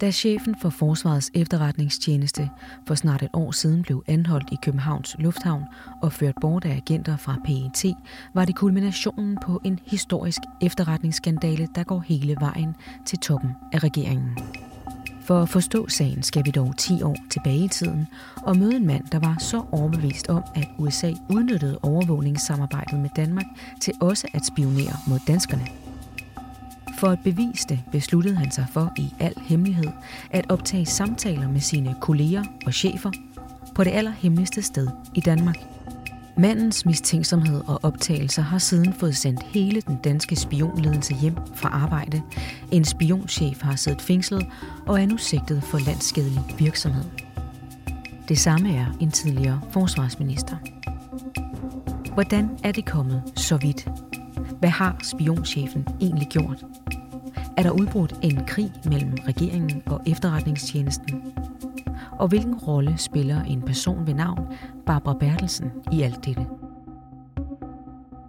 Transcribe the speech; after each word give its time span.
Da 0.00 0.10
chefen 0.10 0.54
for 0.54 0.70
Forsvarets 0.70 1.30
efterretningstjeneste 1.34 2.50
for 2.86 2.94
snart 2.94 3.22
et 3.22 3.28
år 3.32 3.50
siden 3.50 3.82
blev 3.82 4.04
anholdt 4.06 4.48
i 4.52 4.56
Københavns 4.62 5.16
Lufthavn 5.18 5.64
og 6.02 6.12
ført 6.12 6.34
bort 6.40 6.64
af 6.64 6.76
agenter 6.76 7.16
fra 7.16 7.36
PET, 7.44 7.94
var 8.34 8.44
det 8.44 8.56
kulminationen 8.56 9.38
på 9.42 9.60
en 9.64 9.78
historisk 9.86 10.40
efterretningsskandale, 10.62 11.68
der 11.74 11.84
går 11.84 12.00
hele 12.00 12.36
vejen 12.40 12.76
til 13.06 13.18
toppen 13.18 13.50
af 13.72 13.84
regeringen. 13.84 14.38
For 15.20 15.42
at 15.42 15.48
forstå 15.48 15.88
sagen 15.88 16.22
skal 16.22 16.44
vi 16.44 16.50
dog 16.50 16.76
10 16.76 17.02
år 17.02 17.16
tilbage 17.30 17.64
i 17.64 17.68
tiden 17.68 18.06
og 18.36 18.56
møde 18.56 18.76
en 18.76 18.86
mand, 18.86 19.04
der 19.12 19.18
var 19.18 19.36
så 19.38 19.62
overbevist 19.72 20.28
om, 20.28 20.42
at 20.54 20.68
USA 20.78 21.12
udnyttede 21.28 21.78
overvågningssamarbejdet 21.82 23.00
med 23.00 23.10
Danmark 23.16 23.46
til 23.80 23.94
også 24.00 24.28
at 24.34 24.46
spionere 24.46 24.96
mod 25.08 25.18
danskerne. 25.26 25.87
For 26.98 27.08
at 27.08 27.18
bevise 27.24 27.68
det 27.68 27.80
besluttede 27.92 28.36
han 28.36 28.50
sig 28.50 28.66
for 28.72 28.92
i 28.96 29.14
al 29.20 29.34
hemmelighed 29.40 29.90
at 30.30 30.46
optage 30.48 30.86
samtaler 30.86 31.48
med 31.48 31.60
sine 31.60 31.94
kolleger 32.00 32.44
og 32.66 32.74
chefer 32.74 33.10
på 33.74 33.84
det 33.84 33.90
allerhemmeligste 33.90 34.62
sted 34.62 34.88
i 35.14 35.20
Danmark. 35.20 35.56
Mandens 36.38 36.86
mistænksomhed 36.86 37.62
og 37.66 37.80
optagelser 37.82 38.42
har 38.42 38.58
siden 38.58 38.92
fået 38.92 39.16
sendt 39.16 39.42
hele 39.42 39.80
den 39.80 39.96
danske 40.04 40.36
spionledelse 40.36 41.14
hjem 41.14 41.36
fra 41.54 41.68
arbejde. 41.68 42.22
En 42.72 42.84
spionchef 42.84 43.62
har 43.62 43.76
siddet 43.76 44.02
fængslet 44.02 44.46
og 44.86 45.02
er 45.02 45.06
nu 45.06 45.16
sigtet 45.16 45.62
for 45.62 45.78
landsskadelig 45.78 46.42
virksomhed. 46.58 47.04
Det 48.28 48.38
samme 48.38 48.76
er 48.76 48.86
en 49.00 49.10
tidligere 49.10 49.60
forsvarsminister. 49.70 50.56
Hvordan 52.14 52.50
er 52.64 52.72
det 52.72 52.84
kommet 52.84 53.22
så 53.36 53.56
vidt? 53.56 54.07
Hvad 54.58 54.70
har 54.70 54.96
spionchefen 55.02 55.86
egentlig 56.00 56.28
gjort? 56.28 56.64
Er 57.56 57.62
der 57.62 57.70
udbrudt 57.70 58.14
en 58.22 58.44
krig 58.46 58.72
mellem 58.84 59.12
regeringen 59.26 59.82
og 59.86 60.00
efterretningstjenesten? 60.06 61.34
Og 62.12 62.28
hvilken 62.28 62.54
rolle 62.54 62.98
spiller 62.98 63.42
en 63.42 63.62
person 63.62 64.06
ved 64.06 64.14
navn 64.14 64.46
Barbara 64.86 65.14
Bertelsen 65.20 65.70
i 65.92 66.02
alt 66.02 66.24
dette? 66.24 66.46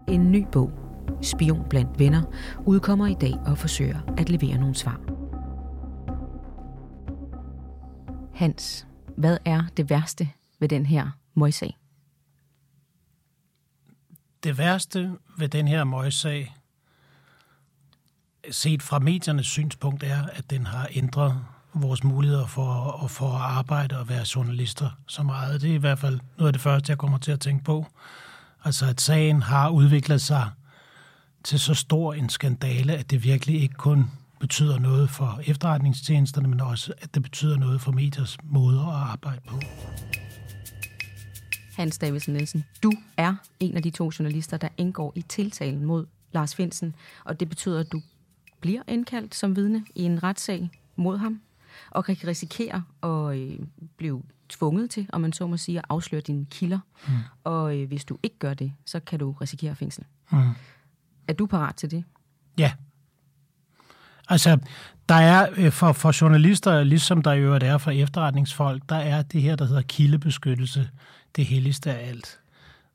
En 0.07 0.31
ny 0.31 0.45
bog, 0.51 0.71
Spion 1.21 1.65
blandt 1.69 1.99
venner, 1.99 2.21
udkommer 2.65 3.07
i 3.07 3.15
dag 3.21 3.33
og 3.45 3.57
forsøger 3.57 3.99
at 4.17 4.29
levere 4.29 4.57
nogle 4.57 4.75
svar. 4.75 4.99
Hans, 8.33 8.87
hvad 9.17 9.37
er 9.45 9.63
det 9.77 9.89
værste 9.89 10.29
ved 10.59 10.69
den 10.69 10.85
her 10.85 11.09
møjsag? 11.33 11.77
Det 14.43 14.57
værste 14.57 15.11
ved 15.37 15.49
den 15.49 15.67
her 15.67 15.83
møgssag, 15.83 16.55
set 18.51 18.83
fra 18.83 18.99
mediernes 18.99 19.47
synspunkt, 19.47 20.03
er, 20.03 20.25
at 20.33 20.49
den 20.49 20.65
har 20.65 20.87
ændret 20.91 21.45
vores 21.73 22.03
muligheder 22.03 22.45
for, 22.47 23.03
at, 23.03 23.11
for 23.11 23.29
at 23.29 23.41
arbejde 23.41 23.99
og 23.99 24.09
være 24.09 24.25
journalister 24.35 24.89
så 25.07 25.23
meget. 25.23 25.61
Det 25.61 25.69
er 25.69 25.73
i 25.73 25.77
hvert 25.77 25.99
fald 25.99 26.19
noget 26.37 26.47
af 26.47 26.53
det 26.53 26.61
første, 26.61 26.89
jeg 26.89 26.97
kommer 26.97 27.17
til 27.17 27.31
at 27.31 27.39
tænke 27.39 27.63
på. 27.63 27.85
Altså, 28.63 28.85
at 28.85 29.01
sagen 29.01 29.41
har 29.41 29.69
udviklet 29.69 30.21
sig 30.21 30.49
til 31.43 31.59
så 31.59 31.73
stor 31.73 32.13
en 32.13 32.29
skandale, 32.29 32.93
at 32.93 33.11
det 33.11 33.23
virkelig 33.23 33.61
ikke 33.61 33.75
kun 33.75 34.11
betyder 34.39 34.79
noget 34.79 35.09
for 35.09 35.41
efterretningstjenesterne, 35.43 36.47
men 36.47 36.61
også, 36.61 36.93
at 37.01 37.15
det 37.15 37.23
betyder 37.23 37.57
noget 37.57 37.81
for 37.81 37.91
mediers 37.91 38.37
måde 38.43 38.79
at 38.79 38.87
arbejde 38.87 39.41
på. 39.47 39.59
Hans 41.79 41.97
Davidsen 41.97 42.33
Nielsen, 42.33 42.65
du 42.83 42.91
er 43.17 43.35
en 43.59 43.75
af 43.75 43.83
de 43.83 43.89
to 43.89 44.11
journalister, 44.19 44.57
der 44.57 44.69
indgår 44.77 45.13
i 45.15 45.21
tiltalen 45.21 45.85
mod 45.85 46.05
Lars 46.31 46.55
Finsen, 46.55 46.95
og 47.23 47.39
det 47.39 47.49
betyder, 47.49 47.79
at 47.79 47.91
du 47.91 48.01
bliver 48.59 48.81
indkaldt 48.87 49.35
som 49.35 49.55
vidne 49.55 49.85
i 49.95 50.03
en 50.03 50.23
retssag 50.23 50.69
mod 50.95 51.17
ham, 51.17 51.41
og 51.89 52.05
kan 52.05 52.17
risikere 52.27 52.83
at 53.03 53.37
øh, 53.37 53.59
blive 53.97 54.23
tvunget 54.49 54.89
til, 54.89 55.09
om 55.13 55.21
man 55.21 55.33
så 55.33 55.47
må 55.47 55.57
sige, 55.57 55.77
at 55.77 55.85
afsløre 55.89 56.21
dine 56.21 56.45
kilder. 56.45 56.79
Mm. 57.07 57.13
Og 57.43 57.77
øh, 57.77 57.87
hvis 57.87 58.05
du 58.05 58.17
ikke 58.23 58.39
gør 58.39 58.53
det, 58.53 58.73
så 58.85 58.99
kan 58.99 59.19
du 59.19 59.31
risikere 59.31 59.75
fængsel. 59.75 60.05
Mm. 60.31 60.37
Er 61.27 61.33
du 61.33 61.45
parat 61.45 61.75
til 61.75 61.91
det? 61.91 62.03
Ja. 62.57 62.73
Altså, 64.29 64.59
der 65.09 65.15
er 65.15 65.47
øh, 65.57 65.71
for, 65.71 65.91
for 65.91 66.21
journalister, 66.21 66.83
ligesom 66.83 67.21
der 67.21 67.33
i 67.33 67.39
øvrigt 67.39 67.63
er 67.63 67.77
for 67.77 67.91
efterretningsfolk, 67.91 68.83
der 68.89 68.95
er 68.95 69.21
det 69.21 69.41
her, 69.41 69.55
der 69.55 69.65
hedder 69.65 69.81
kildebeskyttelse, 69.81 70.89
det 71.35 71.45
helligste 71.45 71.93
af 71.93 72.07
alt. 72.09 72.39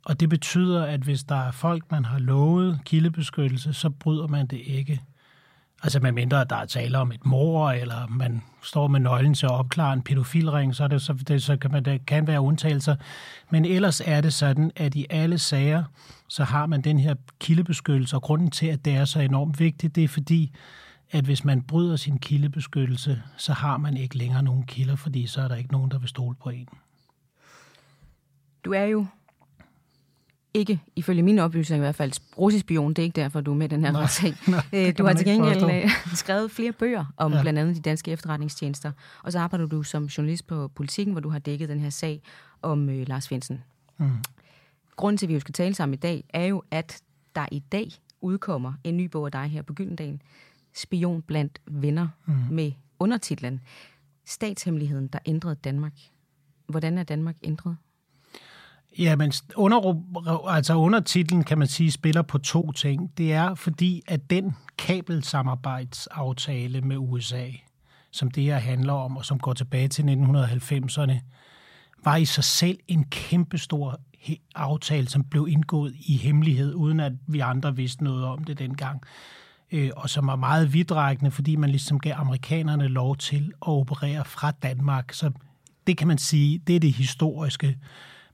Og 0.05 0.21
det 0.21 0.29
betyder, 0.29 0.85
at 0.85 1.01
hvis 1.01 1.25
der 1.25 1.47
er 1.47 1.51
folk, 1.51 1.91
man 1.91 2.05
har 2.05 2.19
lovet 2.19 2.81
kildebeskyttelse, 2.85 3.73
så 3.73 3.91
bryder 3.91 4.27
man 4.27 4.47
det 4.47 4.61
ikke. 4.67 5.01
Altså 5.83 6.01
med 6.01 6.13
mindre, 6.13 6.41
at 6.41 6.51
der 6.51 6.57
er 6.57 6.65
tale 6.65 6.99
om 6.99 7.13
et 7.13 7.27
mor, 7.27 7.71
eller 7.71 8.07
man 8.07 8.43
står 8.63 8.87
med 8.87 9.01
nøglen 9.01 9.35
til 9.35 9.47
at 9.47 9.53
opklare 9.53 9.93
en 9.93 10.03
pædofilring, 10.03 10.75
så, 10.75 10.85
er 10.85 10.89
det, 10.89 11.03
så, 11.03 11.13
det, 11.13 11.43
så 11.43 11.57
kan 11.57 11.71
man, 11.71 11.85
det 11.85 12.07
kan 12.07 12.27
være 12.27 12.41
undtagelser. 12.41 12.97
Men 13.51 13.65
ellers 13.65 14.03
er 14.05 14.21
det 14.21 14.33
sådan, 14.33 14.71
at 14.77 14.95
i 14.95 15.07
alle 15.11 15.39
sager, 15.39 15.85
så 16.29 16.45
har 16.45 16.67
man 16.67 16.81
den 16.81 16.99
her 16.99 17.15
kildebeskyttelse, 17.41 18.17
og 18.17 18.23
grunden 18.23 18.51
til, 18.51 18.67
at 18.67 18.85
det 18.85 18.95
er 18.95 19.05
så 19.05 19.21
enormt 19.21 19.61
vigtigt, 19.61 19.97
det 19.97 20.05
er 20.05 20.09
fordi, 20.09 20.53
at 21.15 21.25
hvis 21.25 21.45
man 21.45 21.63
bryder 21.63 21.97
sin 21.97 22.19
kildebeskyttelse, 22.19 23.23
så 23.37 23.53
har 23.53 23.77
man 23.77 23.97
ikke 23.97 24.19
længere 24.19 24.43
nogen 24.43 24.67
kilder, 24.67 24.97
fordi 24.97 25.27
så 25.27 25.41
er 25.41 25.49
der 25.49 25.57
ikke 25.57 25.73
nogen, 25.73 25.91
der 25.91 25.99
vil 25.99 26.09
stole 26.09 26.37
på 26.43 26.51
en. 26.51 26.69
Du 28.65 28.73
er 28.73 28.85
jo 28.85 29.07
ikke, 30.55 30.81
ifølge 30.97 31.23
mine 31.23 31.43
oplysninger 31.43 31.83
i 31.83 31.87
hvert 31.87 31.95
fald, 31.95 32.13
russisk 32.39 32.65
spion. 32.65 32.95
Det 32.95 32.99
er 32.99 33.05
ikke 33.05 33.17
derfor, 33.21 33.41
du 33.41 33.51
er 33.51 33.57
med 33.57 33.69
den 33.69 33.85
her 33.85 33.93
nej, 33.93 34.03
retssag. 34.03 34.35
Øh, 34.73 34.99
du 34.99 35.05
har 35.05 35.13
til 35.13 35.27
gengæld 35.27 35.65
øh, 35.65 35.91
skrevet 36.15 36.51
flere 36.51 36.73
bøger 36.73 37.05
om 37.17 37.33
ja. 37.33 37.41
blandt 37.41 37.59
andet 37.59 37.77
de 37.77 37.81
danske 37.81 38.11
efterretningstjenester. 38.11 38.93
Og 39.23 39.33
så 39.33 39.39
arbejder 39.39 39.67
du 39.67 39.83
som 39.83 40.05
journalist 40.05 40.47
på 40.47 40.69
Politiken, 40.69 41.13
hvor 41.13 41.21
du 41.21 41.29
har 41.29 41.39
dækket 41.39 41.69
den 41.69 41.81
her 41.81 41.91
sag 41.91 42.23
om 42.63 42.89
øh, 42.89 43.09
Lars 43.09 43.29
Finsen. 43.29 43.63
Mm. 43.99 44.11
Grunden 44.97 45.19
til, 45.19 45.27
at 45.27 45.29
vi 45.29 45.35
jo 45.35 45.41
skal 45.41 45.55
tale 45.55 45.75
sammen 45.75 45.95
i 45.95 45.97
dag, 45.97 46.25
er 46.29 46.45
jo, 46.45 46.63
at 46.71 47.03
der 47.35 47.47
i 47.53 47.59
dag 47.59 47.89
udkommer 48.21 48.73
en 48.85 48.97
ny 48.97 49.05
bog 49.05 49.27
af 49.27 49.33
dig 49.33 49.45
her 49.45 49.63
på 49.63 49.73
Gyldendal, 49.73 50.21
Spion 50.75 51.23
blandt 51.23 51.61
venner, 51.67 52.09
mm. 52.27 52.35
med 52.51 52.73
undertitlen 52.99 53.61
Statshemmeligheden, 54.27 55.09
der 55.09 55.19
ændrede 55.27 55.55
Danmark. 55.55 55.93
Hvordan 56.67 56.99
er 56.99 57.03
Danmark 57.03 57.37
ændret? 57.43 57.77
Ja, 58.99 59.17
men 59.17 59.33
under, 59.57 60.49
altså 60.49 60.75
undertitlen 60.75 61.45
kan 61.45 61.59
man 61.59 61.69
sige 61.69 61.91
spiller 61.91 62.23
på 62.23 62.39
to 62.39 62.73
ting. 62.73 63.19
Det 63.19 63.33
er 63.33 63.55
fordi, 63.55 64.03
at 64.09 64.31
den 64.31 64.57
kabelsamarbejdsaftale 64.79 66.81
med 66.81 66.97
USA, 66.97 67.51
som 68.11 68.31
det 68.31 68.43
her 68.43 68.59
handler 68.59 68.93
om, 68.93 69.17
og 69.17 69.25
som 69.25 69.39
går 69.39 69.53
tilbage 69.53 69.89
til 69.89 70.03
1990'erne, 70.03 71.21
var 72.05 72.17
i 72.17 72.25
sig 72.25 72.45
selv 72.45 72.79
en 72.89 73.05
kæmpestor 73.05 74.01
aftale, 74.55 75.09
som 75.09 75.25
blev 75.25 75.47
indgået 75.51 75.95
i 75.99 76.17
hemmelighed, 76.17 76.75
uden 76.75 77.01
at 77.01 77.13
vi 77.27 77.41
andre 77.41 77.77
vidste 77.77 78.05
noget 78.05 78.25
om 78.25 78.45
det 78.45 78.59
dengang. 78.59 79.03
Øh, 79.75 79.91
og 79.97 80.11
som 80.11 80.27
var 80.27 80.37
meget 80.37 80.73
vidtrækkende, 80.73 81.31
fordi 81.31 81.57
man 81.57 81.71
ligesom 81.71 81.99
gav 81.99 82.15
amerikanerne 82.17 82.89
lov 82.89 83.17
til 83.17 83.53
at 83.63 83.69
operere 83.69 84.25
fra 84.25 84.51
Danmark. 84.51 85.13
Så 85.13 85.31
det 85.87 85.97
kan 85.97 86.09
man 86.09 86.19
sige, 86.19 86.59
det 86.59 86.77
er 86.77 86.81
det 86.81 86.93
historiske. 86.93 87.79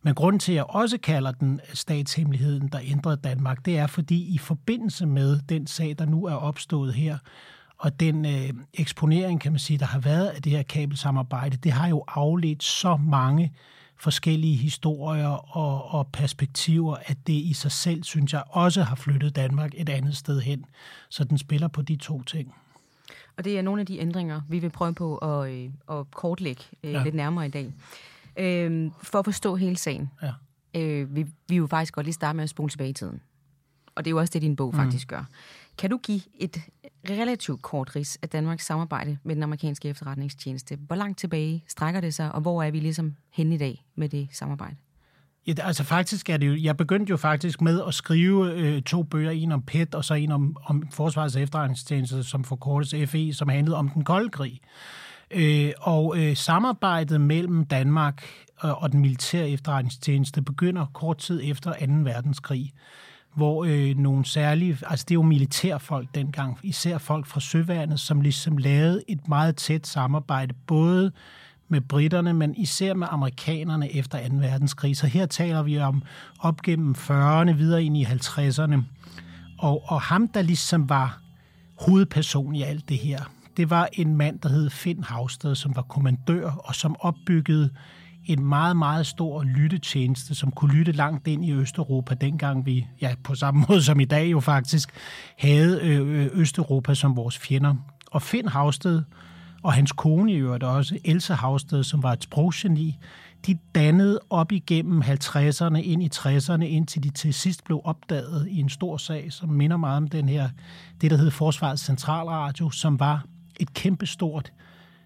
Men 0.03 0.15
grunden 0.15 0.41
til, 0.41 0.53
at 0.53 0.57
jeg 0.57 0.65
også 0.65 0.99
kalder 0.99 1.33
den 1.33 1.61
statshemmeligheden, 1.75 2.69
der 2.69 2.79
ændrede 2.83 3.17
Danmark, 3.17 3.65
det 3.65 3.79
er 3.79 3.87
fordi 3.87 4.35
i 4.35 4.39
forbindelse 4.39 5.07
med 5.07 5.41
den 5.49 5.67
sag, 5.67 5.95
der 5.99 6.07
nu 6.07 6.25
er 6.25 6.35
opstået 6.35 6.95
her, 6.95 7.19
og 7.79 8.01
den 8.01 8.25
øh, 8.25 8.51
eksponering, 8.75 9.41
kan 9.41 9.53
man 9.53 9.59
sige, 9.59 9.79
der 9.79 9.87
har 9.87 9.99
været 9.99 10.27
af 10.27 10.43
det 10.43 10.53
her 10.53 10.63
kabelsamarbejde, 10.63 11.57
det 11.57 11.73
har 11.73 11.89
jo 11.89 12.05
afledt 12.09 12.63
så 12.63 12.97
mange 12.97 13.53
forskellige 14.01 14.57
historier 14.57 15.57
og, 15.57 15.95
og 15.95 16.07
perspektiver, 16.13 16.97
at 17.03 17.17
det 17.27 17.33
i 17.33 17.53
sig 17.53 17.73
selv, 17.73 18.03
synes 18.03 18.33
jeg, 18.33 18.43
også 18.49 18.83
har 18.83 18.97
flyttet 18.97 19.37
Danmark 19.37 19.71
et 19.77 19.89
andet 19.89 20.17
sted 20.17 20.41
hen. 20.41 20.65
Så 21.09 21.25
den 21.25 21.39
spiller 21.39 21.69
på 21.69 21.83
de 21.83 21.97
to 21.97 22.23
ting. 22.23 22.55
Og 23.37 23.45
det 23.45 23.59
er 23.59 23.63
nogle 23.63 23.81
af 23.81 23.87
de 23.87 23.99
ændringer, 23.99 24.41
vi 24.49 24.59
vil 24.59 24.71
prøve 24.71 24.95
på 24.95 25.17
at, 25.17 25.51
øh, 25.51 25.71
at 25.91 26.11
kortlægge 26.11 26.63
øh, 26.85 26.93
ja. 26.93 27.03
lidt 27.03 27.15
nærmere 27.15 27.47
i 27.47 27.51
dag. 27.51 27.73
Øh, 28.37 28.91
for 29.03 29.19
at 29.19 29.25
forstå 29.25 29.57
hele 29.57 29.77
sagen. 29.77 30.11
Ja. 30.23 30.33
Øh, 30.75 31.17
vi, 31.17 31.27
vi 31.49 31.59
vil 31.59 31.69
faktisk 31.69 31.95
godt 31.95 32.07
lige 32.07 32.15
starte 32.15 32.37
med 32.37 32.45
at 32.45 32.51
spole 32.51 32.71
tilbage 32.71 32.91
i 32.91 32.93
tiden. 32.93 33.21
Og 34.01 34.05
det 34.05 34.11
er 34.11 34.13
jo 34.13 34.19
også 34.19 34.31
det, 34.31 34.43
din 34.43 34.57
bog 34.57 34.71
mm. 34.75 34.81
faktisk 34.81 35.09
gør. 35.09 35.25
Kan 35.79 35.91
du 35.91 35.99
give 35.99 36.21
et 36.35 36.57
relativt 37.11 37.63
kort 37.63 37.97
ris 37.97 38.19
af 38.23 38.29
Danmarks 38.29 38.67
samarbejde 38.67 39.19
med 39.25 39.35
den 39.35 39.43
amerikanske 39.43 39.89
efterretningstjeneste? 39.89 40.79
Hvor 40.87 40.97
langt 40.97 41.19
tilbage 41.19 41.65
strækker 41.69 42.01
det 42.01 42.15
sig, 42.15 42.33
og 42.33 42.41
hvor 42.41 42.63
er 42.63 42.71
vi 42.71 42.81
ligesom 42.81 43.17
hen 43.33 43.53
i 43.53 43.59
dag 43.59 43.85
med 43.95 44.09
det 44.09 44.29
samarbejde? 44.33 44.77
Ja, 45.47 45.55
altså 45.59 45.85
faktisk 45.85 46.31
er 46.31 46.37
det 46.37 46.47
jo, 46.47 46.57
jeg 46.63 46.77
begyndte 46.77 47.11
jo 47.11 47.17
faktisk 47.17 47.61
med 47.61 47.83
at 47.87 47.95
skrive 47.95 48.55
øh, 48.55 48.83
to 48.83 49.03
bøger, 49.03 49.31
en 49.31 49.53
om 49.53 49.63
PET 49.63 49.95
og 49.95 50.05
så 50.05 50.15
en 50.15 50.33
om, 50.33 50.57
om 50.65 50.89
Forsvarets 50.91 51.37
efterretningstjeneste, 51.37 52.25
som 52.25 52.45
forkortes 52.45 53.11
FE, 53.11 53.35
som 53.35 53.49
handlede 53.49 53.77
om 53.77 53.89
den 53.89 54.05
kolde 54.05 54.31
krig. 54.31 54.61
Øh, 55.31 55.73
og 55.81 56.19
øh, 56.19 56.37
samarbejdet 56.37 57.21
mellem 57.21 57.65
Danmark 57.65 58.25
og, 58.57 58.79
og 58.79 58.93
den 58.93 59.01
militære 59.01 59.51
efterretningstjeneste 59.51 60.43
begynder 60.43 60.87
kort 60.95 61.19
tid 61.19 61.41
efter 61.45 61.73
2. 61.73 61.93
verdenskrig 61.93 62.73
hvor 63.35 63.65
øh, 63.65 63.99
nogle 63.99 64.25
særlige, 64.25 64.79
altså 64.87 65.05
det 65.09 65.15
er 65.15 65.17
jo 65.19 65.23
militærfolk 65.23 66.15
dengang, 66.15 66.59
især 66.63 66.99
folk 66.99 67.27
fra 67.27 67.41
Søværnet, 67.41 68.01
som 68.01 68.21
ligesom 68.21 68.57
lavede 68.57 69.03
et 69.09 69.29
meget 69.29 69.57
tæt 69.57 69.87
samarbejde, 69.87 70.55
både 70.67 71.13
med 71.69 71.81
britterne, 71.81 72.33
men 72.33 72.55
især 72.57 72.95
med 72.95 73.07
amerikanerne 73.11 73.95
efter 73.95 74.29
2. 74.29 74.35
verdenskrig. 74.35 74.97
Så 74.97 75.07
her 75.07 75.27
taler 75.27 75.63
vi 75.63 75.79
om 75.79 76.03
op 76.41 76.63
gennem 76.63 76.95
40'erne, 76.99 77.53
videre 77.53 77.85
ind 77.85 77.97
i 77.97 78.05
50'erne. 78.05 78.77
Og, 79.59 79.83
og 79.87 80.01
ham, 80.01 80.29
der 80.29 80.43
ligesom 80.43 80.89
var 80.89 81.21
hovedperson 81.81 82.55
i 82.55 82.63
alt 82.63 82.89
det 82.89 82.99
her, 82.99 83.21
det 83.57 83.71
var 83.71 83.89
en 83.93 84.17
mand, 84.17 84.39
der 84.39 84.49
hed 84.49 84.71
Finn 84.71 85.05
Havsted, 85.05 85.55
som 85.55 85.77
var 85.77 85.83
kommandør 85.83 86.51
og 86.51 86.75
som 86.75 86.97
opbyggede 87.01 87.71
en 88.33 88.45
meget, 88.45 88.77
meget 88.77 89.07
stor 89.07 89.43
lyttetjeneste, 89.43 90.35
som 90.35 90.51
kunne 90.51 90.75
lytte 90.75 90.93
langt 90.93 91.27
ind 91.27 91.45
i 91.45 91.53
Østeuropa, 91.53 92.15
dengang 92.15 92.67
vi, 92.67 92.87
ja, 93.01 93.15
på 93.25 93.35
samme 93.35 93.65
måde 93.69 93.83
som 93.83 94.01
i 94.01 94.05
dag 94.05 94.31
jo 94.31 94.41
faktisk, 94.41 94.91
havde 95.39 95.81
øh, 95.83 96.25
øh, 96.25 96.31
Østeuropa 96.33 96.95
som 96.95 97.17
vores 97.17 97.39
fjender. 97.39 97.75
Og 98.11 98.23
Finn 98.23 98.49
Havsted 98.49 99.03
og 99.63 99.73
hans 99.73 99.93
kone 99.93 100.33
i 100.33 100.37
øvrigt 100.37 100.65
også, 100.65 100.99
Else 101.05 101.35
Havsted, 101.35 101.83
som 101.83 102.03
var 102.03 102.13
et 102.13 102.23
sproggeni, 102.23 102.99
de 103.47 103.59
dannede 103.75 104.21
op 104.31 104.53
igennem 104.53 105.03
50'erne, 105.03 105.77
ind 105.77 106.03
i 106.03 106.09
60'erne, 106.15 106.63
indtil 106.63 107.03
de 107.03 107.11
til 107.11 107.35
sidst 107.35 107.65
blev 107.65 107.81
opdaget 107.85 108.49
i 108.49 108.61
en 108.61 108.69
stor 108.69 108.97
sag, 108.97 109.33
som 109.33 109.49
minder 109.49 109.77
meget 109.77 109.97
om 109.97 110.09
den 110.09 110.29
her, 110.29 110.49
det 111.01 111.11
der 111.11 111.17
hed 111.17 111.31
Forsvarets 111.31 111.83
Centralradio, 111.83 112.71
som 112.71 113.01
var 113.01 113.25
et 113.61 113.75
kæmpestort 113.75 114.53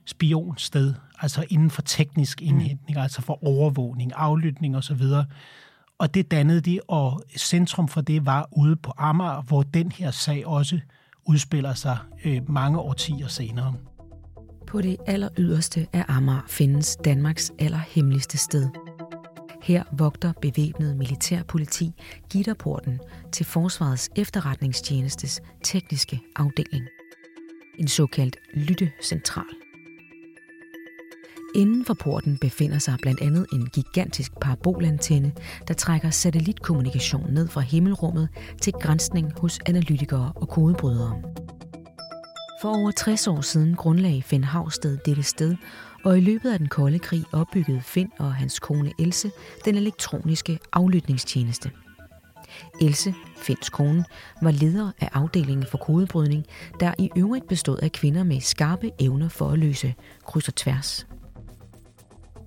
spionsted, 0.06 0.94
altså 1.20 1.44
inden 1.50 1.70
for 1.70 1.82
teknisk 1.82 2.40
mm. 2.40 2.46
indhentning, 2.46 2.96
mm. 2.96 3.02
altså 3.02 3.22
for 3.22 3.46
overvågning, 3.46 4.12
aflytning 4.14 4.76
osv. 4.76 5.02
Og 5.98 6.14
det 6.14 6.30
dannede 6.30 6.60
de, 6.60 6.80
og 6.88 7.22
centrum 7.36 7.88
for 7.88 8.00
det 8.00 8.26
var 8.26 8.48
ude 8.52 8.76
på 8.76 8.92
Amager, 8.96 9.42
hvor 9.42 9.62
den 9.62 9.92
her 9.92 10.10
sag 10.10 10.46
også 10.46 10.80
udspiller 11.24 11.74
sig 11.74 11.98
øh, 12.24 12.50
mange 12.50 12.78
årtier 12.78 13.28
senere. 13.28 13.74
På 14.66 14.80
det 14.80 14.96
aller 15.06 15.28
yderste 15.38 15.86
af 15.92 16.04
Amager 16.08 16.40
findes 16.48 16.96
Danmarks 17.04 17.52
allerhemmeligste 17.58 18.38
sted. 18.38 18.68
Her 19.62 19.84
vogter 19.92 20.32
bevæbnet 20.32 20.96
militærpoliti 20.96 21.92
gitterporten 22.30 23.00
til 23.32 23.46
Forsvarets 23.46 24.10
efterretningstjenestes 24.16 25.40
tekniske 25.62 26.20
afdeling. 26.36 26.84
En 27.78 27.88
såkaldt 27.88 28.36
lyttecentral. 28.54 29.63
Inden 31.54 31.84
for 31.84 31.94
porten 31.94 32.38
befinder 32.38 32.78
sig 32.78 32.98
blandt 33.02 33.20
andet 33.20 33.46
en 33.52 33.66
gigantisk 33.66 34.32
parabolantenne, 34.40 35.32
der 35.68 35.74
trækker 35.74 36.10
satellitkommunikation 36.10 37.32
ned 37.32 37.48
fra 37.48 37.60
himmelrummet 37.60 38.28
til 38.60 38.72
grænsning 38.72 39.32
hos 39.40 39.58
analytikere 39.66 40.32
og 40.36 40.48
kodebrydere. 40.48 41.22
For 42.62 42.68
over 42.68 42.90
60 42.90 43.26
år 43.26 43.40
siden 43.40 43.74
grundlagde 43.74 44.22
Finn 44.22 44.44
Havsted 44.44 44.98
dette 45.06 45.22
sted, 45.22 45.56
og 46.04 46.18
i 46.18 46.20
løbet 46.20 46.52
af 46.52 46.58
den 46.58 46.68
kolde 46.68 46.98
krig 46.98 47.24
opbyggede 47.32 47.80
Finn 47.80 48.10
og 48.18 48.34
hans 48.34 48.58
kone 48.58 48.92
Else 48.98 49.30
den 49.64 49.74
elektroniske 49.74 50.58
aflytningstjeneste. 50.72 51.70
Else, 52.80 53.14
Finns 53.36 53.68
kone, 53.68 54.04
var 54.42 54.50
leder 54.50 54.92
af 55.00 55.08
afdelingen 55.12 55.66
for 55.66 55.78
kodebrydning, 55.78 56.44
der 56.80 56.94
i 56.98 57.10
øvrigt 57.16 57.48
bestod 57.48 57.78
af 57.78 57.92
kvinder 57.92 58.24
med 58.24 58.40
skarpe 58.40 58.90
evner 58.98 59.28
for 59.28 59.50
at 59.50 59.58
løse 59.58 59.94
kryds 60.26 60.48
og 60.48 60.54
tværs. 60.54 61.06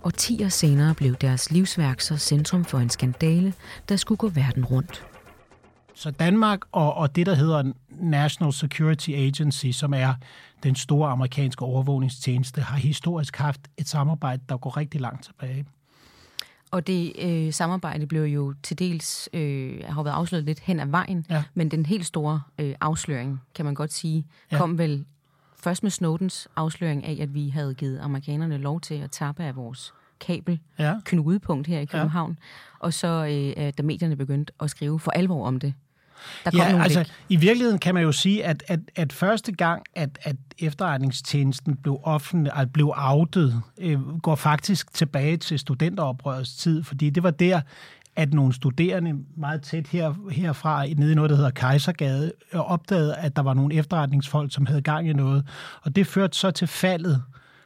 Og 0.02 0.14
år 0.44 0.50
senere 0.50 0.96
blev 0.96 1.16
deres 1.16 1.52
livsværk 1.52 2.02
så 2.02 2.18
centrum 2.18 2.66
for 2.66 2.80
en 2.80 2.90
skandale, 2.90 3.54
der 3.90 3.96
skulle 3.96 4.18
gå 4.18 4.28
verden 4.30 4.66
rundt. 4.66 5.06
Så 5.94 6.12
Danmark 6.12 6.60
og, 6.72 6.94
og 6.94 7.16
det, 7.16 7.26
der 7.26 7.36
hedder 7.36 7.72
National 7.90 8.54
Security 8.54 9.10
Agency, 9.10 9.68
som 9.72 9.94
er 9.94 10.14
den 10.64 10.76
store 10.76 11.10
amerikanske 11.10 11.66
overvågningstjeneste, 11.66 12.62
har 12.62 12.78
historisk 12.78 13.36
haft 13.38 13.62
et 13.78 13.88
samarbejde, 13.88 14.44
der 14.50 14.58
går 14.58 14.78
rigtig 14.78 15.02
langt 15.02 15.24
tilbage. 15.24 15.66
Og 16.72 16.88
det 16.88 17.14
øh, 17.20 17.54
samarbejde 17.54 18.08
blev 18.08 18.24
jo 18.24 18.54
til 18.64 18.80
dels 18.80 19.30
øh, 19.34 19.84
har 19.90 20.04
været 20.04 20.14
afsløret 20.14 20.46
lidt 20.46 20.60
hen 20.60 20.80
ad 20.80 20.88
vejen, 20.88 21.26
ja. 21.30 21.44
men 21.54 21.72
den 21.72 21.86
helt 21.86 22.06
store 22.06 22.42
øh, 22.60 22.76
afsløring, 22.82 23.42
kan 23.56 23.66
man 23.66 23.74
godt 23.74 23.94
sige, 23.94 24.26
ja. 24.52 24.58
kom 24.58 24.78
vel 24.78 25.06
først 25.60 25.84
med 25.84 25.92
Snowdens 25.92 26.48
afsløring 26.56 27.06
af, 27.06 27.18
at 27.22 27.34
vi 27.34 27.50
havde 27.50 27.74
givet 27.74 28.00
amerikanerne 28.00 28.58
lov 28.58 28.82
til 28.82 28.96
at 28.96 29.12
tappe 29.12 29.44
af 29.44 29.56
vores 29.56 29.94
kabel 30.20 30.60
ja. 30.80 30.96
knudepunkt 31.06 31.68
her 31.68 31.80
i 31.80 31.86
København. 31.86 32.32
Ja. 32.32 32.46
Og 32.80 32.94
så 32.94 33.08
øh, 33.58 33.74
da 33.78 33.84
medierne 33.84 34.16
begyndte 34.16 34.54
at 34.60 34.70
skrive 34.70 35.00
for 35.00 35.12
alvor 35.12 35.48
om 35.48 35.60
det, 35.60 35.74
der 36.44 36.52
kom 36.52 36.60
ja, 36.60 36.70
nogle 36.70 36.84
altså, 36.84 37.12
i 37.30 37.36
virkeligheden 37.36 37.80
kan 37.80 37.94
man 37.94 38.04
jo 38.04 38.12
sige, 38.12 38.46
at, 38.46 38.64
at, 38.68 38.80
at 38.96 39.14
første 39.14 39.52
gang, 39.52 39.84
at, 39.96 40.20
at 40.22 40.36
efterretningstjenesten 40.60 41.76
blev 41.76 42.00
offentlig, 42.04 42.52
altså 42.56 42.72
blev 42.74 42.94
outet, 42.96 43.62
øh, 43.78 44.20
går 44.20 44.36
faktisk 44.36 44.94
tilbage 44.94 45.38
til 45.38 45.60
studenteroprørets 45.60 46.56
tid, 46.56 46.84
fordi 46.84 47.10
det 47.10 47.24
var 47.24 47.32
der, 47.32 47.62
at 48.18 48.34
nogle 48.34 48.54
studerende 48.54 49.14
meget 49.38 49.62
tæt 49.62 49.88
her, 49.88 50.14
herfra, 50.32 50.86
nede 50.88 51.12
i 51.12 51.16
noget, 51.16 51.30
der 51.30 51.36
hedder 51.36 51.50
Kejsergade, 51.50 52.32
opdagede, 52.54 53.16
at 53.16 53.36
der 53.36 53.42
var 53.42 53.54
nogle 53.54 53.76
efterretningsfolk, 53.76 54.54
som 54.54 54.66
havde 54.66 54.82
gang 54.82 55.10
i 55.10 55.14
noget. 55.14 55.48
Og 55.82 55.96
det 55.96 56.08
førte 56.08 56.38
så 56.38 56.52
til 56.52 56.68
faldet 56.68 57.24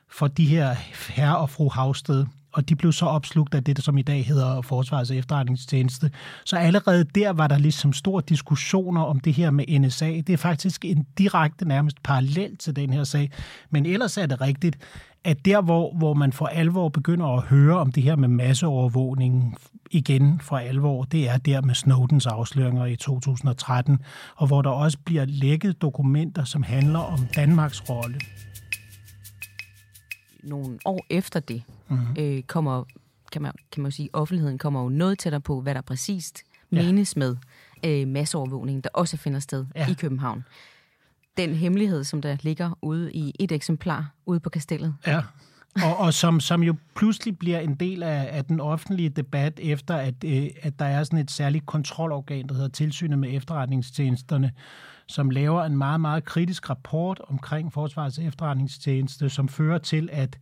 for 0.10 0.28
de 0.28 0.46
her 0.46 0.76
herre 1.14 1.38
og 1.38 1.50
fru 1.50 1.70
Havsted 1.70 2.26
og 2.54 2.70
de 2.70 2.76
blev 2.76 2.92
så 2.92 3.06
opslugt 3.06 3.54
af 3.54 3.64
det, 3.64 3.84
som 3.84 3.98
i 3.98 4.02
dag 4.02 4.26
hedder 4.26 4.62
Forsvarets 4.62 5.12
efterretningstjeneste. 5.12 6.12
Så 6.46 6.56
allerede 6.56 7.04
der 7.04 7.30
var 7.30 7.48
der 7.48 7.58
ligesom 7.58 7.94
store 7.94 8.24
diskussioner 8.30 9.02
om 9.02 9.20
det 9.20 9.34
her 9.34 9.52
med 9.52 9.80
NSA. 9.80 10.22
Det 10.28 10.30
er 10.30 10.38
faktisk 10.38 10.86
en 10.86 11.06
direkte 11.18 11.68
nærmest 11.68 12.04
parallel 12.04 12.58
til 12.58 12.76
den 12.76 12.94
her 12.94 13.04
sag. 13.04 13.32
Men 13.70 13.86
ellers 13.86 14.18
er 14.18 14.26
det 14.26 14.42
rigtigt, 14.42 14.78
at 15.24 15.46
der, 15.46 15.62
hvor, 15.62 15.94
hvor 15.98 16.14
man 16.14 16.34
for 16.34 16.46
alvor 16.46 16.90
begynder 16.90 17.26
at 17.26 17.44
høre 17.44 17.78
om 17.78 17.92
det 17.92 18.04
her 18.04 18.16
med 18.16 18.28
masseovervågning 18.28 19.58
igen 19.92 20.40
for 20.40 20.58
alvor, 20.58 21.04
det 21.04 21.30
er 21.30 21.38
der 21.38 21.62
med 21.62 21.76
Snowdens 21.76 22.26
afsløringer 22.26 22.86
i 22.86 22.96
2013, 22.96 24.00
og 24.36 24.48
hvor 24.48 24.62
der 24.62 24.70
også 24.70 24.98
bliver 25.06 25.26
lækket 25.26 25.82
dokumenter, 25.82 26.44
som 26.44 26.64
handler 26.64 27.00
om 27.00 27.20
Danmarks 27.36 27.90
rolle 27.90 28.20
nogle 30.44 30.80
år 30.86 31.06
efter 31.10 31.40
det, 31.40 31.64
mm-hmm. 31.90 32.16
øh, 32.20 32.44
kommer, 32.44 32.84
kan 33.32 33.42
man, 33.42 33.52
kan 33.72 33.84
man 33.84 33.92
sige, 33.92 34.10
offentligheden 34.14 34.58
kommer 34.58 34.84
jo 34.84 34.90
noget 34.90 35.20
tættere 35.20 35.42
på, 35.42 35.62
hvad 35.62 35.76
der 35.76 35.82
præcist 35.82 36.44
ja. 36.72 36.84
menes 36.84 37.16
med 37.16 37.36
øh, 37.86 38.08
masseovervågning, 38.08 38.84
der 38.84 38.90
også 38.94 39.18
finder 39.18 39.40
sted 39.40 39.66
ja. 39.76 39.92
i 39.92 39.94
København. 39.94 40.44
Den 41.38 41.56
hemmelighed, 41.56 42.04
som 42.04 42.22
der 42.22 42.38
ligger 42.42 42.78
ude 42.82 43.14
i 43.14 43.36
et 43.40 43.52
eksemplar 43.52 44.14
ude 44.26 44.40
på 44.40 44.50
kastellet. 44.50 44.96
Ja, 45.08 45.22
og, 45.76 45.98
og 45.98 46.14
som, 46.14 46.40
som 46.40 46.64
jo 46.64 46.76
pludselig 46.96 47.38
bliver 47.38 47.60
en 47.60 47.76
del 47.76 48.04
af, 48.04 48.30
af 48.32 48.46
den 48.46 48.60
offentlige 48.60 49.10
debat, 49.10 49.60
efter 49.64 49.96
at, 49.96 50.24
øh, 50.26 50.50
at 50.62 50.80
der 50.80 50.86
er 50.86 51.04
sådan 51.04 51.20
et 51.20 51.32
særligt 51.32 51.66
kontrolorgan, 51.66 52.48
der 52.48 52.54
hedder 52.54 52.70
Tilsynet 52.70 53.20
med 53.20 53.36
efterretningstjenesterne, 53.36 54.52
som 55.12 55.30
laver 55.30 55.64
en 55.64 55.78
meget, 55.78 56.02
meget 56.02 56.26
kritisk 56.26 56.70
rapport 56.70 57.22
omkring 57.28 57.74
Forsvarets 57.74 58.20
efterretningstjeneste, 58.20 59.30
som 59.30 59.48
fører 59.48 59.78
til, 59.78 60.10
at 60.12 60.40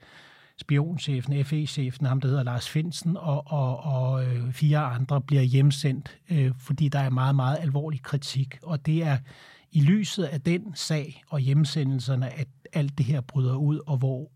spionchefen, 0.57 1.45
FE-chefen, 1.45 2.05
ham 2.05 2.21
der 2.21 2.27
hedder 2.27 2.43
Lars 2.43 2.69
Finsen, 2.69 3.17
og, 3.17 3.51
og, 3.51 3.79
og 3.79 4.25
øh, 4.25 4.53
fire 4.53 4.79
andre 4.79 5.21
bliver 5.21 5.41
hjemsendt, 5.41 6.17
øh, 6.29 6.51
fordi 6.57 6.89
der 6.89 6.99
er 6.99 7.09
meget, 7.09 7.35
meget 7.35 7.57
alvorlig 7.59 8.01
kritik. 8.03 8.57
Og 8.63 8.85
det 8.85 9.03
er 9.03 9.17
i 9.71 9.81
lyset 9.81 10.23
af 10.23 10.41
den 10.41 10.75
sag 10.75 11.23
og 11.29 11.39
hjemsendelserne, 11.39 12.39
at 12.39 12.47
alt 12.73 12.97
det 12.97 13.05
her 13.05 13.21
bryder 13.21 13.55
ud, 13.55 13.79
og 13.87 13.97
hvor 13.97 14.31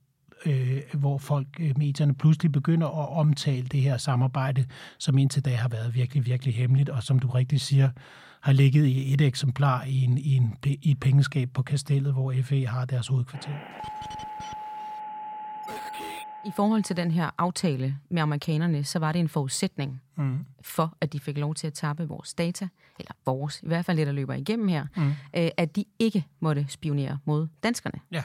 øh, 0.46 0.82
hvor 0.94 1.18
folk, 1.18 1.48
øh, 1.60 1.78
medierne, 1.78 2.16
pludselig 2.16 2.52
begynder 2.52 2.88
at 2.88 3.10
omtale 3.10 3.68
det 3.68 3.82
her 3.82 3.98
samarbejde, 3.98 4.66
som 4.98 5.18
indtil 5.18 5.46
da 5.46 5.56
har 5.56 5.70
været 5.70 5.96
virkelig, 5.96 6.26
virkelig 6.26 6.56
hemmeligt, 6.56 6.90
og 6.90 7.04
som 7.04 7.20
du 7.20 7.28
rigtig 7.28 7.62
siger, 7.62 7.90
har 8.44 8.54
ligget 8.54 8.86
i 8.86 9.14
et 9.14 9.22
eksemplar 9.22 9.84
i, 9.84 10.04
en, 10.04 10.18
i, 10.18 10.36
en, 10.36 10.58
i 10.66 10.92
et 10.92 11.00
pengeskab 11.00 11.50
på 11.54 11.64
Kastellet, 11.64 12.14
hvor 12.14 12.34
FE 12.44 12.66
har 12.66 12.86
deres 12.86 13.08
hovedkvarter. 13.08 13.52
I 16.46 16.52
forhold 16.56 16.84
til 16.84 16.98
den 16.98 17.12
her 17.12 17.30
aftale 17.38 17.98
med 18.10 18.22
amerikanerne, 18.22 18.84
så 18.84 19.00
var 19.00 19.12
det 19.12 19.20
en 19.20 19.30
forudsætning 19.30 20.02
mm. 20.16 20.46
for, 20.62 20.98
at 21.02 21.14
de 21.14 21.20
fik 21.20 21.38
lov 21.38 21.56
til 21.56 21.68
at 21.68 21.74
tappe 21.74 22.08
vores 22.08 22.34
data, 22.34 22.68
eller 23.00 23.12
vores, 23.26 23.62
i 23.64 23.68
hvert 23.68 23.86
fald 23.86 23.98
det, 23.98 24.08
der 24.08 24.14
løber 24.14 24.34
igennem 24.34 24.68
her, 24.68 24.86
mm. 24.98 25.10
øh, 25.10 25.50
at 25.58 25.76
de 25.76 25.86
ikke 26.00 26.26
måtte 26.40 26.66
spionere 26.70 27.20
mod 27.26 27.48
danskerne. 27.64 28.00
Ja. 28.12 28.24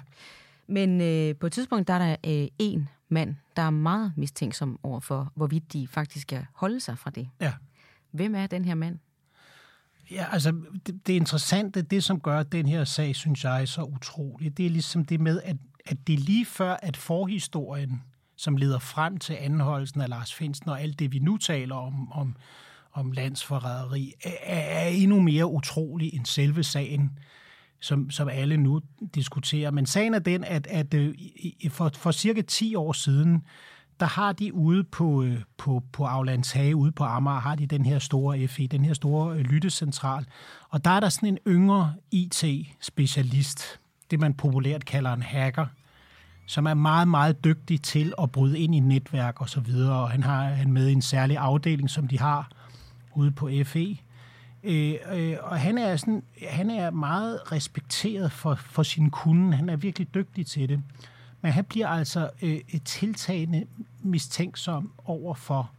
Men 0.67 1.01
øh, 1.01 1.37
på 1.37 1.47
et 1.47 1.53
tidspunkt, 1.53 1.89
der 1.89 1.95
er 1.95 1.99
der 1.99 2.43
øh, 2.43 2.49
en 2.59 2.89
mand, 3.09 3.35
der 3.57 3.63
er 3.63 3.71
meget 3.71 4.13
mistænksom 4.17 4.79
over 4.83 5.01
for, 5.01 5.33
hvorvidt 5.35 5.73
de 5.73 5.87
faktisk 5.87 6.23
skal 6.23 6.47
holde 6.55 6.81
sig 6.81 6.99
fra 6.99 7.11
det. 7.11 7.29
Ja. 7.41 7.53
Hvem 8.11 8.35
er 8.35 8.47
den 8.47 8.65
her 8.65 8.75
mand? 8.75 8.99
Ja, 10.11 10.27
altså, 10.33 10.53
det, 10.87 11.07
det 11.07 11.13
interessante, 11.13 11.83
det 11.83 12.05
som 12.05 12.21
gør 12.21 12.43
den 12.43 12.69
her 12.69 12.85
sag, 12.85 13.17
synes 13.17 13.45
jeg, 13.45 13.69
så 13.69 13.83
utrolig, 13.83 14.57
det 14.57 14.67
er 14.67 14.71
ligesom 14.71 15.05
det 15.05 15.21
med, 15.21 15.41
at, 15.45 15.57
at 15.87 16.07
det 16.07 16.13
er 16.13 16.19
lige 16.19 16.47
før, 16.47 16.77
at 16.83 16.97
forhistorien, 16.97 18.03
som 18.37 18.57
leder 18.57 18.79
frem 18.79 19.19
til 19.19 19.37
anholdelsen 19.41 20.01
af 20.01 20.09
Lars 20.09 20.35
Finsen 20.35 20.69
og 20.69 20.83
alt 20.83 20.99
det, 20.99 21.13
vi 21.13 21.19
nu 21.19 21.37
taler 21.37 21.77
om, 21.77 22.13
om 22.13 22.37
om 22.99 23.13
landsforræderi, 23.13 24.15
er, 24.25 24.31
er 24.47 24.89
endnu 24.89 25.21
mere 25.21 25.47
utrolig 25.47 26.15
end 26.15 26.27
selve 26.27 26.65
sagen, 26.65 27.19
som, 27.81 28.11
som 28.11 28.29
alle 28.29 28.57
nu 28.57 28.81
diskuterer. 29.15 29.71
Men 29.71 29.87
sagen 29.87 30.15
er 30.15 30.19
den, 30.19 30.45
at, 30.45 30.67
at 30.67 30.95
øh, 30.95 31.15
for, 31.71 31.91
for 31.95 32.11
cirka 32.11 32.43
10 32.43 32.75
år 32.75 32.93
siden, 32.93 33.43
der 34.01 34.07
har 34.07 34.33
de 34.33 34.55
ude 34.55 34.85
på, 34.85 35.23
øh, 35.23 35.41
på, 35.57 35.83
på 35.93 36.05
Aflands 36.05 36.53
Hage, 36.53 36.77
ude 36.77 36.93
på 36.93 37.05
Amager, 37.05 37.41
har 37.41 37.55
de 37.55 37.67
den 37.67 37.87
her 37.87 37.99
store 37.99 38.49
FE, 38.49 38.67
den 38.67 38.85
her 38.85 38.95
store 38.95 39.37
øh, 39.37 39.41
lyttecentral. 39.41 40.27
Og 40.69 40.85
der 40.85 40.91
er 40.91 41.01
der 41.01 41.09
sådan 41.09 41.29
en 41.29 41.39
yngre 41.47 41.95
IT-specialist, 42.11 43.81
det 44.11 44.21
man 44.21 44.35
populært 44.35 44.85
kalder 44.85 45.13
en 45.13 45.23
hacker, 45.23 45.67
som 46.47 46.67
er 46.67 46.75
meget, 46.75 47.09
meget 47.09 47.45
dygtig 47.45 47.83
til 47.83 48.13
at 48.23 48.33
bryde 48.33 48.59
ind 48.59 48.75
i 48.75 48.81
netværk 48.81 49.41
og 49.41 49.49
så 49.49 49.61
videre. 49.61 50.03
Og 50.03 50.11
han 50.11 50.23
har 50.23 50.45
han 50.45 50.73
med 50.73 50.89
i 50.89 50.93
en 50.93 51.03
særlig 51.03 51.37
afdeling, 51.37 51.91
som 51.91 52.09
de 52.09 52.19
har 52.19 52.51
ude 53.15 53.31
på 53.31 53.51
FE. 53.65 53.97
Øh, 54.65 54.95
øh, 55.13 55.37
og 55.43 55.61
han 55.61 55.79
er, 55.79 55.97
sådan, 55.97 56.23
han 56.49 56.71
er 56.71 56.91
meget 56.91 57.53
respekteret 57.53 58.33
for, 58.33 58.55
for 58.55 58.83
sin 58.83 59.11
kunde. 59.11 59.57
Han 59.57 59.69
er 59.69 59.77
virkelig 59.77 60.15
dygtig 60.15 60.47
til 60.47 60.69
det. 60.69 60.83
Men 61.49 61.53
han 61.53 61.65
bliver 61.65 61.89
altså 61.89 62.31
øh, 62.43 62.61
tiltagende 62.85 63.65
mistænksom 64.03 64.93
over 65.05 65.35
for 65.35 65.71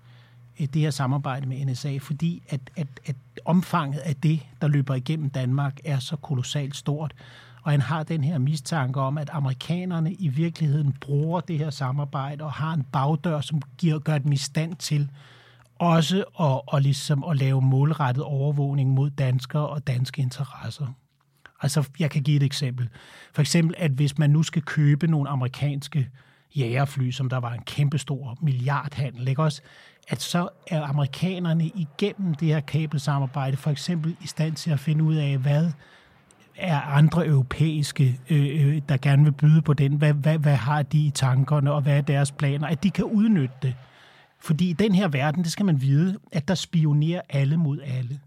øh, 0.60 0.68
det 0.74 0.82
her 0.82 0.92
samarbejde 0.92 1.48
med 1.48 1.66
NSA, 1.66 1.98
fordi 1.98 2.44
at, 2.50 2.60
at, 2.76 2.88
at 3.06 3.16
omfanget 3.46 4.00
af 4.00 4.16
det, 4.16 4.40
der 4.62 4.68
løber 4.68 4.96
igennem 4.96 5.30
Danmark, 5.30 5.80
er 5.86 6.00
så 6.00 6.16
kolossalt 6.16 6.76
stort. 6.76 7.14
Og 7.64 7.72
han 7.72 7.82
har 7.82 8.04
den 8.04 8.24
her 8.24 8.38
mistanke 8.38 9.00
om, 9.00 9.18
at 9.18 9.30
amerikanerne 9.34 10.14
i 10.14 10.28
virkeligheden 10.28 10.94
bruger 10.94 11.40
det 11.40 11.58
her 11.58 11.70
samarbejde 11.70 12.44
og 12.44 12.52
har 12.52 12.74
en 12.74 12.84
bagdør, 12.84 13.42
som 13.42 13.62
giver, 13.78 14.00
gør 14.00 14.18
dem 14.18 14.32
i 14.32 14.38
stand 14.38 14.76
til 14.76 15.10
også 15.80 16.18
at, 16.20 16.62
og 16.68 16.82
ligesom 16.82 17.24
at 17.24 17.38
lave 17.38 17.62
målrettet 17.62 18.24
overvågning 18.24 18.90
mod 18.90 19.10
danskere 19.10 19.70
og 19.70 19.88
danske 19.88 20.22
interesser. 20.22 20.88
Altså, 21.62 21.90
jeg 22.00 22.12
kan 22.12 22.24
give 22.24 22.38
et 22.38 22.44
eksempel. 22.44 22.90
For 23.34 23.42
eksempel, 23.42 23.76
at 23.78 23.92
hvis 23.92 24.18
man 24.18 24.30
nu 24.30 24.44
skal 24.44 24.62
købe 24.62 25.08
nogle 25.08 25.30
amerikanske 25.30 26.10
jægerfly, 26.56 27.12
som 27.12 27.30
der 27.30 27.38
var 27.38 27.54
en 27.54 27.64
kæmpestor 27.66 28.38
milliardhandel, 28.42 29.28
ikke 29.28 29.44
også? 29.44 29.62
at 30.10 30.22
så 30.22 30.50
er 30.68 30.82
amerikanerne 30.82 31.66
igennem 31.66 32.36
det 32.36 32.48
her 32.48 32.60
kabelsamarbejde 32.60 33.58
for 33.58 33.72
eksempel 33.72 34.16
i 34.22 34.28
stand 34.28 34.56
til 34.56 34.72
at 34.72 34.80
finde 34.80 35.04
ud 35.04 35.16
af, 35.16 35.38
hvad 35.38 35.72
er 36.56 36.82
andre 36.82 37.28
europæiske, 37.28 38.20
øh, 38.30 38.68
øh, 38.68 38.82
der 38.90 38.98
gerne 38.98 39.24
vil 39.24 39.32
byde 39.32 39.62
på 39.62 39.74
den? 39.74 39.94
Hvad, 39.94 40.14
hvad, 40.14 40.38
hvad 40.38 40.56
har 40.56 40.82
de 40.82 41.00
i 41.00 41.10
tankerne, 41.10 41.72
og 41.72 41.82
hvad 41.82 41.98
er 41.98 42.02
deres 42.02 42.32
planer? 42.32 42.68
At 42.68 42.84
de 42.84 42.90
kan 42.90 43.06
udnytte 43.06 43.56
det. 43.62 43.76
Fordi 44.40 44.70
i 44.70 44.74
den 44.74 44.96
her 44.96 45.08
verden, 45.08 45.44
det 45.44 45.52
skal 45.52 45.66
man 45.66 45.82
vide, 45.82 46.20
at 46.32 46.48
der 46.48 46.56
spionerer 46.56 47.22
alle 47.30 47.58
mod 47.58 47.80
alle. 47.82 48.20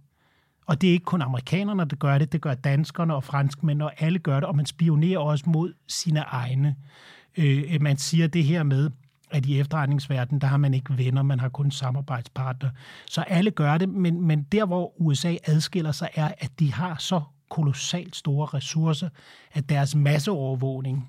Og 0.67 0.81
det 0.81 0.89
er 0.89 0.93
ikke 0.93 1.05
kun 1.05 1.23
amerikanerne, 1.23 1.85
der 1.85 1.97
gør 1.97 2.19
det, 2.19 2.33
det 2.33 2.41
gør 2.41 2.55
danskerne 2.55 3.15
og 3.15 3.25
franskmænd, 3.25 3.83
og 3.83 3.93
alle 3.99 4.19
gør 4.19 4.35
det, 4.35 4.45
og 4.45 4.57
man 4.57 4.67
spionerer 4.67 5.19
også 5.19 5.45
mod 5.47 5.73
sine 5.89 6.21
egne. 6.21 6.77
Øh, 7.37 7.83
man 7.83 7.97
siger 7.97 8.27
det 8.27 8.45
her 8.45 8.63
med, 8.63 8.91
at 9.31 9.47
i 9.47 9.61
efterretningsverdenen, 9.61 10.41
der 10.41 10.47
har 10.47 10.57
man 10.57 10.75
ikke 10.75 10.99
venner, 10.99 11.23
man 11.23 11.41
har 11.41 11.49
kun 11.49 11.71
samarbejdspartner. 11.71 12.71
Så 13.07 13.21
alle 13.21 13.51
gør 13.51 13.79
det, 13.79 13.89
men, 13.89 14.27
men 14.27 14.43
der, 14.43 14.65
hvor 14.67 15.01
USA 15.01 15.37
adskiller 15.45 15.93
sig, 15.93 16.09
er, 16.15 16.33
at 16.39 16.51
de 16.59 16.73
har 16.73 16.97
så 16.99 17.21
kolossalt 17.51 18.17
store 18.17 18.47
ressourcer, 18.47 19.09
at 19.53 19.69
deres 19.69 19.95
masseovervågning 19.95 21.09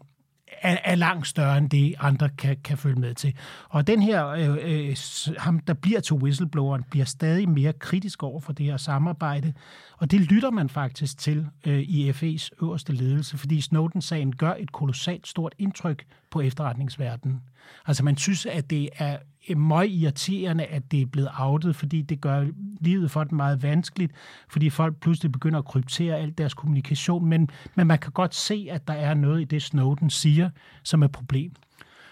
er, 0.62 0.78
er 0.84 0.96
langt 0.96 1.28
større 1.28 1.58
end 1.58 1.70
det, 1.70 1.96
andre 2.00 2.30
kan, 2.30 2.58
kan 2.64 2.78
følge 2.78 3.00
med 3.00 3.14
til. 3.14 3.36
Og 3.70 3.88
den 3.88 4.02
her, 4.02 4.28
øh, 4.28 4.58
øh, 4.62 4.98
ham 5.38 5.60
der 5.60 5.74
bliver 5.74 6.00
til 6.00 6.16
whistlebloweren, 6.16 6.84
bliver 6.90 7.06
stadig 7.06 7.50
mere 7.50 7.74
kritisk 7.74 8.24
over 8.24 8.40
for 8.40 8.54
det 8.54 8.66
her 8.66 8.78
samarbejde, 8.78 9.54
og 9.98 10.12
det 10.12 10.22
lytter 10.22 10.52
man 10.52 10.70
faktisk 10.70 11.18
til 11.18 11.48
øh, 11.66 11.80
i 11.80 12.12
FE's 12.12 12.50
øverste 12.62 12.94
ledelse, 12.94 13.38
fordi 13.38 13.62
Snowden-sagen 13.62 14.36
gør 14.36 14.54
et 14.60 14.72
kolossalt 14.72 15.28
stort 15.28 15.56
indtryk 15.60 16.06
på 16.32 16.42
efterretningsverdenen. 16.42 17.42
Altså 17.86 18.04
man 18.04 18.18
synes, 18.18 18.46
at 18.46 18.70
det 18.70 18.90
er 18.96 19.18
meget 19.58 19.90
irriterende, 19.90 20.66
at 20.66 20.92
det 20.92 21.02
er 21.02 21.06
blevet 21.06 21.30
outet, 21.40 21.76
fordi 21.76 22.02
det 22.02 22.22
gør 22.22 22.46
livet 22.80 23.12
for 23.12 23.24
dem 23.24 23.36
meget 23.36 23.64
vanskeligt, 23.64 24.12
fordi 24.50 24.70
folk 24.70 24.96
pludselig 25.00 25.32
begynder 25.32 25.60
at 25.60 25.66
kryptere 25.66 26.18
alt 26.18 26.38
deres 26.38 26.54
kommunikation, 26.54 27.26
men, 27.26 27.50
men 27.76 27.88
man 27.88 28.00
kan 28.00 28.12
godt 28.12 28.36
se, 28.36 28.68
at 28.72 28.88
der 28.88 28.94
er 28.94 29.14
noget 29.14 29.42
i 29.42 29.44
det, 29.44 29.62
Snowden 29.62 30.10
siger, 30.10 30.50
som 30.84 31.02
er 31.02 31.06
et 31.06 31.12
problem. 31.12 31.52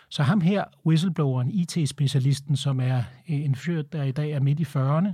Så 0.10 0.24
ham 0.24 0.42
her, 0.42 0.64
whistlebloweren, 0.86 1.50
IT-specialisten, 1.50 2.56
som 2.56 2.80
er 2.80 3.04
en 3.28 3.56
fyr, 3.56 3.82
der 3.82 4.04
i 4.04 4.12
dag 4.12 4.32
er 4.32 4.40
midt 4.40 4.60
i 4.60 4.64
40'erne, 4.64 5.14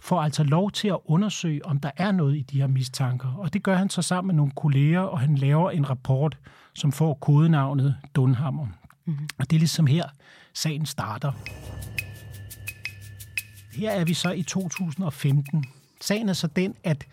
får 0.00 0.22
altså 0.22 0.44
lov 0.44 0.70
til 0.70 0.88
at 0.88 0.98
undersøge, 1.04 1.66
om 1.66 1.80
der 1.80 1.90
er 1.96 2.12
noget 2.12 2.36
i 2.36 2.40
de 2.40 2.60
her 2.60 2.66
mistanker. 2.66 3.34
Og 3.34 3.52
det 3.52 3.62
gør 3.62 3.76
han 3.76 3.90
så 3.90 4.02
sammen 4.02 4.26
med 4.26 4.34
nogle 4.34 4.52
kolleger, 4.56 5.00
og 5.00 5.20
han 5.20 5.34
laver 5.34 5.70
en 5.70 5.90
rapport, 5.90 6.38
som 6.74 6.92
får 6.92 7.14
kodenavnet 7.14 7.96
Dunhammer. 8.14 8.66
Mm-hmm. 9.04 9.28
Og 9.38 9.50
det 9.50 9.56
er 9.56 9.60
ligesom 9.60 9.86
her, 9.86 10.04
sagen 10.54 10.86
starter. 10.86 11.32
Her 13.72 13.90
er 13.90 14.04
vi 14.04 14.14
så 14.14 14.30
i 14.30 14.42
2015. 14.42 15.64
Sagen 16.00 16.28
er 16.28 16.32
så 16.32 16.46
den, 16.46 16.74
at, 16.84 17.06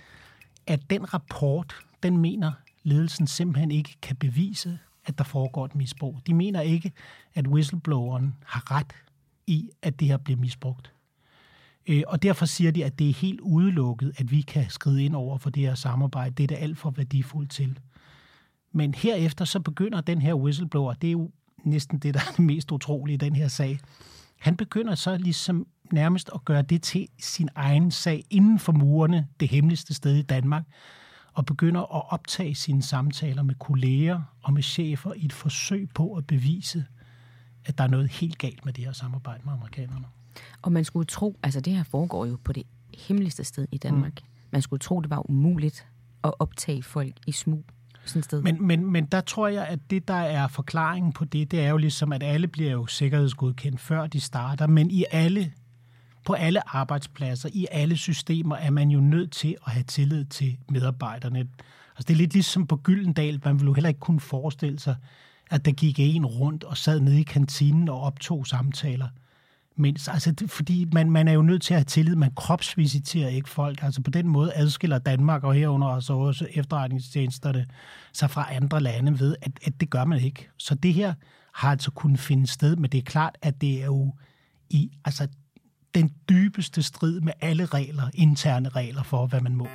at 0.68 0.90
den 0.90 1.14
rapport, 1.14 1.76
den 2.04 2.18
mener 2.18 2.52
ledelsen 2.84 3.28
simpelthen 3.28 3.72
ikke 3.72 3.98
kan 4.02 4.16
bevise, 4.16 4.80
at 5.06 5.18
der 5.18 5.24
foregår 5.24 5.66
et 5.66 5.76
misbrug. 5.76 6.18
De 6.28 6.34
mener 6.34 6.62
ikke, 6.62 6.92
at 7.34 7.48
whistlebloweren 7.48 8.36
har 8.46 8.72
ret 8.72 8.94
i, 9.48 9.70
at 9.82 10.00
det 10.00 10.08
her 10.08 10.18
bliver 10.18 10.38
misbrugt. 10.38 10.94
Øh, 11.88 12.04
og 12.08 12.24
derfor 12.24 12.46
siger 12.46 12.72
de, 12.72 12.86
at 12.86 13.00
det 13.00 13.10
er 13.10 13.14
helt 13.14 13.40
udelukket, 13.40 14.14
at 14.18 14.32
vi 14.32 14.42
kan 14.42 14.70
skride 14.70 15.04
ind 15.04 15.16
over 15.16 15.38
for 15.38 15.50
det 15.50 15.64
her 15.64 15.76
samarbejde. 15.76 16.36
Det 16.36 16.44
er 16.44 16.48
det 16.48 16.58
alt 16.64 16.78
for 16.78 16.92
værdifuldt 16.92 17.52
til. 17.52 17.80
Men 18.72 18.94
herefter 18.94 19.46
så 19.46 19.60
begynder 19.60 20.02
den 20.02 20.22
her 20.22 20.34
whistleblower, 20.34 20.94
det 20.94 21.08
er 21.08 21.12
jo 21.12 21.32
næsten 21.64 22.00
det, 22.00 22.14
der 22.14 22.20
er 22.20 22.32
det 22.32 22.46
mest 22.46 22.72
utrolige 22.72 23.14
i 23.14 23.18
den 23.18 23.36
her 23.36 23.48
sag. 23.48 23.80
Han 24.40 24.56
begynder 24.56 24.96
så 24.96 25.18
ligesom 25.18 25.68
nærmest 25.92 26.30
at 26.36 26.46
gøre 26.46 26.62
det 26.62 26.84
til 26.84 27.08
sin 27.20 27.50
egen 27.56 27.92
sag 27.92 28.24
inden 28.30 28.60
for 28.60 28.72
murene, 28.72 29.28
det 29.40 29.48
hemmeligste 29.48 29.94
sted 29.94 30.16
i 30.16 30.22
Danmark, 30.22 30.64
og 31.34 31.46
begynder 31.46 31.82
at 31.82 32.12
optage 32.12 32.56
sine 32.56 32.84
samtaler 32.84 33.44
med 33.44 33.56
kolleger 33.56 34.22
og 34.42 34.54
med 34.54 34.64
chefer 34.64 35.14
i 35.14 35.26
et 35.26 35.34
forsøg 35.34 35.90
på 35.96 36.14
at 36.14 36.28
bevise, 36.28 36.86
at 37.66 37.78
der 37.78 37.84
er 37.84 37.88
noget 37.88 38.10
helt 38.10 38.38
galt 38.38 38.66
med 38.66 38.74
det 38.74 38.86
her 38.86 38.92
samarbejde 38.92 39.42
med 39.46 39.54
amerikanerne. 39.54 40.06
Og 40.62 40.72
man 40.72 40.86
skulle 40.86 41.06
tro, 41.06 41.40
altså 41.44 41.62
det 41.62 41.74
her 41.74 41.84
foregår 41.84 42.26
jo 42.26 42.38
på 42.44 42.54
det 42.54 42.64
hemmeligste 42.98 43.44
sted 43.44 43.68
i 43.72 43.78
Danmark. 43.78 44.14
Mm. 44.22 44.28
Man 44.52 44.62
skulle 44.62 44.80
tro, 44.80 45.02
det 45.02 45.10
var 45.10 45.30
umuligt 45.30 45.88
at 46.24 46.34
optage 46.40 46.84
folk 46.84 47.14
i 47.28 47.32
smug 47.32 47.66
sådan 48.10 48.24
sted. 48.24 48.42
Men, 48.42 48.68
men, 48.68 48.92
men 48.92 49.06
der 49.06 49.22
tror 49.22 49.48
jeg, 49.48 49.66
at 49.66 49.80
det, 49.90 50.08
der 50.08 50.14
er 50.14 50.48
forklaringen 50.48 51.14
på 51.14 51.26
det, 51.26 51.52
det 51.52 51.60
er 51.60 51.70
jo 51.70 51.78
ligesom, 51.78 52.14
at 52.14 52.24
alle 52.24 52.48
bliver 52.48 52.72
jo 52.72 52.88
sikkerhedsgodkendt, 52.88 53.80
før 53.80 54.08
de 54.08 54.20
starter, 54.20 54.68
men 54.68 54.92
i 54.92 55.06
alle 55.12 55.52
på 56.26 56.34
alle 56.34 56.76
arbejdspladser, 56.76 57.50
i 57.54 57.68
alle 57.72 57.98
systemer, 57.98 58.56
er 58.56 58.70
man 58.70 58.90
jo 58.90 59.00
nødt 59.00 59.32
til 59.32 59.56
at 59.66 59.72
have 59.72 59.84
tillid 59.84 60.26
til 60.26 60.58
medarbejderne. 60.70 61.40
Altså, 61.40 62.08
det 62.08 62.10
er 62.10 62.18
lidt 62.18 62.34
ligesom 62.34 62.68
på 62.68 62.76
Gyldendal, 62.76 63.42
man 63.46 63.60
vil 63.60 63.66
jo 63.66 63.74
heller 63.74 63.88
ikke 63.88 64.00
kunne 64.00 64.20
forestille 64.20 64.80
sig, 64.80 64.96
at 65.52 65.66
der 65.66 65.72
gik 65.72 66.00
en 66.00 66.26
rundt 66.26 66.64
og 66.64 66.78
sad 66.78 67.00
nede 67.00 67.20
i 67.20 67.24
kantinen 67.24 67.90
og 67.90 68.02
optog 68.02 68.48
samtaler 68.48 69.08
mindst. 69.80 70.10
Altså, 70.10 70.32
det, 70.32 70.52
fordi 70.52 70.86
man, 70.94 71.12
man 71.12 71.28
er 71.28 71.34
jo 71.34 71.42
nødt 71.42 71.62
til 71.62 71.74
at 71.74 71.80
have 71.80 71.86
tillid. 71.86 72.16
Man 72.16 72.32
kropsvisiterer 72.36 73.30
ikke 73.30 73.50
folk. 73.50 73.84
Altså 73.84 74.02
på 74.02 74.12
den 74.12 74.28
måde 74.28 74.52
adskiller 74.56 75.00
Danmark 75.00 75.44
og 75.44 75.54
herunder 75.54 75.88
altså 75.88 76.14
også 76.14 76.48
efterretningstjenesterne 76.54 77.66
sig 78.14 78.30
fra 78.30 78.56
andre 78.56 78.80
lande 78.80 79.20
ved, 79.20 79.36
at, 79.42 79.52
at 79.64 79.74
det 79.80 79.90
gør 79.90 80.06
man 80.06 80.20
ikke. 80.20 80.50
Så 80.58 80.76
det 80.76 80.94
her 80.94 81.14
har 81.54 81.72
altså 81.72 81.92
kunnet 81.92 82.20
finde 82.20 82.48
sted, 82.48 82.76
men 82.76 82.92
det 82.92 82.98
er 82.98 83.02
klart, 83.02 83.38
at 83.42 83.62
det 83.62 83.82
er 83.82 83.86
jo 83.86 84.14
i 84.70 84.92
altså, 85.06 85.28
den 85.96 86.14
dybeste 86.30 86.84
strid 86.84 87.22
med 87.22 87.34
alle 87.42 87.66
regler, 87.66 88.10
interne 88.14 88.70
regler 88.70 89.04
for, 89.04 89.28
hvad 89.28 89.42
man 89.42 89.56
må. 89.56 89.68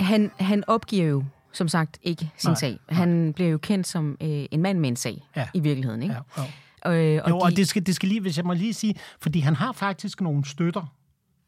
Han, 0.00 0.30
han 0.38 0.64
opgiver 0.66 1.06
jo 1.06 1.24
som 1.52 1.68
sagt 1.68 1.98
ikke 2.02 2.30
sin 2.36 2.50
nej, 2.50 2.54
sag. 2.54 2.78
Han 2.88 3.08
nej. 3.08 3.32
bliver 3.32 3.50
jo 3.50 3.58
kendt 3.58 3.86
som 3.86 4.16
øh, 4.20 4.46
en 4.50 4.62
mand 4.62 4.78
med 4.78 4.88
en 4.88 4.96
sag 4.96 5.26
ja. 5.36 5.48
i 5.54 5.60
virkeligheden. 5.60 6.02
Ikke? 6.02 6.14
Ja, 6.14 6.42
ja. 6.42 6.48
Øh, 6.86 6.92
og 7.24 7.30
jo, 7.30 7.38
de... 7.38 7.42
og 7.42 7.56
det 7.56 7.68
skal, 7.68 7.86
det 7.86 7.94
skal 7.94 8.08
lige, 8.08 8.20
hvis 8.20 8.36
jeg 8.36 8.46
må 8.46 8.52
lige 8.52 8.74
sige, 8.74 8.94
fordi 9.20 9.40
han 9.40 9.56
har 9.56 9.72
faktisk 9.72 10.20
nogle 10.20 10.44
støtter 10.44 10.94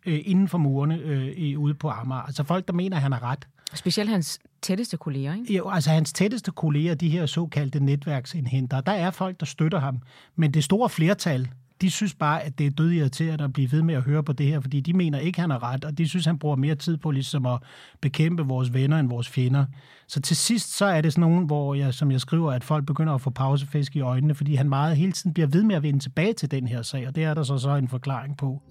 øh, 0.06 0.20
inden 0.24 0.48
for 0.48 0.58
murene 0.58 0.98
øh, 0.98 1.58
ude 1.58 1.74
på 1.74 1.88
Amager. 1.88 2.22
Altså 2.22 2.44
folk, 2.44 2.66
der 2.66 2.72
mener, 2.72 2.96
at 2.96 3.02
han 3.02 3.12
har 3.12 3.22
ret. 3.22 3.48
Specielt 3.74 4.10
hans 4.10 4.38
tætteste 4.62 4.96
kolleger, 4.96 5.34
ikke? 5.34 5.54
Jo, 5.54 5.70
altså 5.70 5.90
hans 5.90 6.12
tætteste 6.12 6.50
kolleger, 6.50 6.94
de 6.94 7.08
her 7.08 7.26
såkaldte 7.26 7.80
netværksindhenter, 7.80 8.80
der 8.80 8.92
er 8.92 9.10
folk, 9.10 9.40
der 9.40 9.46
støtter 9.46 9.80
ham. 9.80 9.98
Men 10.36 10.54
det 10.54 10.64
store 10.64 10.88
flertal, 10.88 11.48
de 11.82 11.90
synes 11.90 12.14
bare, 12.14 12.42
at 12.42 12.58
det 12.58 12.66
er 12.66 12.70
dødirriterende 12.70 13.44
at 13.44 13.52
blive 13.52 13.72
ved 13.72 13.82
med 13.82 13.94
at 13.94 14.02
høre 14.02 14.22
på 14.22 14.32
det 14.32 14.46
her, 14.46 14.60
fordi 14.60 14.80
de 14.80 14.92
mener 14.92 15.18
ikke, 15.18 15.40
han 15.40 15.50
har 15.50 15.62
ret, 15.62 15.84
og 15.84 15.98
de 15.98 16.08
synes, 16.08 16.26
han 16.26 16.38
bruger 16.38 16.56
mere 16.56 16.74
tid 16.74 16.96
på 16.96 17.10
ligesom 17.10 17.46
at 17.46 17.58
bekæmpe 18.00 18.42
vores 18.42 18.74
venner 18.74 18.98
end 18.98 19.08
vores 19.08 19.28
fjender. 19.28 19.64
Så 20.08 20.20
til 20.20 20.36
sidst, 20.36 20.76
så 20.76 20.84
er 20.84 21.00
det 21.00 21.12
sådan 21.12 21.20
nogen, 21.20 21.46
hvor 21.46 21.74
jeg, 21.74 21.94
som 21.94 22.10
jeg 22.10 22.20
skriver, 22.20 22.52
at 22.52 22.64
folk 22.64 22.86
begynder 22.86 23.14
at 23.14 23.20
få 23.20 23.30
pausefisk 23.30 23.96
i 23.96 24.00
øjnene, 24.00 24.34
fordi 24.34 24.54
han 24.54 24.68
meget 24.68 24.96
hele 24.96 25.12
tiden 25.12 25.34
bliver 25.34 25.46
ved 25.46 25.62
med 25.62 25.76
at 25.76 25.82
vende 25.82 25.98
tilbage 25.98 26.32
til 26.32 26.50
den 26.50 26.66
her 26.66 26.82
sag, 26.82 27.08
og 27.08 27.14
det 27.14 27.24
er 27.24 27.34
der 27.34 27.42
så 27.42 27.58
så 27.58 27.76
en 27.76 27.88
forklaring 27.88 28.36
på. 28.36 28.62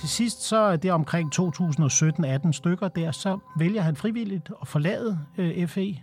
Til 0.00 0.08
sidst, 0.08 0.42
så 0.42 0.56
er 0.56 0.76
det 0.76 0.92
omkring 0.92 1.32
2017-18 1.40 2.52
stykker 2.52 2.88
der, 2.88 3.12
så 3.12 3.38
vælger 3.58 3.82
han 3.82 3.96
frivilligt 3.96 4.50
at 4.62 4.68
forlade 4.68 5.18
øh, 5.38 5.66
FE. 5.66 5.96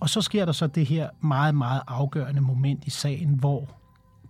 Og 0.00 0.08
så 0.08 0.20
sker 0.20 0.44
der 0.44 0.52
så 0.52 0.66
det 0.66 0.86
her 0.86 1.08
meget, 1.20 1.54
meget 1.54 1.82
afgørende 1.86 2.40
moment 2.40 2.84
i 2.84 2.90
sagen, 2.90 3.28
hvor 3.28 3.68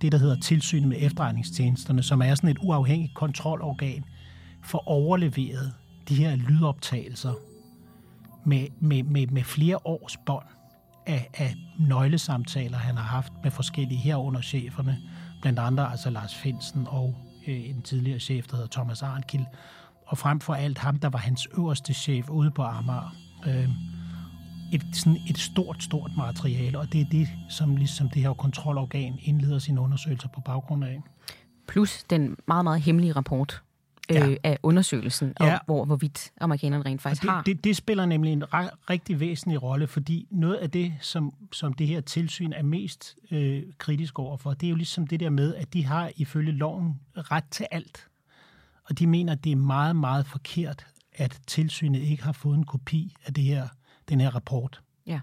det, 0.02 0.12
der 0.12 0.18
hedder 0.18 0.40
tilsynet 0.40 0.88
med 0.88 0.96
efterretningstjenesterne, 1.00 2.02
som 2.02 2.22
er 2.22 2.34
sådan 2.34 2.50
et 2.50 2.58
uafhængigt 2.62 3.14
kontrolorgan, 3.14 4.04
får 4.62 4.88
overleveret 4.88 5.72
de 6.08 6.14
her 6.14 6.36
lydoptagelser 6.36 7.32
med, 8.44 8.66
med, 8.80 9.02
med, 9.02 9.26
med 9.26 9.42
flere 9.42 9.86
års 9.86 10.16
bånd 10.16 10.44
af, 11.06 11.30
af 11.34 11.54
nøglesamtaler, 11.78 12.78
han 12.78 12.96
har 12.96 13.04
haft 13.04 13.32
med 13.42 13.50
forskellige 13.50 14.00
herunder 14.00 14.40
cheferne, 14.40 14.98
blandt 15.40 15.58
andre 15.58 15.90
altså 15.90 16.10
Lars 16.10 16.34
Finsen 16.34 16.86
og 16.88 17.16
øh, 17.46 17.70
en 17.70 17.82
tidligere 17.82 18.20
chef, 18.20 18.46
der 18.46 18.56
hedder 18.56 18.70
Thomas 18.70 19.02
Arnkild, 19.02 19.44
og 20.06 20.18
frem 20.18 20.40
for 20.40 20.54
alt 20.54 20.78
ham, 20.78 20.98
der 20.98 21.08
var 21.08 21.18
hans 21.18 21.48
øverste 21.58 21.94
chef 21.94 22.28
ude 22.28 22.50
på 22.50 22.62
Amager. 22.62 23.16
Øh, 23.46 23.68
et, 24.72 24.82
sådan 24.92 25.18
et 25.30 25.38
stort, 25.38 25.82
stort 25.82 26.10
materiale, 26.16 26.78
og 26.78 26.92
det 26.92 27.00
er 27.00 27.04
det, 27.10 27.28
som 27.48 27.76
ligesom 27.76 28.08
det 28.08 28.22
her 28.22 28.32
kontrolorgan 28.32 29.18
indleder 29.22 29.58
sine 29.58 29.80
undersøgelser 29.80 30.28
på 30.28 30.40
baggrund 30.40 30.84
af. 30.84 31.02
Plus 31.68 32.04
den 32.10 32.36
meget, 32.46 32.64
meget 32.64 32.80
hemmelige 32.80 33.12
rapport, 33.12 33.62
ja. 34.10 34.28
øh, 34.28 34.36
af 34.42 34.58
undersøgelsen, 34.62 35.32
og 35.36 35.46
ja. 35.46 35.58
hvor, 35.66 35.84
hvorvidt 35.84 36.32
amerikanerne 36.40 36.84
rent 36.84 37.02
faktisk 37.02 37.22
det, 37.22 37.30
har. 37.30 37.42
Det, 37.42 37.64
det 37.64 37.76
spiller 37.76 38.06
nemlig 38.06 38.32
en 38.32 38.44
rigtig 38.90 39.20
væsentlig 39.20 39.62
rolle, 39.62 39.86
fordi 39.86 40.26
noget 40.30 40.54
af 40.54 40.70
det, 40.70 40.94
som, 41.00 41.34
som 41.52 41.72
det 41.72 41.86
her 41.86 42.00
tilsyn 42.00 42.52
er 42.52 42.62
mest 42.62 43.16
øh, 43.30 43.62
kritisk 43.78 44.18
overfor, 44.18 44.54
det 44.54 44.66
er 44.66 44.70
jo 44.70 44.76
ligesom 44.76 45.06
det 45.06 45.20
der 45.20 45.30
med, 45.30 45.54
at 45.54 45.72
de 45.74 45.84
har 45.84 46.10
ifølge 46.16 46.52
loven 46.52 47.00
ret 47.16 47.44
til 47.50 47.66
alt. 47.70 48.08
Og 48.84 48.98
de 48.98 49.06
mener, 49.06 49.32
at 49.32 49.44
det 49.44 49.52
er 49.52 49.56
meget, 49.56 49.96
meget 49.96 50.26
forkert, 50.26 50.86
at 51.12 51.40
tilsynet 51.46 52.02
ikke 52.02 52.24
har 52.24 52.32
fået 52.32 52.58
en 52.58 52.64
kopi 52.64 53.16
af 53.26 53.34
det 53.34 53.44
her, 53.44 53.68
den 54.08 54.20
her 54.20 54.30
rapport. 54.30 54.82
Ja, 55.06 55.20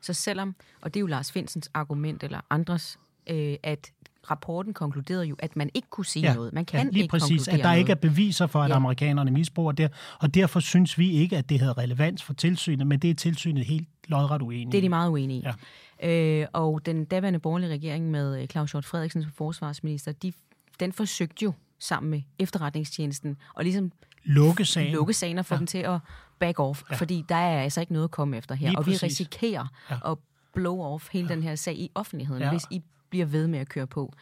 så 0.00 0.12
selvom, 0.12 0.54
og 0.80 0.94
det 0.94 1.00
er 1.00 1.00
jo 1.00 1.06
Lars 1.06 1.32
Finsens 1.32 1.70
argument 1.74 2.22
eller 2.22 2.40
andres, 2.50 2.98
øh, 3.30 3.56
at 3.62 3.92
rapporten 4.30 4.74
konkluderede 4.74 5.24
jo, 5.24 5.36
at 5.38 5.56
man 5.56 5.70
ikke 5.74 5.88
kunne 5.90 6.06
sige 6.06 6.26
ja, 6.28 6.34
noget. 6.34 6.52
Man 6.52 6.64
kan 6.64 6.86
ja, 6.86 6.90
lige 6.92 7.02
ikke 7.02 7.10
præcis, 7.10 7.48
at 7.48 7.58
der 7.58 7.64
noget. 7.64 7.78
ikke 7.78 7.92
er 7.92 7.96
beviser 7.96 8.46
for, 8.46 8.62
at 8.62 8.70
ja. 8.70 8.76
amerikanerne 8.76 9.30
misbruger 9.30 9.72
det, 9.72 9.90
og 10.20 10.34
derfor 10.34 10.60
synes 10.60 10.98
vi 10.98 11.10
ikke, 11.10 11.36
at 11.36 11.48
det 11.48 11.60
havde 11.60 11.72
relevans 11.72 12.22
for 12.22 12.32
tilsynet, 12.32 12.86
men 12.86 12.98
det 12.98 13.10
er 13.10 13.14
tilsynet 13.14 13.64
helt 13.64 13.88
lodret 14.08 14.42
uenige 14.42 14.72
Det 14.72 14.78
er 14.78 14.82
de 14.82 14.88
meget 14.88 15.10
uenige 15.10 15.40
i. 15.40 15.44
Ja. 16.02 16.40
Øh, 16.42 16.46
og 16.52 16.86
den 16.86 17.04
daværende 17.04 17.38
borgerlige 17.38 17.70
regering 17.70 18.10
med 18.10 18.42
øh, 18.42 18.48
Claus 18.48 18.72
Hjort 18.72 18.84
Frederiksen 18.84 19.22
som 19.22 19.32
forsvarsminister, 19.32 20.12
de, 20.12 20.32
den 20.80 20.92
forsøgte 20.92 21.44
jo 21.44 21.52
sammen 21.78 22.10
med 22.10 22.22
efterretningstjenesten 22.38 23.36
og 23.54 23.64
ligesom 23.64 23.92
lukke 24.24 24.64
sagen, 24.64 24.92
lukke 24.92 25.12
sagen 25.12 25.38
og 25.38 25.46
få 25.46 25.54
ja. 25.54 25.58
dem 25.58 25.66
til 25.66 25.78
at 25.78 25.98
back 26.46 26.60
off, 26.60 26.82
ja. 26.90 26.96
fordi 26.96 27.24
der 27.28 27.34
er 27.34 27.62
altså 27.62 27.80
ikke 27.80 27.92
noget 27.92 28.04
at 28.04 28.10
komme 28.10 28.36
efter 28.36 28.54
her. 28.54 28.68
Lige 28.68 28.78
og 28.78 28.84
præcis. 28.84 29.02
vi 29.02 29.06
risikerer 29.06 29.66
ja. 29.90 30.10
at 30.12 30.18
blow 30.54 30.82
off 30.82 31.08
hele 31.12 31.28
ja. 31.28 31.34
den 31.34 31.42
her 31.42 31.54
sag 31.54 31.74
i 31.74 31.90
offentligheden, 31.94 32.42
ja. 32.42 32.50
hvis 32.50 32.62
I 32.70 32.82
bliver 33.10 33.26
ved 33.26 33.46
med 33.48 33.58
at 33.58 33.68
køre 33.68 33.86
på. 33.86 34.12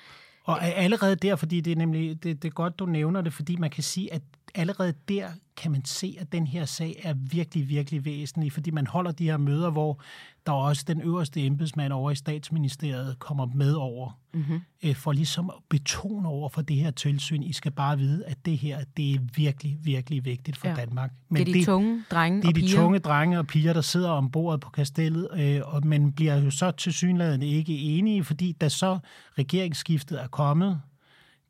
Og 0.44 0.62
allerede 0.64 1.16
der, 1.16 1.36
fordi 1.36 1.60
det 1.60 1.70
er 1.70 1.76
nemlig 1.76 2.22
det, 2.22 2.42
det 2.42 2.48
er 2.48 2.52
godt, 2.52 2.78
du 2.78 2.86
nævner 2.86 3.20
det, 3.20 3.32
fordi 3.32 3.56
man 3.56 3.70
kan 3.70 3.82
sige, 3.82 4.12
at 4.12 4.22
allerede 4.54 4.94
der 5.08 5.28
kan 5.56 5.72
man 5.72 5.84
se, 5.84 6.16
at 6.20 6.32
den 6.32 6.46
her 6.46 6.64
sag 6.64 7.00
er 7.02 7.14
virkelig, 7.14 7.68
virkelig 7.68 8.04
væsentlig, 8.04 8.52
fordi 8.52 8.70
man 8.70 8.86
holder 8.86 9.12
de 9.12 9.24
her 9.24 9.36
møder, 9.36 9.70
hvor 9.70 10.00
der 10.46 10.52
også 10.52 10.84
den 10.88 11.00
øverste 11.00 11.40
embedsmand 11.40 11.92
over 11.92 12.10
i 12.10 12.14
statsministeriet 12.14 13.18
kommer 13.18 13.46
med 13.46 13.72
over, 13.72 14.18
mm-hmm. 14.34 14.94
for 14.94 15.12
ligesom 15.12 15.50
at 15.50 15.54
betone 15.68 16.28
over 16.28 16.48
for 16.48 16.62
det 16.62 16.76
her 16.76 16.90
tilsyn. 16.90 17.42
I 17.42 17.52
skal 17.52 17.72
bare 17.72 17.98
vide, 17.98 18.24
at 18.26 18.46
det 18.46 18.58
her, 18.58 18.84
det 18.96 19.14
er 19.14 19.18
virkelig, 19.36 19.78
virkelig 19.82 20.24
vigtigt 20.24 20.56
for 20.56 20.68
ja. 20.68 20.74
Danmark. 20.74 21.12
Men 21.28 21.36
det 21.36 21.48
er 21.48 21.52
de 21.52 21.58
det, 21.58 21.66
tunge 21.66 22.02
drenge 22.10 22.42
Det 22.42 22.48
er 22.48 22.52
de 22.52 22.60
piger. 22.60 22.76
tunge 22.76 22.98
drenge 22.98 23.38
og 23.38 23.46
piger, 23.46 23.72
der 23.72 23.80
sidder 23.80 24.10
ombord 24.10 24.60
på 24.60 24.70
kastellet, 24.70 25.28
øh, 25.34 25.60
og 25.64 25.86
man 25.86 26.12
bliver 26.12 26.36
jo 26.36 26.50
så 26.50 26.70
til 26.70 26.92
synligheden 26.92 27.42
ikke 27.42 27.78
enige, 27.78 28.24
fordi 28.24 28.52
da 28.52 28.68
så 28.68 28.98
regeringsskiftet 29.38 30.22
er 30.22 30.28
kommet, 30.28 30.80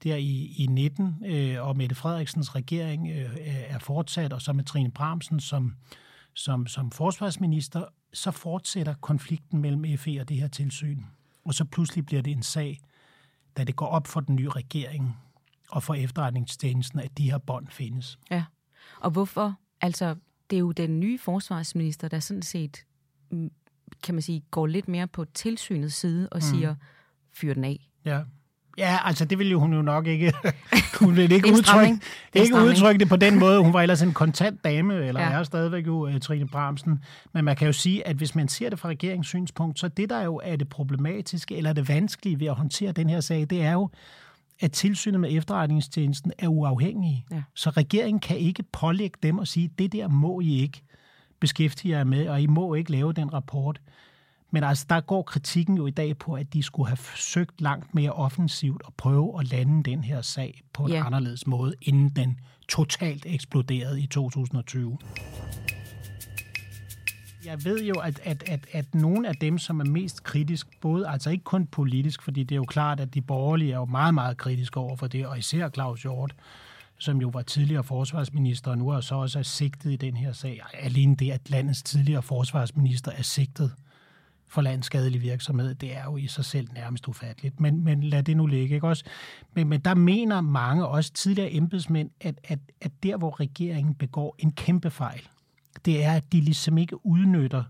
der 0.05 0.17
i, 0.17 0.55
i 0.57 0.67
19, 0.67 1.25
øh, 1.27 1.67
og 1.67 1.77
Mette 1.77 1.95
Frederiksens 1.95 2.55
regering 2.55 3.11
øh, 3.11 3.39
er 3.45 3.79
fortsat, 3.79 4.33
og 4.33 4.43
så 4.43 4.53
med 4.53 4.65
Trine 4.65 4.91
Bramsen 4.91 5.41
som, 5.41 5.75
som, 6.35 6.67
som 6.67 6.91
forsvarsminister, 6.91 7.85
så 8.13 8.31
fortsætter 8.31 8.95
konflikten 9.01 9.61
mellem 9.61 9.99
FE 9.99 10.21
og 10.21 10.29
det 10.29 10.37
her 10.37 10.49
tilsyn. 10.49 11.03
Og 11.45 11.55
så 11.55 11.65
pludselig 11.65 12.07
bliver 12.07 12.23
det 12.23 12.31
en 12.31 12.43
sag, 12.43 12.81
da 13.57 13.65
det 13.65 13.77
går 13.77 13.87
op 13.87 14.07
for 14.07 14.21
den 14.21 14.37
nye 14.37 14.49
regering 14.49 15.17
og 15.69 15.83
for 15.83 15.95
efterretningstjenesten, 15.95 17.01
at 17.01 17.19
de 17.19 17.31
her 17.31 17.39
bånd 17.39 17.67
findes. 17.69 18.19
Ja, 18.31 18.45
og 19.01 19.11
hvorfor? 19.11 19.55
Altså, 19.81 20.17
det 20.51 20.57
er 20.57 20.61
jo 20.61 20.73
den 20.73 21.01
nye 21.01 21.19
forsvarsminister, 21.19 22.09
der 22.09 22.21
sådan 22.21 22.43
set, 22.43 22.87
mm, 23.31 23.51
kan 24.03 24.15
man 24.15 24.23
sige, 24.23 24.43
går 24.51 24.67
lidt 24.67 24.89
mere 24.89 25.07
på 25.07 25.25
tilsynets 25.25 25.95
side 25.95 26.29
og 26.29 26.37
mm. 26.37 26.41
siger, 26.41 26.75
fyr 27.33 27.55
den 27.55 27.65
af. 27.65 27.89
Ja. 28.05 28.23
Ja, 28.79 28.99
altså 29.05 29.25
det 29.25 29.39
ville 29.39 29.51
jo 29.51 29.61
hun 29.61 29.75
jo 29.75 29.83
nok 29.83 30.07
ikke. 30.07 30.33
hun 31.01 31.17
ville 31.17 31.35
ikke, 31.35 31.53
udtrykke, 31.53 31.99
ikke 32.35 32.55
udtrykke 32.55 32.99
det 32.99 33.09
på 33.09 33.17
den 33.17 33.39
måde. 33.39 33.61
Hun 33.61 33.73
var 33.73 33.83
ellers 33.83 34.03
en 34.03 34.13
kontant 34.13 34.65
dame, 34.65 34.95
eller 34.95 35.21
ja. 35.21 35.31
er 35.31 35.43
stadigvæk 35.43 35.87
jo 35.87 36.07
uh, 36.07 36.19
Trine 36.19 36.49
Bramsen. 36.49 37.05
Men 37.33 37.45
man 37.45 37.57
kan 37.57 37.67
jo 37.67 37.73
sige, 37.73 38.07
at 38.07 38.17
hvis 38.17 38.35
man 38.35 38.49
ser 38.49 38.71
det 38.71 38.79
fra 38.79 38.89
regeringssynspunkt, 38.89 39.79
så 39.79 39.89
det 39.89 40.11
der 40.11 40.23
jo 40.23 40.41
er 40.45 40.57
det 40.57 40.69
problematiske, 40.69 41.57
eller 41.57 41.73
det 41.73 41.89
vanskelige 41.89 42.41
ved 42.41 42.47
at 42.47 42.55
håndtere 42.55 42.93
den 42.93 43.11
her 43.11 43.21
sag, 43.21 43.47
det 43.51 43.63
er 43.63 43.73
jo, 43.73 43.91
at 44.61 44.73
tilsynet 44.73 45.21
med 45.21 45.37
efterretningstjenesten 45.37 46.33
er 46.39 46.49
uafhængige. 46.49 47.25
Ja. 47.31 47.43
Så 47.55 47.71
regeringen 47.71 48.21
kan 48.21 48.37
ikke 48.37 48.63
pålægge 48.63 49.19
dem 49.23 49.39
og 49.39 49.49
sige, 49.49 49.71
det 49.79 49.93
der 49.93 50.09
må 50.09 50.41
I 50.41 50.61
ikke 50.61 50.83
beskæftige 51.41 51.97
jer 51.97 52.05
med, 52.05 52.29
og 52.29 52.41
I 52.41 52.47
må 52.47 52.75
ikke 52.75 52.93
lave 52.93 53.13
den 53.13 53.33
rapport. 53.33 53.81
Men 54.55 54.65
altså, 54.65 54.87
der 54.89 55.01
går 55.01 55.23
kritikken 55.23 55.77
jo 55.77 55.87
i 55.87 55.91
dag 55.91 56.19
på, 56.19 56.35
at 56.35 56.53
de 56.53 56.63
skulle 56.63 56.89
have 56.89 56.97
forsøgt 56.97 57.61
langt 57.61 57.95
mere 57.95 58.13
offensivt 58.13 58.83
at 58.87 58.95
prøve 58.95 59.41
at 59.41 59.51
lande 59.51 59.83
den 59.83 60.05
her 60.05 60.23
sag 60.23 60.63
på 60.73 60.85
en 60.85 60.91
ja. 60.91 61.07
anderledes 61.07 61.47
måde, 61.47 61.75
inden 61.83 62.09
den 62.09 62.41
totalt 62.69 63.27
eksploderede 63.27 64.03
i 64.03 64.07
2020. 64.07 64.99
Jeg 67.45 67.65
ved 67.65 67.85
jo, 67.85 67.95
at, 67.95 68.21
at, 68.25 68.45
at, 68.47 68.67
at 68.73 68.95
nogle 68.95 69.29
af 69.29 69.35
dem, 69.35 69.59
som 69.59 69.81
er 69.81 69.85
mest 69.85 70.23
kritisk, 70.25 70.81
både 70.81 71.09
altså 71.09 71.31
ikke 71.31 71.45
kun 71.45 71.67
politisk, 71.67 72.23
fordi 72.23 72.43
det 72.43 72.55
er 72.55 72.57
jo 72.57 72.65
klart, 72.65 73.01
at 73.01 73.15
de 73.15 73.21
borgerlige 73.21 73.73
er 73.73 73.77
jo 73.77 73.85
meget, 73.85 74.15
meget 74.15 74.37
kritiske 74.37 74.81
over 74.81 74.97
for 74.97 75.07
det, 75.07 75.27
og 75.27 75.39
især 75.39 75.69
Claus 75.69 76.03
Hjort, 76.03 76.35
som 76.99 77.21
jo 77.21 77.29
var 77.29 77.43
tidligere 77.43 77.85
forsvarsminister, 77.85 78.71
og 78.71 78.79
nu 78.79 78.89
er 78.89 79.01
så 79.01 79.15
også 79.15 79.39
er 79.39 79.43
sigtet 79.43 79.93
i 79.93 79.97
den 79.97 80.17
her 80.17 80.33
sag. 80.33 80.61
Alene 80.75 81.17
det, 81.17 81.31
at 81.31 81.51
landets 81.51 81.83
tidligere 81.83 82.23
forsvarsminister 82.23 83.13
er 83.13 83.23
sigtet 83.23 83.73
for 84.53 84.63
landskadelig 84.63 85.23
virksomhed, 85.23 85.75
det 85.75 85.97
er 85.97 86.05
jo 86.05 86.17
i 86.17 86.27
sig 86.27 86.45
selv 86.45 86.69
nærmest 86.75 87.09
ufatteligt. 87.09 87.61
Men, 87.61 87.85
men 87.85 88.03
lad 88.03 88.23
det 88.23 88.37
nu 88.37 88.47
ligge, 88.47 88.75
ikke 88.75 88.87
også? 88.87 89.05
Men, 89.55 89.69
men 89.69 89.81
der 89.81 89.95
mener 89.95 90.41
mange, 90.41 90.87
også 90.87 91.13
tidligere 91.13 91.53
embedsmænd, 91.53 92.11
at, 92.21 92.35
at, 92.45 92.59
at 92.81 93.03
der, 93.03 93.17
hvor 93.17 93.41
regeringen 93.41 93.95
begår 93.95 94.37
en 94.39 94.53
kæmpe 94.53 94.91
fejl, 94.91 95.29
det 95.85 96.05
er, 96.05 96.13
at 96.13 96.33
de 96.33 96.41
ligesom 96.41 96.79
ikke 96.79 97.07
udnytter 97.07 97.65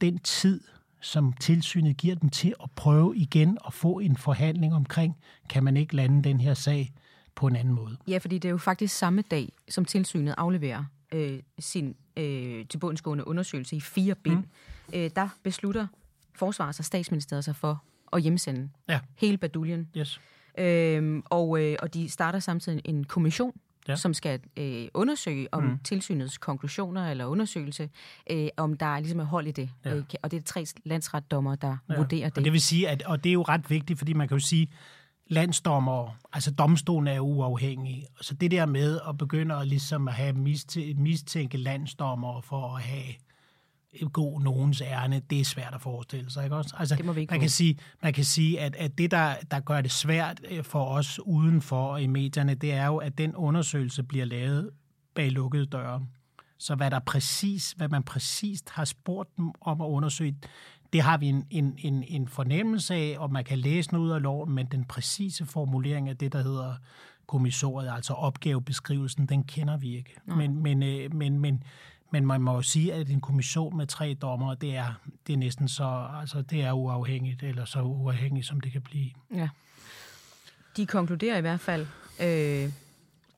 den 0.00 0.18
tid, 0.18 0.60
som 1.00 1.32
tilsynet 1.32 1.96
giver 1.96 2.14
dem 2.14 2.28
til 2.28 2.54
at 2.62 2.70
prøve 2.76 3.16
igen 3.16 3.58
at 3.66 3.74
få 3.74 3.98
en 3.98 4.16
forhandling 4.16 4.74
omkring, 4.74 5.16
kan 5.48 5.64
man 5.64 5.76
ikke 5.76 5.96
lande 5.96 6.22
den 6.22 6.40
her 6.40 6.54
sag 6.54 6.92
på 7.34 7.46
en 7.46 7.56
anden 7.56 7.74
måde. 7.74 7.96
Ja, 8.08 8.18
fordi 8.18 8.38
det 8.38 8.48
er 8.48 8.52
jo 8.52 8.58
faktisk 8.58 8.96
samme 8.96 9.22
dag, 9.30 9.52
som 9.68 9.84
tilsynet 9.84 10.34
afleverer 10.38 10.84
øh, 11.12 11.40
sin 11.58 11.96
øh, 12.16 12.66
tilbundsgående 12.66 13.26
undersøgelse 13.26 13.76
i 13.76 13.80
fire 13.80 14.14
bind. 14.14 14.38
Mm 14.38 14.48
øh, 14.92 15.10
der 15.16 15.28
beslutter 15.42 15.86
Forsvars- 16.34 16.78
og 16.78 16.84
Statsministeriet 16.84 17.44
sig 17.44 17.56
for 17.56 17.82
at 18.12 18.22
hjemsende 18.22 18.68
ja. 18.88 19.00
hele 19.16 19.36
baduljen. 19.36 19.88
Yes. 19.96 20.20
Øhm, 20.58 21.22
og, 21.24 21.62
øh, 21.62 21.76
og 21.82 21.94
de 21.94 22.08
starter 22.08 22.38
samtidig 22.38 22.82
en 22.84 23.04
kommission, 23.04 23.52
ja. 23.88 23.96
som 23.96 24.14
skal 24.14 24.40
øh, 24.56 24.88
undersøge 24.94 25.54
om 25.54 25.62
mm. 25.62 25.78
tilsynets 25.78 26.38
konklusioner 26.38 27.10
eller 27.10 27.24
undersøgelse, 27.24 27.90
øh, 28.30 28.48
om 28.56 28.76
der 28.76 28.86
er 28.86 29.00
ligesom 29.00 29.20
er 29.20 29.24
hold 29.24 29.46
i 29.46 29.50
det. 29.50 29.70
Ja. 29.84 29.94
Øh, 29.94 30.04
og 30.22 30.30
det 30.30 30.36
er 30.36 30.42
tre 30.42 30.66
landsretdommer, 30.84 31.54
der 31.54 31.76
ja. 31.88 31.96
vurderer 31.96 32.28
det. 32.28 32.38
Og 32.38 32.44
det 32.44 32.52
vil 32.52 32.60
sige, 32.60 32.88
at, 32.88 33.02
og 33.02 33.24
det 33.24 33.30
er 33.30 33.34
jo 33.34 33.42
ret 33.42 33.70
vigtigt, 33.70 33.98
fordi 33.98 34.12
man 34.12 34.28
kan 34.28 34.36
jo 34.36 34.44
sige, 34.44 34.68
landsdommer, 35.26 36.16
altså 36.32 36.50
domstolen 36.50 37.08
er 37.08 37.20
uafhængig. 37.20 38.06
Så 38.20 38.34
det 38.34 38.50
der 38.50 38.66
med 38.66 39.00
at 39.08 39.18
begynde 39.18 39.54
at, 39.54 39.68
ligesom 39.68 40.08
at 40.08 40.14
have 40.14 40.32
mistænke 40.96 41.58
landsdommer 41.58 42.40
for 42.40 42.76
at 42.76 42.82
have 42.82 43.14
god 44.12 44.40
nogens 44.40 44.80
ærne, 44.80 45.22
det 45.30 45.40
er 45.40 45.44
svært 45.44 45.74
at 45.74 45.80
forestille 45.80 46.30
sig. 46.30 46.44
Ikke 46.44 46.56
også? 46.56 46.74
Altså, 46.78 46.96
det 46.96 47.04
må 47.04 47.12
vi 47.12 47.20
ikke 47.20 47.30
man, 47.30 47.40
kan 47.40 47.50
sige, 47.50 47.78
man 48.02 48.12
kan 48.12 48.24
sige, 48.24 48.60
at, 48.60 48.76
at 48.76 48.98
det, 48.98 49.10
der, 49.10 49.34
der 49.50 49.60
gør 49.60 49.80
det 49.80 49.90
svært 49.90 50.40
øh, 50.50 50.64
for 50.64 50.84
os 50.84 51.20
udenfor 51.20 51.96
i 51.96 52.06
medierne, 52.06 52.54
det 52.54 52.72
er 52.72 52.86
jo, 52.86 52.96
at 52.96 53.18
den 53.18 53.36
undersøgelse 53.36 54.02
bliver 54.02 54.24
lavet 54.24 54.70
bag 55.14 55.30
lukkede 55.30 55.66
døre. 55.66 56.06
Så 56.58 56.74
hvad, 56.74 56.90
der 56.90 56.98
præcis, 56.98 57.72
hvad 57.76 57.88
man 57.88 58.02
præcist 58.02 58.70
har 58.70 58.84
spurgt 58.84 59.36
dem 59.36 59.52
om 59.60 59.80
at 59.80 59.86
undersøge, 59.86 60.36
det 60.92 61.02
har 61.02 61.18
vi 61.18 61.26
en, 61.26 61.46
en, 61.50 61.74
en, 61.78 62.04
en 62.08 62.28
fornemmelse 62.28 62.94
af, 62.94 63.16
og 63.18 63.32
man 63.32 63.44
kan 63.44 63.58
læse 63.58 63.92
noget 63.92 64.06
ud 64.06 64.10
af 64.10 64.22
loven, 64.22 64.52
men 64.52 64.66
den 64.66 64.84
præcise 64.84 65.46
formulering 65.46 66.08
af 66.08 66.16
det, 66.16 66.32
der 66.32 66.42
hedder 66.42 66.74
kommissoriet, 67.26 67.90
altså 67.94 68.12
opgavebeskrivelsen, 68.12 69.26
den 69.26 69.44
kender 69.44 69.76
vi 69.76 69.96
ikke. 69.96 70.14
Men, 70.26 70.62
men, 70.62 70.82
øh, 70.82 71.14
men, 71.14 71.38
men, 71.38 71.62
men 72.12 72.26
man 72.26 72.42
må 72.42 72.54
jo 72.54 72.62
sige, 72.62 72.94
at 72.94 73.10
en 73.10 73.20
kommission 73.20 73.76
med 73.76 73.86
tre 73.86 74.16
dommer, 74.22 74.54
det 74.54 74.76
er, 74.76 74.94
det 75.26 75.32
er 75.32 75.36
næsten 75.36 75.68
så, 75.68 76.08
altså 76.20 76.42
det 76.42 76.62
er 76.62 76.72
uafhængigt, 76.72 77.42
eller 77.42 77.64
så 77.64 77.80
uafhængigt, 77.80 78.46
som 78.46 78.60
det 78.60 78.72
kan 78.72 78.82
blive. 78.82 79.10
Ja. 79.34 79.48
De 80.76 80.86
konkluderer 80.86 81.38
i 81.38 81.40
hvert 81.40 81.60
fald, 81.60 81.86
øh, 82.20 82.72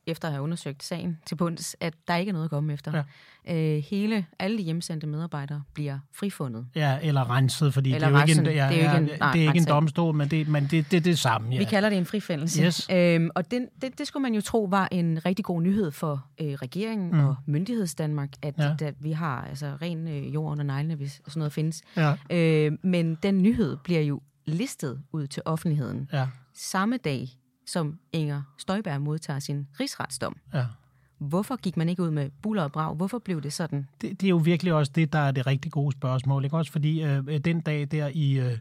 efter 0.07 0.29
at 0.29 0.33
have 0.33 0.43
undersøgt 0.43 0.83
sagen 0.83 1.19
til 1.27 1.35
bunds, 1.35 1.77
at 1.81 1.95
der 2.09 2.17
ikke 2.17 2.31
er 2.31 2.33
noget 2.33 2.45
at 2.45 2.51
komme 2.51 2.73
efter. 2.73 3.03
Ja. 3.47 3.77
Øh, 3.77 3.83
hele, 3.91 4.27
alle 4.39 4.59
de 4.59 4.63
hjemsendte 4.63 5.07
medarbejdere 5.07 5.63
bliver 5.75 5.99
frifundet. 6.13 6.67
Ja, 6.75 6.99
eller 7.03 7.31
renset, 7.31 7.75
fordi 7.75 7.95
eller 7.95 8.09
det 8.09 8.17
er 8.17 8.21
jo 8.21 8.27
ikke 8.27 8.41
en, 8.41 8.47
ja, 8.47 8.69
det 8.69 8.85
er 8.85 8.91
jo 8.91 8.99
ikke 8.99 9.13
en, 9.13 9.19
nej, 9.21 9.33
det 9.33 9.45
er 9.45 9.47
ikke 9.49 9.59
en 9.59 9.67
domstol, 9.67 10.15
men 10.15 10.29
det, 10.29 10.49
men 10.49 10.63
det, 10.63 10.71
det, 10.71 10.91
det 10.91 10.97
er 10.97 11.01
det 11.01 11.19
samme. 11.19 11.53
Ja. 11.53 11.59
Vi 11.59 11.65
kalder 11.65 11.89
det 11.89 11.99
en 11.99 12.07
frifindelse. 12.07 12.63
Yes. 12.63 12.89
Øhm, 12.93 13.31
og 13.35 13.51
den, 13.51 13.69
det, 13.83 13.99
det 13.99 14.07
skulle 14.07 14.23
man 14.23 14.35
jo 14.35 14.41
tro 14.41 14.65
var 14.71 14.89
en 14.93 15.27
rigtig 15.27 15.45
god 15.45 15.63
nyhed 15.63 15.91
for 15.91 16.27
øh, 16.41 16.47
regeringen 16.47 17.11
mm. 17.11 17.25
og 17.25 17.37
myndighedsdanmark, 17.47 18.29
at, 18.43 18.55
ja. 18.59 18.87
at 18.87 18.95
vi 19.01 19.13
har 19.13 19.47
altså 19.51 19.77
ren 19.83 20.09
øh, 20.09 20.35
jord 20.35 20.53
under 20.53 20.65
neglene, 20.65 20.95
hvis 20.95 21.13
sådan 21.13 21.41
noget 21.41 21.53
findes. 21.53 21.83
Ja. 21.97 22.15
Øh, 22.31 22.73
men 22.83 23.15
den 23.15 23.43
nyhed 23.43 23.77
bliver 23.85 24.01
jo 24.01 24.21
listet 24.47 25.01
ud 25.13 25.27
til 25.27 25.43
offentligheden 25.45 26.09
Ja. 26.13 26.27
samme 26.55 26.97
dag, 26.97 27.29
som 27.67 27.99
Inger 28.13 28.43
Støjberg 28.59 29.03
modtager 29.03 29.39
sin 29.39 29.67
rigsretsdom. 29.81 30.37
Ja. 30.55 30.65
Hvorfor 31.19 31.57
gik 31.57 31.77
man 31.77 31.89
ikke 31.89 32.03
ud 32.03 32.11
med 32.11 32.31
buller 32.43 32.63
og 32.63 32.73
brag? 32.73 32.95
Hvorfor 32.95 33.19
blev 33.19 33.43
det 33.43 33.53
sådan? 33.53 33.89
Det, 34.01 34.21
det 34.21 34.27
er 34.27 34.31
jo 34.31 34.37
virkelig 34.37 34.73
også 34.73 34.93
det, 34.95 35.13
der 35.13 35.19
er 35.19 35.31
det 35.31 35.47
rigtig 35.47 35.73
gode 35.73 35.93
spørgsmål. 35.93 36.45
Ikke? 36.45 36.57
Også 36.57 36.73
fordi 36.73 37.03
øh, 37.03 37.39
den 37.45 37.61
dag 37.61 37.89
der 37.91 38.11
i, 38.15 38.33
øh, 38.33 38.59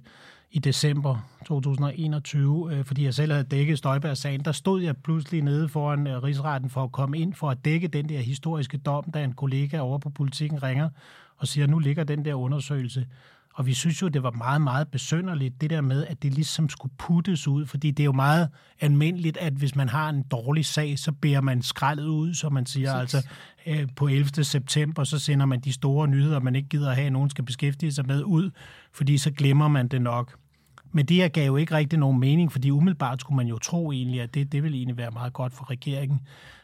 i 0.52 0.60
december 0.60 1.30
2021, 1.46 2.70
øh, 2.74 2.86
fordi 2.86 3.04
jeg 3.04 3.14
selv 3.14 3.32
havde 3.32 3.44
dækket 3.44 3.78
Støjberg-sagen, 3.78 4.46
der 4.46 4.52
stod 4.52 4.82
jeg 4.82 4.98
pludselig 4.98 5.42
nede 5.42 5.70
foran 5.70 6.08
øh, 6.08 6.24
rigsretten 6.24 6.70
for 6.70 6.84
at 6.84 6.92
komme 6.92 7.18
ind 7.18 7.34
for 7.34 7.50
at 7.50 7.66
dække 7.66 7.88
den 7.88 8.10
der 8.10 8.20
historiske 8.20 8.78
dom, 8.78 9.12
da 9.12 9.24
en 9.24 9.34
kollega 9.34 9.80
over 9.80 9.98
på 9.98 10.10
politikken 10.10 10.64
ringer 10.64 10.90
og 11.38 11.48
siger, 11.48 11.68
nu 11.68 11.80
ligger 11.80 12.04
den 12.04 12.26
der 12.26 12.34
undersøgelse. 12.34 13.08
Og 13.54 13.66
vi 13.66 13.74
synes 13.74 14.02
jo, 14.02 14.08
det 14.08 14.24
var 14.24 14.32
meget, 14.32 14.62
meget 14.62 14.88
besønderligt, 14.88 15.62
det 15.62 15.70
der 15.70 15.82
med, 15.82 16.06
at 16.06 16.24
det 16.24 16.34
ligesom 16.34 16.70
skulle 16.70 16.94
puttes 16.98 17.48
ud, 17.48 17.66
fordi 17.66 17.92
det 17.92 18.04
er 18.04 18.06
jo 18.06 18.12
meget 18.12 18.50
almindeligt, 18.80 19.38
at 19.38 19.54
hvis 19.54 19.76
man 19.76 19.90
har 19.90 20.10
en 20.10 20.24
dårlig 20.24 20.66
sag, 20.66 21.00
så 21.00 21.12
beder 21.12 21.42
man 21.42 21.62
skraldet 21.62 22.06
ud, 22.06 22.34
som 22.34 22.54
man 22.54 22.66
siger. 22.66 22.94
Præcis. 22.94 23.14
Altså 23.14 23.30
øh, 23.68 23.88
på 23.96 24.08
11. 24.08 24.44
september, 24.44 25.04
så 25.04 25.20
sender 25.20 25.46
man 25.46 25.60
de 25.60 25.74
store 25.74 26.08
nyheder, 26.08 26.40
man 26.40 26.56
ikke 26.56 26.70
gider 26.70 26.90
at 26.90 26.96
have, 26.96 27.06
at 27.06 27.14
nogen 27.14 27.30
skal 27.30 27.46
beskæftige 27.46 27.92
sig 27.92 28.08
med 28.08 28.24
ud, 28.24 28.52
fordi 28.92 29.18
så 29.18 29.32
glemmer 29.32 29.68
man 29.68 29.88
det 29.88 30.02
nok. 30.02 30.36
Men 30.92 31.06
det 31.06 31.18
her 31.18 31.28
gav 31.28 31.46
jo 31.46 31.56
ikke 31.56 31.76
rigtig 31.76 32.00
nogen 32.00 32.20
mening, 32.20 32.52
fordi 32.52 32.70
umiddelbart 32.70 33.22
skulle 33.22 33.38
man 33.38 33.48
jo 33.48 33.58
tro 33.60 33.92
egentlig, 33.92 34.22
at 34.22 34.34
det, 34.34 34.52
det 34.52 34.64
ville 34.64 34.78
egentlig 34.78 34.98
være 34.98 35.12
meget 35.12 35.34
godt 35.34 35.54
for 35.54 35.70
regeringen. 35.70 36.22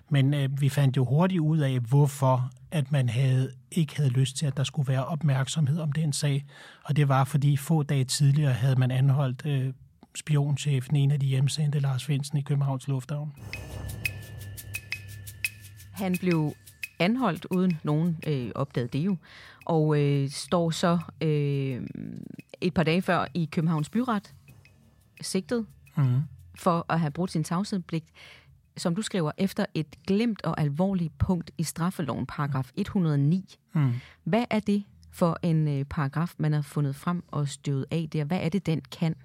Men 0.10 0.34
øh, 0.34 0.62
vi 0.62 0.70
fandt 0.70 0.98
jo 0.98 1.06
hurtigt 1.06 1.40
ud 1.40 1.58
af, 1.58 1.80
hvorfor 1.80 2.52
at 2.72 2.92
man 2.92 3.10
havde, 3.10 3.52
ikke 3.72 3.96
havde 3.98 4.10
lyst 4.10 4.38
til, 4.38 4.46
at 4.46 4.58
der 4.58 4.64
skulle 4.64 4.88
være 4.88 5.06
opmærksomhed 5.06 5.80
om 5.80 5.92
den 5.92 6.14
sag. 6.14 6.46
Og 6.84 6.96
det 6.96 7.08
var, 7.08 7.24
fordi 7.24 7.58
få 7.58 7.84
dage 7.84 8.04
tidligere 8.04 8.54
havde 8.54 8.76
man 8.76 8.92
anholdt 8.92 9.46
øh, 9.46 9.74
spionchefen, 10.16 10.96
en 10.96 11.12
af 11.12 11.20
de 11.20 11.26
hjemsendte, 11.26 11.80
Lars 11.80 12.06
Finsen, 12.06 12.38
i 12.38 12.42
Københavns 12.42 12.88
Lufthavn. 12.88 13.34
Han 15.92 16.18
blev 16.20 16.54
anholdt, 17.00 17.46
uden 17.52 17.80
nogen 17.84 18.18
øh, 18.28 18.52
opdagede 18.56 18.90
det 18.98 19.06
jo, 19.06 19.18
og 19.66 20.00
øh, 20.00 20.30
står 20.30 20.70
så 20.72 21.00
øh, 21.22 21.88
et 22.62 22.74
par 22.74 22.84
dage 22.84 23.02
før 23.02 23.26
i 23.34 23.50
Københavns 23.52 23.90
Byret 23.90 24.34
sigtet 25.22 25.66
Mm. 25.96 26.22
for 26.56 26.86
at 26.90 27.00
have 27.00 27.12
brudt 27.12 27.32
sin 27.32 27.44
tavshedspligt, 27.44 28.06
som 28.80 28.96
du 28.96 29.02
skriver, 29.02 29.32
efter 29.38 29.66
et 29.74 30.04
glemt 30.08 30.42
og 30.46 30.62
alvorligt 30.62 31.18
punkt 31.18 31.52
i 31.58 31.64
straffeloven, 31.64 32.26
paragraf 32.26 32.72
109. 32.76 33.56
Mm. 33.74 33.94
Hvad 34.24 34.46
er 34.50 34.60
det 34.60 34.84
for 35.12 35.38
en 35.42 35.68
øh, 35.68 35.86
paragraf, 35.86 36.34
man 36.38 36.54
har 36.54 36.62
fundet 36.62 36.96
frem 36.96 37.24
og 37.28 37.48
støvet 37.48 37.86
af 37.92 38.08
der? 38.14 38.24
Hvad 38.24 38.40
er 38.42 38.50
det, 38.50 38.66
den 38.66 38.82
kan? 38.82 39.16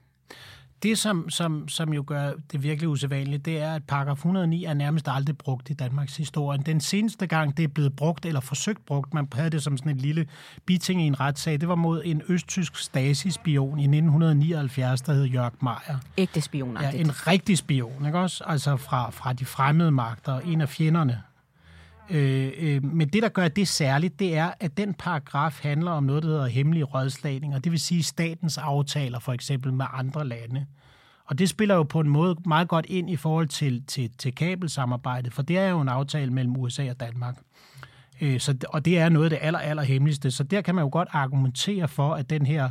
Det, 0.85 0.99
som, 0.99 1.31
som, 1.31 1.69
som 1.69 1.93
jo 1.93 2.05
gør 2.07 2.33
det 2.53 2.63
virkelig 2.63 2.89
usædvanligt, 2.89 3.45
det 3.45 3.59
er, 3.59 3.75
at 3.75 3.85
paragraf 3.85 4.17
109 4.17 4.65
er 4.65 4.75
nærmest 4.75 5.09
aldrig 5.09 5.39
brugt 5.39 5.71
i 5.71 5.73
Danmarks 5.73 6.17
historie. 6.17 6.59
Den 6.67 6.81
seneste 6.81 7.27
gang, 7.27 7.57
det 7.57 7.63
er 7.63 7.69
blevet 7.69 7.97
brugt, 7.97 8.27
eller 8.27 8.41
forsøgt 8.41 8.87
brugt, 8.87 9.15
man 9.15 9.29
havde 9.33 9.51
det 9.51 9.63
som 9.63 9.77
sådan 9.77 9.93
et 9.93 10.01
lille 10.01 10.27
biting 10.67 11.03
i 11.03 11.07
en 11.07 11.21
retssag, 11.21 11.61
det 11.61 11.69
var 11.69 11.75
mod 11.75 12.03
en 12.05 12.23
østtysk 12.29 12.77
Stasi-spion 12.77 13.79
i 13.79 13.83
1979, 13.83 15.03
der 15.03 15.13
hed 15.13 15.25
Jørg 15.25 15.53
Meier. 15.63 15.99
Ægte 16.19 16.37
Ja, 16.37 16.41
spionagtigt. 16.41 17.07
en 17.07 17.27
rigtig 17.27 17.59
spion, 17.59 18.07
ikke 18.07 18.19
også? 18.19 18.45
Altså 18.47 18.77
fra, 18.77 19.11
fra 19.11 19.33
de 19.33 19.45
fremmede 19.45 19.91
magter, 19.91 20.41
en 20.41 20.61
af 20.61 20.69
fjenderne. 20.69 21.23
Øh, 22.11 22.53
øh, 22.59 22.85
men 22.85 23.09
det, 23.09 23.23
der 23.23 23.29
gør 23.29 23.49
det 23.49 23.69
særligt, 23.69 24.19
det 24.19 24.37
er, 24.37 24.51
at 24.61 24.77
den 24.77 24.95
paragraf 24.95 25.61
handler 25.63 25.91
om 25.91 26.05
noget, 26.05 26.23
der 26.23 26.29
hedder 26.29 26.47
hemmelige 26.47 26.85
rådslagninger. 26.85 27.59
Det 27.59 27.73
vil 27.73 27.81
sige 27.81 28.03
statens 28.03 28.59
aftaler, 28.59 29.19
for 29.19 29.33
eksempel 29.33 29.73
med 29.73 29.87
andre 29.93 30.27
lande. 30.27 30.67
Og 31.25 31.39
det 31.39 31.49
spiller 31.49 31.75
jo 31.75 31.83
på 31.83 32.01
en 32.01 32.09
måde 32.09 32.37
meget 32.47 32.69
godt 32.69 32.87
ind 32.89 33.11
i 33.11 33.17
forhold 33.17 33.49
til, 33.49 33.85
til, 33.87 34.11
til 34.19 34.35
kabelsamarbejdet, 34.35 35.33
for 35.33 35.43
det 35.43 35.59
er 35.59 35.69
jo 35.69 35.81
en 35.81 35.89
aftale 35.89 36.33
mellem 36.33 36.57
USA 36.57 36.91
og 36.91 37.01
Danmark. 37.01 37.39
Øh, 38.21 38.41
så, 38.41 38.57
og 38.69 38.85
det 38.85 38.99
er 38.99 39.09
noget 39.09 39.27
af 39.27 39.31
det 39.31 39.39
aller, 39.43 39.59
aller 39.59 39.83
hemmeligste. 39.83 40.31
Så 40.31 40.45
der 40.45 40.61
kan 40.61 40.75
man 40.75 40.85
jo 40.85 40.89
godt 40.93 41.09
argumentere 41.13 41.89
for, 41.89 42.15
at 42.15 42.31
den 42.31 42.47
her 42.47 42.71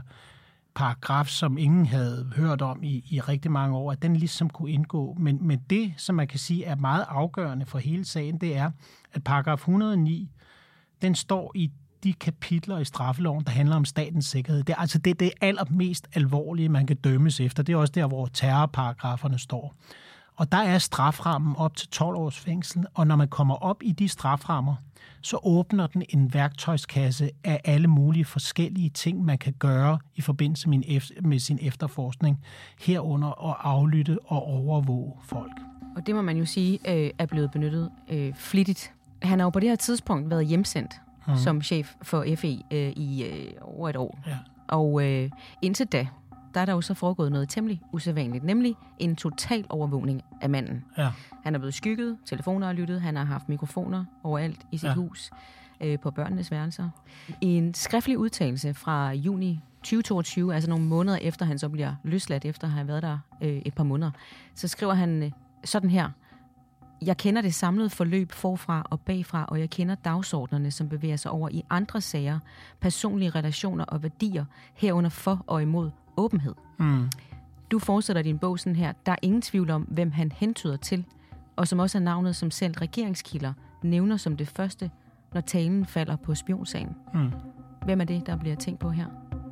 paragraf, 0.76 1.28
som 1.28 1.58
ingen 1.58 1.86
havde 1.86 2.32
hørt 2.36 2.62
om 2.62 2.84
i, 2.84 3.04
i 3.10 3.20
rigtig 3.20 3.52
mange 3.52 3.78
år, 3.78 3.92
at 3.92 4.02
den 4.02 4.16
ligesom 4.16 4.50
kunne 4.50 4.72
indgå. 4.72 5.18
Men, 5.20 5.48
men 5.48 5.60
det, 5.70 5.94
som 5.98 6.16
man 6.16 6.28
kan 6.28 6.40
sige 6.40 6.66
er 6.66 6.76
meget 6.76 7.06
afgørende 7.10 7.66
for 7.66 7.80
hele 7.80 8.06
sagen, 8.06 8.38
det 8.38 8.58
er, 8.58 8.72
at 9.14 9.24
paragraf 9.24 9.58
109, 9.58 10.32
den 11.02 11.16
står 11.16 11.52
i 11.56 11.72
de 12.04 12.14
kapitler 12.14 12.78
i 12.80 12.86
straffeloven, 12.86 13.44
der 13.44 13.52
handler 13.52 13.76
om 13.76 13.86
statens 13.86 14.26
sikkerhed. 14.26 14.64
Det 14.64 14.74
er 14.74 14.78
altså 14.78 14.98
det, 14.98 15.20
det 15.20 15.32
allermest 15.42 16.08
alvorlige, 16.14 16.70
man 16.70 16.88
kan 16.88 16.98
dømmes 16.98 17.40
efter. 17.40 17.64
Det 17.64 17.74
er 17.74 17.78
også 17.78 17.92
der, 17.96 18.08
hvor 18.08 18.26
terrorparagraferne 18.26 19.40
står. 19.40 19.76
Og 20.36 20.52
der 20.52 20.58
er 20.58 20.78
straframmen 20.78 21.56
op 21.56 21.76
til 21.76 21.90
12 21.90 22.16
års 22.16 22.40
fængsel, 22.40 22.86
og 22.94 23.08
når 23.08 23.16
man 23.16 23.28
kommer 23.28 23.56
op 23.56 23.84
i 23.84 23.92
de 23.92 24.08
straframmer, 24.08 24.76
så 25.22 25.40
åbner 25.44 25.88
den 25.88 26.04
en 26.10 26.34
værktøjskasse 26.34 27.30
af 27.44 27.62
alle 27.66 27.88
mulige 27.88 28.26
forskellige 28.26 28.90
ting, 28.90 29.26
man 29.26 29.38
kan 29.38 29.54
gøre 29.54 30.00
i 30.16 30.22
forbindelse 30.22 30.70
med, 31.22 31.40
sin 31.40 31.60
efterforskning, 31.62 32.44
herunder 32.80 33.50
at 33.50 33.56
aflytte 33.60 34.20
og 34.26 34.44
overvåge 34.44 35.14
folk. 35.24 35.52
Og 35.96 36.08
det 36.08 36.16
må 36.16 36.22
man 36.22 36.38
jo 36.38 36.46
sige 36.46 36.80
øh, 36.88 37.12
er 37.18 37.26
blevet 37.26 37.52
benyttet 37.52 37.90
øh, 38.10 38.34
flittigt. 38.34 38.94
Han 39.24 39.40
har 39.40 39.46
jo 39.46 39.50
på 39.50 39.60
det 39.60 39.70
her 39.70 39.76
tidspunkt 39.76 40.30
været 40.30 40.46
hjemsendt 40.48 41.02
mm. 41.28 41.36
som 41.36 41.62
chef 41.62 41.94
for 42.02 42.26
FE 42.36 42.48
øh, 42.72 42.90
i 42.96 43.24
øh, 43.26 43.52
over 43.62 43.90
et 43.90 43.96
år. 43.96 44.20
Ja. 44.28 44.38
Og 44.68 45.04
øh, 45.06 45.30
indtil 45.62 45.86
da, 45.88 46.08
der 46.54 46.62
er 46.62 46.66
der 46.66 46.74
jo 46.74 46.82
så 46.82 46.94
foregået 46.94 47.32
noget 47.32 47.50
temmelig 47.50 47.82
usædvanligt, 47.92 48.44
nemlig 48.44 48.76
en 49.00 49.16
total 49.16 49.66
overvågning 49.70 50.22
af 50.42 50.50
manden. 50.50 50.86
Ja. 50.98 51.10
Han 51.44 51.56
er 51.56 51.60
blevet 51.60 51.74
skygget, 51.74 52.18
telefoner 52.26 52.68
er 52.70 52.74
lyttet, 52.74 53.02
han 53.02 53.16
har 53.16 53.24
haft 53.24 53.50
mikrofoner 53.50 54.06
overalt 54.24 54.60
i 54.72 54.78
sit 54.78 54.90
Ja. 54.90 54.94
hus, 54.94 55.32
øh, 55.82 56.00
på 56.00 56.12
børnenes 56.12 56.52
værelser. 56.52 56.90
I 57.42 57.48
en 57.48 57.74
skriftlig 57.74 58.18
udtalelse 58.18 58.74
fra 58.74 59.12
juni 59.12 59.60
2022, 59.84 60.54
altså 60.56 60.70
nogle 60.70 60.86
måneder 60.86 61.18
efter 61.18 61.46
han 61.46 61.60
så 61.60 61.70
bliver 61.70 61.96
løsladt, 62.04 62.46
efter 62.46 62.68
at 62.68 62.74
have 62.74 62.88
været 62.88 63.04
der 63.04 63.18
øh, 63.42 63.50
et 63.66 63.74
par 63.74 63.84
måneder, 63.84 64.12
så 64.56 64.68
skriver 64.68 64.94
han 64.94 65.24
øh, 65.24 65.32
sådan 65.64 65.90
her. 65.90 66.10
Jeg 67.06 67.18
kender 67.18 67.42
det 67.42 67.54
samlede 67.54 67.90
forløb 67.90 68.32
forfra 68.32 68.88
og 68.90 69.00
bagfra, 69.00 69.46
og 69.48 69.60
jeg 69.60 69.70
kender 69.70 69.96
dagsordnerne, 69.96 70.72
som 70.72 70.90
bevæger 70.90 71.16
sig 71.16 71.32
over 71.32 71.50
i 71.52 71.64
andre 71.70 72.02
sager, 72.02 72.40
personlige 72.80 73.30
relationer 73.30 73.86
og 73.86 74.04
værdier, 74.04 74.46
herunder 74.74 75.10
for 75.10 75.44
og 75.48 75.62
imod 75.62 75.92
åbenhed. 76.18 76.54
Mm. 76.80 77.10
Du 77.72 77.80
fortsætter 77.80 78.22
din 78.22 78.40
bog 78.40 78.60
sådan 78.60 78.76
her. 78.76 78.94
Der 79.06 79.12
er 79.12 79.16
ingen 79.22 79.42
tvivl 79.42 79.70
om, 79.70 79.82
hvem 79.82 80.12
han 80.12 80.32
hentyder 80.32 80.78
til, 80.78 81.06
og 81.56 81.68
som 81.68 81.80
også 81.80 81.98
er 81.98 82.02
navnet, 82.02 82.36
som 82.36 82.52
selv 82.52 82.74
regeringskilder 82.78 83.54
nævner 83.84 84.18
som 84.18 84.38
det 84.38 84.48
første, 84.48 84.92
når 85.34 85.42
talen 85.42 85.86
falder 85.86 86.16
på 86.16 86.36
spionsagen. 86.36 86.96
Mm. 87.14 87.32
Hvem 87.86 88.02
er 88.02 88.06
det, 88.06 88.28
der 88.28 88.38
bliver 88.38 88.56
tænkt 88.56 88.80
på 88.80 88.90
her? 88.90 89.06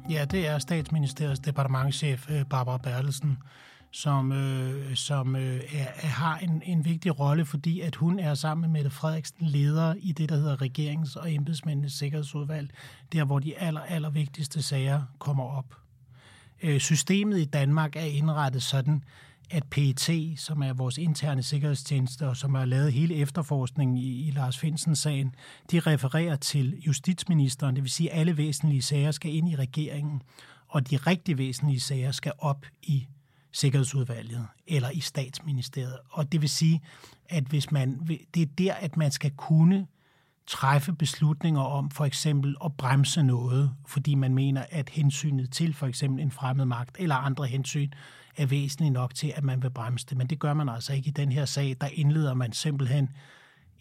Ja, 0.09 0.25
det 0.25 0.47
er 0.47 0.57
statsministeriets 0.57 1.39
departementchef 1.39 2.31
øh, 2.31 2.45
Barbara 2.45 2.77
Bertelsen, 2.77 3.37
som, 3.91 4.31
øh, 4.31 4.95
som 4.95 5.35
øh, 5.35 5.61
er, 5.73 6.07
har 6.07 6.37
en, 6.37 6.61
en 6.65 6.85
vigtig 6.85 7.19
rolle, 7.19 7.45
fordi 7.45 7.79
at 7.81 7.95
hun 7.95 8.19
er 8.19 8.33
sammen 8.33 8.61
med 8.61 8.79
Mette 8.79 8.89
Frederiksen 8.89 9.45
leder 9.45 9.95
i 9.97 10.11
det, 10.11 10.29
der 10.29 10.35
hedder 10.35 10.61
Regerings- 10.61 11.19
og 11.19 11.33
embedsmændenes 11.33 11.93
sikkerhedsudvalg, 11.93 12.71
der 13.13 13.23
hvor 13.23 13.39
de 13.39 13.57
aller, 13.57 13.81
aller 13.81 14.09
vigtigste 14.09 14.61
sager 14.61 15.01
kommer 15.19 15.43
op. 15.43 15.75
Øh, 16.63 16.79
systemet 16.79 17.39
i 17.39 17.45
Danmark 17.45 17.95
er 17.95 18.01
indrettet 18.01 18.63
sådan, 18.63 19.03
at 19.49 19.63
PET, 19.63 20.33
som 20.37 20.63
er 20.63 20.73
vores 20.73 20.97
interne 20.97 21.43
sikkerhedstjeneste, 21.43 22.27
og 22.27 22.37
som 22.37 22.55
har 22.55 22.65
lavet 22.65 22.93
hele 22.93 23.15
efterforskningen 23.15 23.97
i, 23.97 24.27
i 24.27 24.31
Lars 24.31 24.57
Finsens 24.57 24.99
sagen, 24.99 25.35
de 25.71 25.79
refererer 25.79 26.35
til 26.35 26.81
justitsministeren, 26.87 27.75
det 27.75 27.83
vil 27.83 27.91
sige, 27.91 28.11
at 28.11 28.19
alle 28.19 28.37
væsentlige 28.37 28.81
sager 28.81 29.11
skal 29.11 29.33
ind 29.33 29.49
i 29.49 29.55
regeringen, 29.55 30.21
og 30.67 30.89
de 30.89 30.97
rigtig 30.97 31.37
væsentlige 31.37 31.79
sager 31.79 32.11
skal 32.11 32.31
op 32.39 32.65
i 32.83 33.07
Sikkerhedsudvalget 33.51 34.47
eller 34.67 34.89
i 34.89 34.99
statsministeriet. 34.99 35.97
Og 36.09 36.31
det 36.31 36.41
vil 36.41 36.49
sige, 36.49 36.81
at 37.29 37.43
hvis 37.43 37.71
man, 37.71 38.07
det 38.33 38.41
er 38.41 38.45
der, 38.57 38.73
at 38.73 38.97
man 38.97 39.11
skal 39.11 39.31
kunne 39.31 39.87
træffe 40.47 40.93
beslutninger 40.93 41.61
om 41.61 41.89
for 41.89 42.05
eksempel 42.05 42.55
at 42.65 42.73
bremse 42.77 43.23
noget, 43.23 43.71
fordi 43.87 44.15
man 44.15 44.33
mener, 44.33 44.65
at 44.69 44.89
hensynet 44.89 45.51
til 45.51 45.73
for 45.73 45.87
eksempel 45.87 46.21
en 46.21 46.31
fremmed 46.31 46.65
magt 46.65 46.95
eller 46.99 47.15
andre 47.15 47.45
hensyn 47.47 47.89
er 48.37 48.45
væsentligt 48.45 48.93
nok 48.93 49.15
til, 49.15 49.33
at 49.35 49.43
man 49.43 49.63
vil 49.63 49.69
bremse 49.69 50.05
det. 50.09 50.17
Men 50.17 50.27
det 50.27 50.39
gør 50.39 50.53
man 50.53 50.69
altså 50.69 50.93
ikke 50.93 51.07
i 51.07 51.11
den 51.11 51.31
her 51.31 51.45
sag. 51.45 51.75
Der 51.81 51.87
indleder 51.93 52.33
man 52.33 52.53
simpelthen 52.53 53.09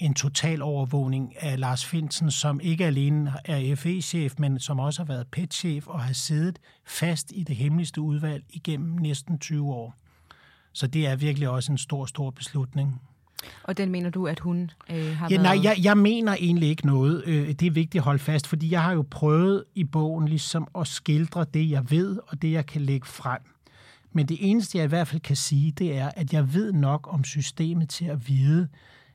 en 0.01 0.15
total 0.15 0.63
overvågning 0.63 1.43
af 1.43 1.61
Lars 1.61 1.85
Finsen, 1.85 2.31
som 2.31 2.61
ikke 2.61 2.87
alene 2.87 3.33
er 3.45 3.77
FE-chef, 3.77 4.35
men 4.39 4.59
som 4.59 4.79
også 4.79 5.03
har 5.03 5.07
været 5.07 5.27
PET-chef 5.27 5.87
og 5.87 6.01
har 6.01 6.13
siddet 6.13 6.59
fast 6.87 7.33
i 7.35 7.43
det 7.43 7.57
hemmeligste 7.57 8.01
udvalg 8.01 8.45
igennem 8.51 8.97
næsten 8.99 9.39
20 9.39 9.73
år. 9.73 9.95
Så 10.73 10.87
det 10.87 11.07
er 11.07 11.17
virkelig 11.17 11.49
også 11.49 11.73
en 11.73 11.79
stor, 11.79 12.07
stor 12.07 12.31
beslutning. 12.31 13.01
Og 13.63 13.77
den 13.77 13.91
mener 13.91 14.11
du, 14.11 14.27
at 14.27 14.41
hun 14.41 14.71
øh, 14.91 15.17
har 15.17 15.29
ja, 15.31 15.43
været... 15.43 15.43
Nej, 15.43 15.65
jeg, 15.65 15.85
jeg 15.85 15.99
mener 15.99 16.35
egentlig 16.35 16.69
ikke 16.69 16.87
noget. 16.87 17.23
Øh, 17.27 17.49
det 17.49 17.63
er 17.63 17.71
vigtigt 17.71 18.01
at 18.01 18.05
holde 18.05 18.19
fast, 18.19 18.47
fordi 18.47 18.71
jeg 18.71 18.83
har 18.83 18.93
jo 18.93 19.05
prøvet 19.11 19.65
i 19.75 19.85
bogen 19.85 20.29
ligesom 20.29 20.69
at 20.79 20.87
skildre 20.87 21.47
det, 21.55 21.71
jeg 21.71 21.91
ved, 21.91 22.19
og 22.29 22.43
det, 22.43 22.53
jeg 22.53 22.67
kan 22.67 22.81
lægge 22.81 23.07
frem. 23.07 23.41
Men 24.13 24.27
det 24.27 24.37
eneste, 24.41 24.79
jeg 24.79 24.85
i 24.85 24.89
hvert 24.89 25.09
fald 25.09 25.21
kan 25.21 25.37
sige, 25.37 25.73
det 25.73 25.97
er, 25.97 26.11
at 26.17 26.33
jeg 26.33 26.55
ved 26.55 26.73
nok 26.73 27.13
om 27.13 27.25
systemet 27.25 27.89
til 27.89 28.05
at 28.05 28.29
vide, 28.29 28.69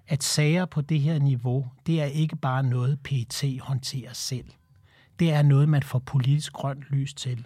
at 0.08 0.24
sager 0.24 0.66
på 0.66 0.82
det 0.82 1.00
her 1.00 1.20
niveau, 1.20 1.68
det 1.88 2.02
er 2.02 2.06
ikke 2.06 2.36
bare 2.36 2.64
noget, 2.64 3.00
PET 3.00 3.60
håndterer 3.62 4.14
selv. 4.14 4.46
Det 5.20 5.32
er 5.32 5.42
noget, 5.42 5.70
man 5.70 5.84
får 5.84 6.00
politisk 6.00 6.54
grønt 6.54 6.84
lys 6.90 7.14
til. 7.14 7.46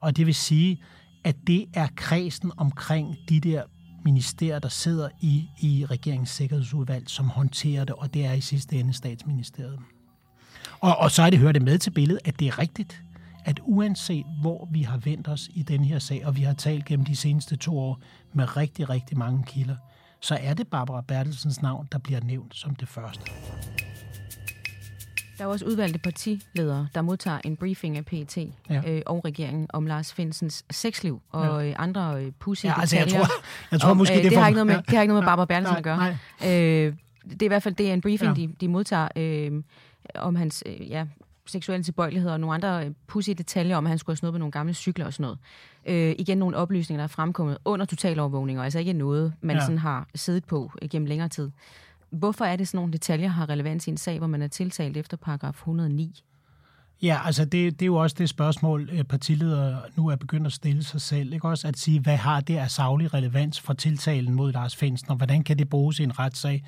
Og 0.00 0.16
det 0.16 0.26
vil 0.26 0.34
sige, 0.34 0.82
at 1.24 1.36
det 1.46 1.66
er 1.74 1.88
kredsen 1.96 2.52
omkring 2.56 3.16
de 3.28 3.40
der 3.40 3.62
ministerier, 4.04 4.58
der 4.58 4.68
sidder 4.68 5.08
i, 5.20 5.48
i 5.60 5.86
regeringens 5.90 6.30
sikkerhedsudvalg, 6.30 7.08
som 7.08 7.28
håndterer 7.28 7.84
det, 7.84 7.94
og 7.94 8.14
det 8.14 8.24
er 8.24 8.32
i 8.32 8.40
sidste 8.40 8.76
ende 8.76 8.92
statsministeriet. 8.92 9.78
Og, 10.80 10.96
og 10.96 11.10
så 11.10 11.22
er 11.22 11.30
det 11.30 11.38
hørt 11.38 11.54
det 11.54 11.62
med 11.62 11.78
til 11.78 11.90
billedet, 11.90 12.20
at 12.24 12.40
det 12.40 12.48
er 12.48 12.58
rigtigt, 12.58 13.02
at 13.44 13.60
uanset 13.62 14.26
hvor 14.40 14.68
vi 14.72 14.82
har 14.82 14.96
vendt 14.96 15.28
os 15.28 15.50
i 15.54 15.62
den 15.62 15.84
her 15.84 15.98
sag, 15.98 16.26
og 16.26 16.36
vi 16.36 16.42
har 16.42 16.52
talt 16.52 16.84
gennem 16.84 17.06
de 17.06 17.16
seneste 17.16 17.56
to 17.56 17.78
år 17.78 18.00
med 18.32 18.56
rigtig, 18.56 18.90
rigtig 18.90 19.18
mange 19.18 19.44
kilder, 19.44 19.76
så 20.20 20.38
er 20.40 20.54
det 20.54 20.68
Barbara 20.68 21.00
Bertelsens 21.00 21.62
navn, 21.62 21.88
der 21.92 21.98
bliver 21.98 22.20
nævnt 22.20 22.56
som 22.56 22.74
det 22.74 22.88
første. 22.88 23.20
Der 25.38 25.46
er 25.46 25.48
også 25.48 25.64
udvalgte 25.64 25.98
partiledere, 25.98 26.88
der 26.94 27.02
modtager 27.02 27.38
en 27.44 27.56
briefing 27.56 27.96
af 27.96 28.04
PET 28.04 28.36
ja. 28.70 28.82
øh, 28.86 29.02
og 29.06 29.24
regeringen 29.24 29.66
om 29.72 29.86
Lars 29.86 30.12
Finsens 30.12 30.64
sexliv 30.70 31.22
og 31.30 31.64
ja. 31.64 31.68
Øh, 31.68 31.74
andre 31.78 32.24
øh, 32.24 32.32
pussy 32.38 32.64
ja, 32.64 32.80
altså, 32.80 32.96
detaljer. 32.96 33.18
Jeg 33.18 33.26
tror, 33.26 33.44
jeg 33.70 33.80
tror 33.80 33.90
om, 33.90 33.96
måske, 33.96 34.16
øh, 34.16 34.22
det, 34.22 34.30
det, 34.30 34.38
har 34.38 34.48
ikke 34.48 34.64
noget 34.64 34.66
med, 34.66 34.82
det 34.82 34.94
har 34.94 35.02
ikke 35.02 35.12
noget 35.12 35.24
med 35.24 35.28
Barbara 35.28 35.46
Bertelsen 35.46 35.76
at 35.76 35.84
gøre. 35.84 36.18
Øh, 36.44 36.94
det 37.30 37.42
er 37.42 37.46
i 37.46 37.48
hvert 37.48 37.62
fald 37.62 37.74
det 37.74 37.88
er 37.88 37.94
en 37.94 38.00
briefing, 38.00 38.38
ja. 38.38 38.42
de, 38.42 38.52
de 38.60 38.68
modtager 38.68 39.08
øh, 39.16 39.62
om 40.14 40.36
hans 40.36 40.62
øh, 40.66 40.90
ja, 40.90 41.06
seksuelle 41.50 41.84
tilbøjeligheder 41.84 42.32
og 42.32 42.40
nogle 42.40 42.54
andre 42.54 42.86
øh, 42.86 42.92
pussy 43.06 43.30
detaljer 43.30 43.76
om, 43.76 43.86
at 43.86 43.88
han 43.88 43.98
skulle 43.98 44.12
have 44.12 44.16
snuppet 44.16 44.38
nogle 44.38 44.52
gamle 44.52 44.74
cykler 44.74 45.06
og 45.06 45.12
sådan 45.12 45.22
noget. 45.22 45.38
Øh, 45.86 46.14
igen 46.18 46.38
nogle 46.38 46.56
oplysninger, 46.56 47.00
der 47.00 47.04
er 47.04 47.08
fremkommet 47.08 47.58
under 47.64 47.86
totalovervågninger, 47.86 48.62
altså 48.62 48.78
ikke 48.78 48.92
noget, 48.92 49.32
man 49.40 49.56
ja. 49.56 49.62
sådan 49.62 49.78
har 49.78 50.08
siddet 50.14 50.44
på 50.44 50.72
gennem 50.90 51.06
længere 51.06 51.28
tid. 51.28 51.50
Hvorfor 52.10 52.44
er 52.44 52.56
det 52.56 52.68
sådan 52.68 52.78
nogle 52.78 52.92
detaljer 52.92 53.28
har 53.28 53.48
relevans 53.48 53.86
i 53.86 53.90
en 53.90 53.96
sag, 53.96 54.18
hvor 54.18 54.26
man 54.26 54.42
er 54.42 54.48
tiltalt 54.48 54.96
efter 54.96 55.16
paragraf 55.16 55.54
109? 55.54 56.24
Ja, 57.02 57.20
altså 57.24 57.44
det, 57.44 57.80
det 57.80 57.82
er 57.82 57.86
jo 57.86 57.96
også 57.96 58.16
det 58.18 58.28
spørgsmål, 58.28 58.90
øh, 58.92 59.04
partiledere 59.04 59.82
nu 59.96 60.08
er 60.08 60.16
begyndt 60.16 60.46
at 60.46 60.52
stille 60.52 60.84
sig 60.84 61.00
selv. 61.00 61.32
Ikke 61.32 61.48
også 61.48 61.68
at 61.68 61.78
sige, 61.78 62.00
hvad 62.00 62.16
har 62.16 62.40
det 62.40 62.56
af 62.56 62.70
savlig 62.70 63.14
relevans 63.14 63.60
for 63.60 63.72
tiltalen 63.72 64.34
mod 64.34 64.52
Lars 64.52 64.76
Finsen, 64.76 65.10
og 65.10 65.16
hvordan 65.16 65.44
kan 65.44 65.58
det 65.58 65.68
bruges 65.68 65.98
i 65.98 66.02
en 66.02 66.18
retssag? 66.18 66.64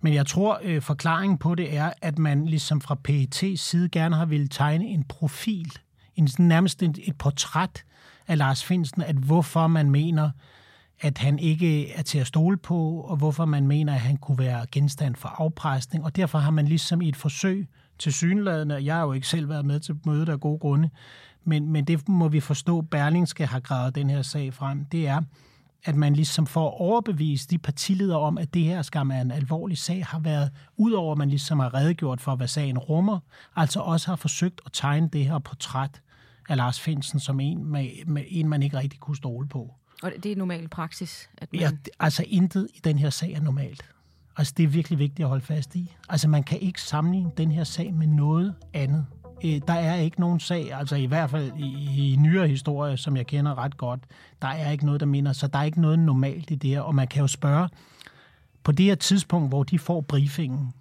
Men 0.00 0.14
jeg 0.14 0.26
tror, 0.26 0.60
øh, 0.62 0.82
forklaringen 0.82 1.38
på 1.38 1.54
det 1.54 1.76
er, 1.76 1.92
at 2.02 2.18
man 2.18 2.46
ligesom 2.46 2.80
fra 2.80 2.96
PET's 3.08 3.56
side 3.56 3.88
gerne 3.88 4.16
har 4.16 4.26
ville 4.26 4.48
tegne 4.48 4.84
en 4.86 5.04
profil, 5.04 5.72
en, 6.14 6.28
nærmest 6.38 6.82
et, 6.82 6.98
et 7.02 7.18
portræt 7.18 7.84
af 8.28 8.38
Lars 8.38 8.64
Finsen, 8.64 9.02
at 9.02 9.16
hvorfor 9.16 9.66
man 9.66 9.90
mener, 9.90 10.30
at 11.00 11.18
han 11.18 11.38
ikke 11.38 11.92
er 11.92 12.02
til 12.02 12.18
at 12.18 12.26
stole 12.26 12.56
på, 12.56 13.00
og 13.00 13.16
hvorfor 13.16 13.44
man 13.44 13.66
mener, 13.66 13.94
at 13.94 14.00
han 14.00 14.16
kunne 14.16 14.38
være 14.38 14.66
genstand 14.72 15.16
for 15.16 15.28
afpresning. 15.28 16.04
Og 16.04 16.16
derfor 16.16 16.38
har 16.38 16.50
man 16.50 16.68
ligesom 16.68 17.02
i 17.02 17.08
et 17.08 17.16
forsøg 17.16 17.68
til 17.98 18.12
synladende, 18.12 18.84
jeg 18.84 18.94
har 18.94 19.02
jo 19.02 19.12
ikke 19.12 19.28
selv 19.28 19.48
været 19.48 19.64
med 19.64 19.80
til 19.80 19.96
mødet 20.06 20.28
af 20.28 20.40
gode 20.40 20.58
grunde, 20.58 20.90
men, 21.44 21.72
men 21.72 21.84
det 21.84 22.08
må 22.08 22.28
vi 22.28 22.40
forstå, 22.40 22.80
Berlingske 22.80 23.46
har 23.46 23.60
gravet 23.60 23.94
den 23.94 24.10
her 24.10 24.22
sag 24.22 24.54
frem, 24.54 24.84
det 24.84 25.08
er, 25.08 25.22
at 25.84 25.94
man 25.94 26.12
ligesom 26.12 26.46
får 26.46 26.70
overbevist 26.70 27.50
de 27.50 27.58
partiledere 27.58 28.18
om, 28.18 28.38
at 28.38 28.54
det 28.54 28.62
her 28.62 28.82
skam 28.82 29.10
er 29.10 29.20
en 29.20 29.30
alvorlig 29.30 29.78
sag, 29.78 30.06
har 30.06 30.18
været, 30.18 30.50
udover 30.76 31.12
at 31.12 31.18
man 31.18 31.28
ligesom 31.28 31.58
har 31.58 31.74
redegjort 31.74 32.20
for, 32.20 32.36
hvad 32.36 32.48
sagen 32.48 32.78
rummer, 32.78 33.18
altså 33.56 33.80
også 33.80 34.08
har 34.08 34.16
forsøgt 34.16 34.60
at 34.66 34.72
tegne 34.72 35.08
det 35.12 35.24
her 35.24 35.38
portræt 35.38 36.02
af 36.48 36.56
Lars 36.56 36.80
Finsen 36.80 37.20
som 37.20 37.40
en, 37.40 37.64
med, 37.64 38.06
med 38.06 38.24
en 38.28 38.48
man 38.48 38.62
ikke 38.62 38.78
rigtig 38.78 39.00
kunne 39.00 39.16
stole 39.16 39.48
på. 39.48 39.74
Og 40.02 40.12
det 40.22 40.32
er 40.32 40.36
normal 40.36 40.68
praksis? 40.68 41.30
At 41.38 41.52
man... 41.52 41.60
Ja, 41.60 41.70
altså 42.00 42.24
intet 42.28 42.68
i 42.74 42.80
den 42.84 42.98
her 42.98 43.10
sag 43.10 43.32
er 43.32 43.40
normalt. 43.40 43.84
Altså 44.36 44.54
det 44.56 44.62
er 44.62 44.68
virkelig 44.68 44.98
vigtigt 44.98 45.24
at 45.24 45.28
holde 45.28 45.44
fast 45.44 45.76
i. 45.76 45.96
Altså 46.08 46.28
man 46.28 46.42
kan 46.42 46.58
ikke 46.60 46.82
sammenligne 46.82 47.30
den 47.36 47.50
her 47.50 47.64
sag 47.64 47.94
med 47.94 48.06
noget 48.06 48.54
andet. 48.74 49.06
Øh, 49.44 49.60
der 49.68 49.74
er 49.74 49.94
ikke 49.94 50.20
nogen 50.20 50.40
sag, 50.40 50.74
altså 50.74 50.96
i 50.96 51.06
hvert 51.06 51.30
fald 51.30 51.52
i, 51.58 52.12
i 52.12 52.16
nyere 52.16 52.48
historie, 52.48 52.96
som 52.96 53.16
jeg 53.16 53.26
kender 53.26 53.58
ret 53.58 53.76
godt, 53.76 54.00
der 54.42 54.48
er 54.48 54.70
ikke 54.70 54.86
noget, 54.86 55.00
der 55.00 55.06
minder, 55.06 55.32
så 55.32 55.46
der 55.46 55.58
er 55.58 55.64
ikke 55.64 55.80
noget 55.80 55.98
normalt 55.98 56.50
i 56.50 56.54
det 56.54 56.70
her. 56.70 56.80
Og 56.80 56.94
man 56.94 57.08
kan 57.08 57.20
jo 57.20 57.26
spørge, 57.26 57.68
på 58.64 58.72
det 58.72 58.86
her 58.86 58.94
tidspunkt, 58.94 59.48
hvor 59.48 59.62
de 59.62 59.78
får 59.78 60.00
briefingen, 60.00 60.72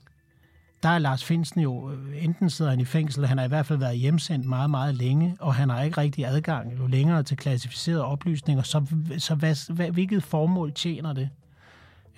der 0.84 0.90
er 0.90 1.00
Lars 1.00 1.26
Finsen 1.26 1.62
jo, 1.62 1.92
øh, 1.92 2.24
enten 2.24 2.50
sidder 2.50 2.72
han 2.72 2.80
i 2.80 2.86
fængsel, 2.86 3.28
han 3.28 3.38
har 3.38 3.46
i 3.46 3.48
hvert 3.48 3.66
fald 3.66 3.80
været 3.80 3.98
hjemsendt 3.98 4.46
meget, 4.46 4.70
meget 4.70 4.96
længe, 4.96 5.38
og 5.40 5.56
han 5.56 5.70
har 5.70 5.82
ikke 5.82 5.98
rigtig 5.98 6.26
adgang 6.26 6.80
jo 6.80 6.88
længere 6.88 7.24
til 7.24 7.38
klassificerede 7.38 8.06
oplysninger, 8.06 8.64
så, 8.64 8.86
så 9.18 9.36
hvad, 9.36 9.74
hvad, 9.74 9.92
hvilket 9.92 10.24
formål 10.24 10.72
tjener 10.72 11.14
det? 11.14 11.30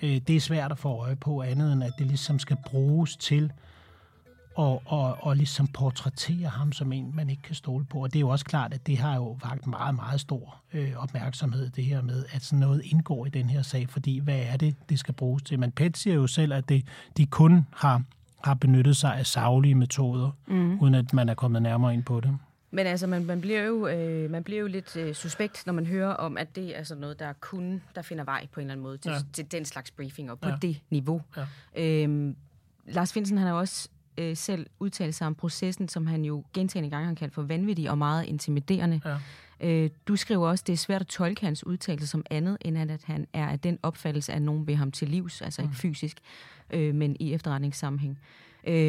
Øh, 0.02 0.20
det 0.26 0.36
er 0.36 0.40
svært 0.40 0.72
at 0.72 0.78
få 0.78 0.88
øje 0.88 1.16
på 1.16 1.42
andet, 1.42 1.72
end 1.72 1.84
at 1.84 1.92
det 1.98 2.06
ligesom 2.06 2.38
skal 2.38 2.56
bruges 2.66 3.16
til 3.16 3.52
at, 4.58 4.78
at, 4.92 5.14
at 5.30 5.36
ligesom 5.36 5.66
portrættere 5.66 6.48
ham 6.48 6.72
som 6.72 6.92
en, 6.92 7.16
man 7.16 7.30
ikke 7.30 7.42
kan 7.42 7.54
stole 7.54 7.84
på. 7.84 8.02
Og 8.02 8.12
det 8.12 8.18
er 8.18 8.20
jo 8.20 8.28
også 8.28 8.44
klart, 8.44 8.74
at 8.74 8.86
det 8.86 8.98
har 8.98 9.14
jo 9.14 9.36
faktisk 9.42 9.66
meget, 9.66 9.94
meget 9.94 10.20
stor 10.20 10.56
øh, 10.72 10.92
opmærksomhed, 10.96 11.70
det 11.70 11.84
her 11.84 12.02
med, 12.02 12.24
at 12.32 12.42
sådan 12.42 12.58
noget 12.58 12.82
indgår 12.84 13.26
i 13.26 13.28
den 13.28 13.50
her 13.50 13.62
sag, 13.62 13.88
fordi 13.88 14.18
hvad 14.18 14.38
er 14.38 14.56
det, 14.56 14.74
det 14.88 14.98
skal 14.98 15.14
bruges 15.14 15.42
til? 15.42 15.58
Men 15.58 15.72
PET 15.72 15.96
siger 15.96 16.14
jo 16.14 16.26
selv, 16.26 16.52
at 16.52 16.68
det, 16.68 16.84
de 17.16 17.26
kun 17.26 17.66
har 17.76 18.02
har 18.44 18.54
benyttet 18.54 18.96
sig 18.96 19.16
af 19.16 19.26
savlige 19.26 19.74
metoder, 19.74 20.30
mm. 20.46 20.80
uden 20.80 20.94
at 20.94 21.12
man 21.12 21.28
er 21.28 21.34
kommet 21.34 21.62
nærmere 21.62 21.94
ind 21.94 22.02
på 22.02 22.20
det. 22.20 22.38
Men 22.70 22.86
altså, 22.86 23.06
man, 23.06 23.24
man, 23.24 23.40
bliver, 23.40 23.62
jo, 23.62 23.86
øh, 23.86 24.30
man 24.30 24.44
bliver 24.44 24.60
jo 24.60 24.66
lidt 24.66 24.96
øh, 24.96 25.14
suspekt, 25.14 25.66
når 25.66 25.72
man 25.72 25.86
hører 25.86 26.14
om, 26.14 26.36
at 26.36 26.56
det 26.56 26.78
er 26.78 26.82
sådan 26.82 27.00
noget, 27.00 27.18
der 27.18 27.32
kun 27.32 27.82
der 27.94 28.02
finder 28.02 28.24
vej 28.24 28.46
på 28.52 28.60
en 28.60 28.64
eller 28.66 28.72
anden 28.72 28.82
måde 28.82 28.98
til, 28.98 29.10
ja. 29.10 29.18
til 29.32 29.52
den 29.52 29.64
slags 29.64 29.90
briefinger 29.90 30.34
på 30.34 30.48
ja. 30.48 30.56
det 30.62 30.80
niveau. 30.90 31.22
Ja. 31.36 31.46
Øhm, 32.02 32.36
Lars 32.86 33.12
Finsen 33.12 33.38
han 33.38 33.46
har 33.46 33.54
også 33.54 33.88
øh, 34.18 34.36
selv 34.36 34.66
udtalt 34.80 35.14
sig 35.14 35.26
om 35.26 35.34
processen, 35.34 35.88
som 35.88 36.06
han 36.06 36.24
jo 36.24 36.44
gentagende 36.54 36.90
gange 36.90 37.06
har 37.06 37.14
kaldt 37.14 37.34
for 37.34 37.42
vanvittig 37.42 37.90
og 37.90 37.98
meget 37.98 38.24
intimiderende. 38.24 39.00
Ja. 39.04 39.16
Øh, 39.60 39.90
du 40.08 40.16
skriver 40.16 40.48
også, 40.48 40.64
det 40.66 40.72
er 40.72 40.76
svært 40.76 41.00
at 41.00 41.06
tolke 41.06 41.44
hans 41.44 41.66
udtalelse 41.66 42.06
som 42.06 42.24
andet, 42.30 42.56
end 42.60 42.78
at 42.78 43.04
han 43.04 43.26
er 43.32 43.48
af 43.48 43.60
den 43.60 43.78
opfattelse, 43.82 44.32
at 44.32 44.42
nogen 44.42 44.66
vil 44.66 44.76
ham 44.76 44.92
til 44.92 45.08
livs, 45.08 45.42
altså 45.42 45.62
mm. 45.62 45.68
ikke 45.68 45.76
fysisk 45.76 46.16
øh, 46.70 46.94
men 46.94 47.16
i 47.20 47.34
efterretningssammenhæng. 47.34 48.18
Øh, 48.18 48.47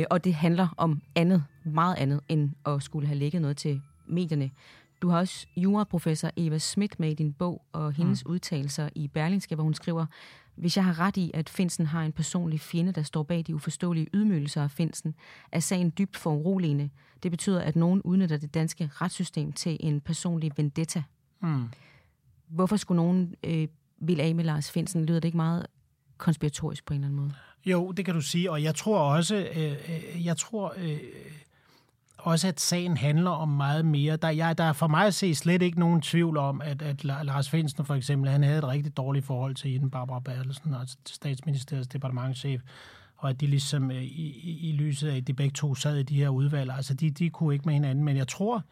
og 0.10 0.24
det 0.24 0.34
handler 0.34 0.68
om 0.78 1.02
andet, 1.16 1.44
meget 1.64 1.96
andet, 1.96 2.22
end 2.30 2.50
at 2.66 2.84
skulle 2.84 3.08
have 3.08 3.20
lægget 3.20 3.42
noget 3.42 3.58
til 3.58 3.82
medierne. 4.08 4.52
Du 5.02 5.10
har 5.10 5.18
også 5.18 5.48
juraprofessor 5.58 6.30
Eva 6.38 6.58
Schmidt 6.58 7.00
med 7.00 7.12
i 7.12 7.14
din 7.14 7.34
bog, 7.34 7.66
og 7.72 7.94
hendes 7.94 8.26
mm. 8.26 8.32
udtalelser 8.32 8.90
i 8.96 9.08
Berlingske, 9.08 9.56
hvor 9.56 9.64
hun 9.64 9.74
skriver, 9.74 10.06
hvis 10.56 10.78
jeg 10.78 10.86
har 10.86 11.00
ret 11.00 11.18
i, 11.18 11.32
at 11.34 11.50
Finsen 11.50 11.86
har 11.86 12.04
en 12.04 12.12
personlig 12.12 12.60
fjende, 12.60 12.92
der 12.92 13.04
står 13.04 13.24
bag 13.24 13.44
de 13.48 13.56
uforståelige 13.56 14.08
ydmygelser 14.14 14.64
af 14.64 14.72
Finsen, 14.72 15.16
er 15.52 15.60
sagen 15.60 15.94
dybt 15.98 16.18
for 16.18 16.32
uroligende. 16.32 16.90
Det 17.24 17.32
betyder, 17.32 17.62
at 17.62 17.76
nogen 17.76 18.02
udnytter 18.02 18.38
det 18.38 18.54
danske 18.54 18.90
retssystem 18.94 19.54
til 19.54 19.78
en 19.80 20.02
personlig 20.02 20.52
vendetta. 20.58 21.04
Mm. 21.42 21.64
Hvorfor 22.48 22.76
skulle 22.76 22.96
nogen 22.96 23.36
øh, 23.44 23.68
ville 23.98 24.24
af 24.24 24.36
med 24.36 24.44
Lars 24.44 24.72
Finsen? 24.72 25.06
Lyder 25.06 25.20
det 25.20 25.28
ikke 25.28 25.38
meget 25.38 25.66
konspiratorisk 26.18 26.86
på 26.86 26.94
en 26.94 27.00
eller 27.00 27.08
anden 27.08 27.22
måde? 27.22 27.34
Jo, 27.66 27.92
det 27.92 28.06
kan 28.06 28.14
du 28.14 28.22
sige, 28.22 28.52
og 28.52 28.64
jeg 28.64 28.76
tror 28.76 29.00
også, 29.00 29.36
øh, 29.36 29.72
øh, 29.72 30.26
jeg 30.26 30.38
tror 30.38 30.74
øh, 30.78 31.00
også, 32.18 32.48
at 32.48 32.60
sagen 32.60 32.98
handler 32.98 33.32
om 33.32 33.50
meget 33.50 33.86
mere. 33.86 34.16
Der, 34.16 34.30
jeg, 34.30 34.58
der 34.58 34.64
er 34.64 34.74
for 34.74 34.88
mig 34.88 35.06
at 35.06 35.14
se 35.14 35.36
slet 35.36 35.62
ikke 35.62 35.80
nogen 35.80 36.02
tvivl 36.02 36.38
om, 36.38 36.62
at, 36.62 36.82
at 36.82 37.04
Lars 37.04 37.50
Finsen 37.50 37.86
for 37.86 37.96
eksempel, 37.96 38.32
han 38.32 38.44
havde 38.44 38.58
et 38.58 38.68
rigtig 38.68 38.98
dårligt 38.98 39.26
forhold 39.26 39.56
til 39.56 39.72
hende, 39.72 39.90
Barbara 39.90 40.20
Bertelsen, 40.20 40.74
altså 40.74 40.98
statsministeriets 41.08 41.88
departementchef, 41.88 42.62
og 43.18 43.30
at 43.30 43.42
de 43.42 43.48
ligesom 43.48 43.92
øh, 43.92 44.04
i, 44.04 44.28
i, 44.44 44.70
i 44.70 44.72
lyset 44.72 45.10
af, 45.10 45.18
at 45.18 45.28
de 45.28 45.34
begge 45.34 45.54
to 45.54 45.76
sad 45.76 45.98
i 45.98 46.04
de 46.04 46.16
her 46.16 46.30
udvalg, 46.30 46.72
altså 46.72 46.94
de, 46.94 47.10
de 47.10 47.30
kunne 47.30 47.54
ikke 47.54 47.66
med 47.66 47.74
hinanden, 47.74 48.04
men 48.04 48.18
jeg 48.18 48.28
tror 48.28 48.64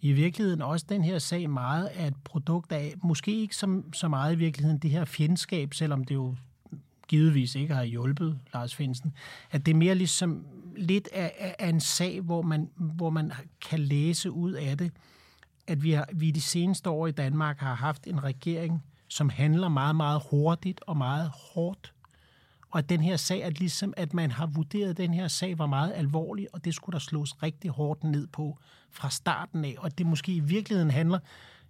i 0.00 0.12
virkeligheden 0.12 0.62
også 0.62 0.86
den 0.88 1.04
her 1.04 1.18
sag 1.18 1.50
meget 1.50 1.88
er 1.94 2.06
et 2.06 2.16
produkt 2.24 2.72
af, 2.72 2.94
måske 3.02 3.40
ikke 3.40 3.56
så, 3.56 3.82
så 3.92 4.08
meget 4.08 4.32
i 4.32 4.38
virkeligheden 4.38 4.78
det 4.78 4.90
her 4.90 5.04
fjendskab, 5.04 5.74
selvom 5.74 6.04
det 6.04 6.14
jo 6.14 6.34
givetvis 7.08 7.54
ikke 7.54 7.74
har 7.74 7.84
hjulpet 7.84 8.38
Lars 8.54 8.74
Finsen, 8.74 9.12
at 9.50 9.66
det 9.66 9.72
er 9.72 9.76
mere 9.76 9.94
ligesom 9.94 10.46
lidt 10.76 11.08
af, 11.12 11.54
af 11.58 11.68
en 11.68 11.80
sag, 11.80 12.20
hvor 12.20 12.42
man, 12.42 12.70
hvor 12.76 13.10
man 13.10 13.32
kan 13.68 13.80
læse 13.80 14.30
ud 14.30 14.52
af 14.52 14.78
det, 14.78 14.92
at 15.66 15.82
vi, 15.82 15.90
har, 15.92 16.08
vi 16.14 16.30
de 16.30 16.40
seneste 16.40 16.90
år 16.90 17.06
i 17.06 17.10
Danmark 17.10 17.58
har 17.58 17.74
haft 17.74 18.06
en 18.06 18.24
regering, 18.24 18.82
som 19.08 19.28
handler 19.28 19.68
meget, 19.68 19.96
meget 19.96 20.22
hurtigt 20.30 20.80
og 20.86 20.96
meget 20.96 21.30
hårdt. 21.34 21.94
Og 22.70 22.78
at 22.78 22.88
den 22.88 23.00
her 23.00 23.16
sag, 23.16 23.44
at 23.44 23.58
ligesom 23.58 23.94
at 23.96 24.14
man 24.14 24.30
har 24.30 24.46
vurderet, 24.46 24.90
at 24.90 24.96
den 24.96 25.14
her 25.14 25.28
sag 25.28 25.58
var 25.58 25.66
meget 25.66 25.92
alvorlig, 25.94 26.46
og 26.52 26.64
det 26.64 26.74
skulle 26.74 26.94
der 26.94 26.98
slås 26.98 27.42
rigtig 27.42 27.70
hårdt 27.70 28.04
ned 28.04 28.26
på 28.26 28.58
fra 28.90 29.10
starten 29.10 29.64
af. 29.64 29.74
Og 29.78 29.86
at 29.86 29.98
det 29.98 30.06
måske 30.06 30.32
i 30.32 30.40
virkeligheden 30.40 30.90
handler 30.90 31.18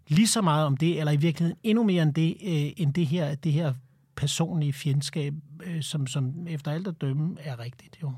lige 0.08 0.28
så 0.28 0.42
meget 0.42 0.66
om 0.66 0.76
det, 0.76 0.98
eller 0.98 1.12
i 1.12 1.16
virkeligheden 1.16 1.60
endnu 1.62 1.84
mere 1.84 2.02
end 2.02 2.14
det, 2.14 2.36
øh, 2.42 2.72
end 2.76 2.94
det 2.94 3.06
her, 3.06 3.34
det 3.34 3.52
her 3.52 3.74
personlige 4.16 4.72
fjendskab, 4.72 5.34
øh, 5.64 5.82
som, 5.82 6.06
som 6.06 6.46
efter 6.48 6.70
alt 6.70 6.88
at 6.88 7.00
dømme 7.00 7.36
er 7.40 7.58
rigtigt. 7.58 7.98
Jo. 8.02 8.12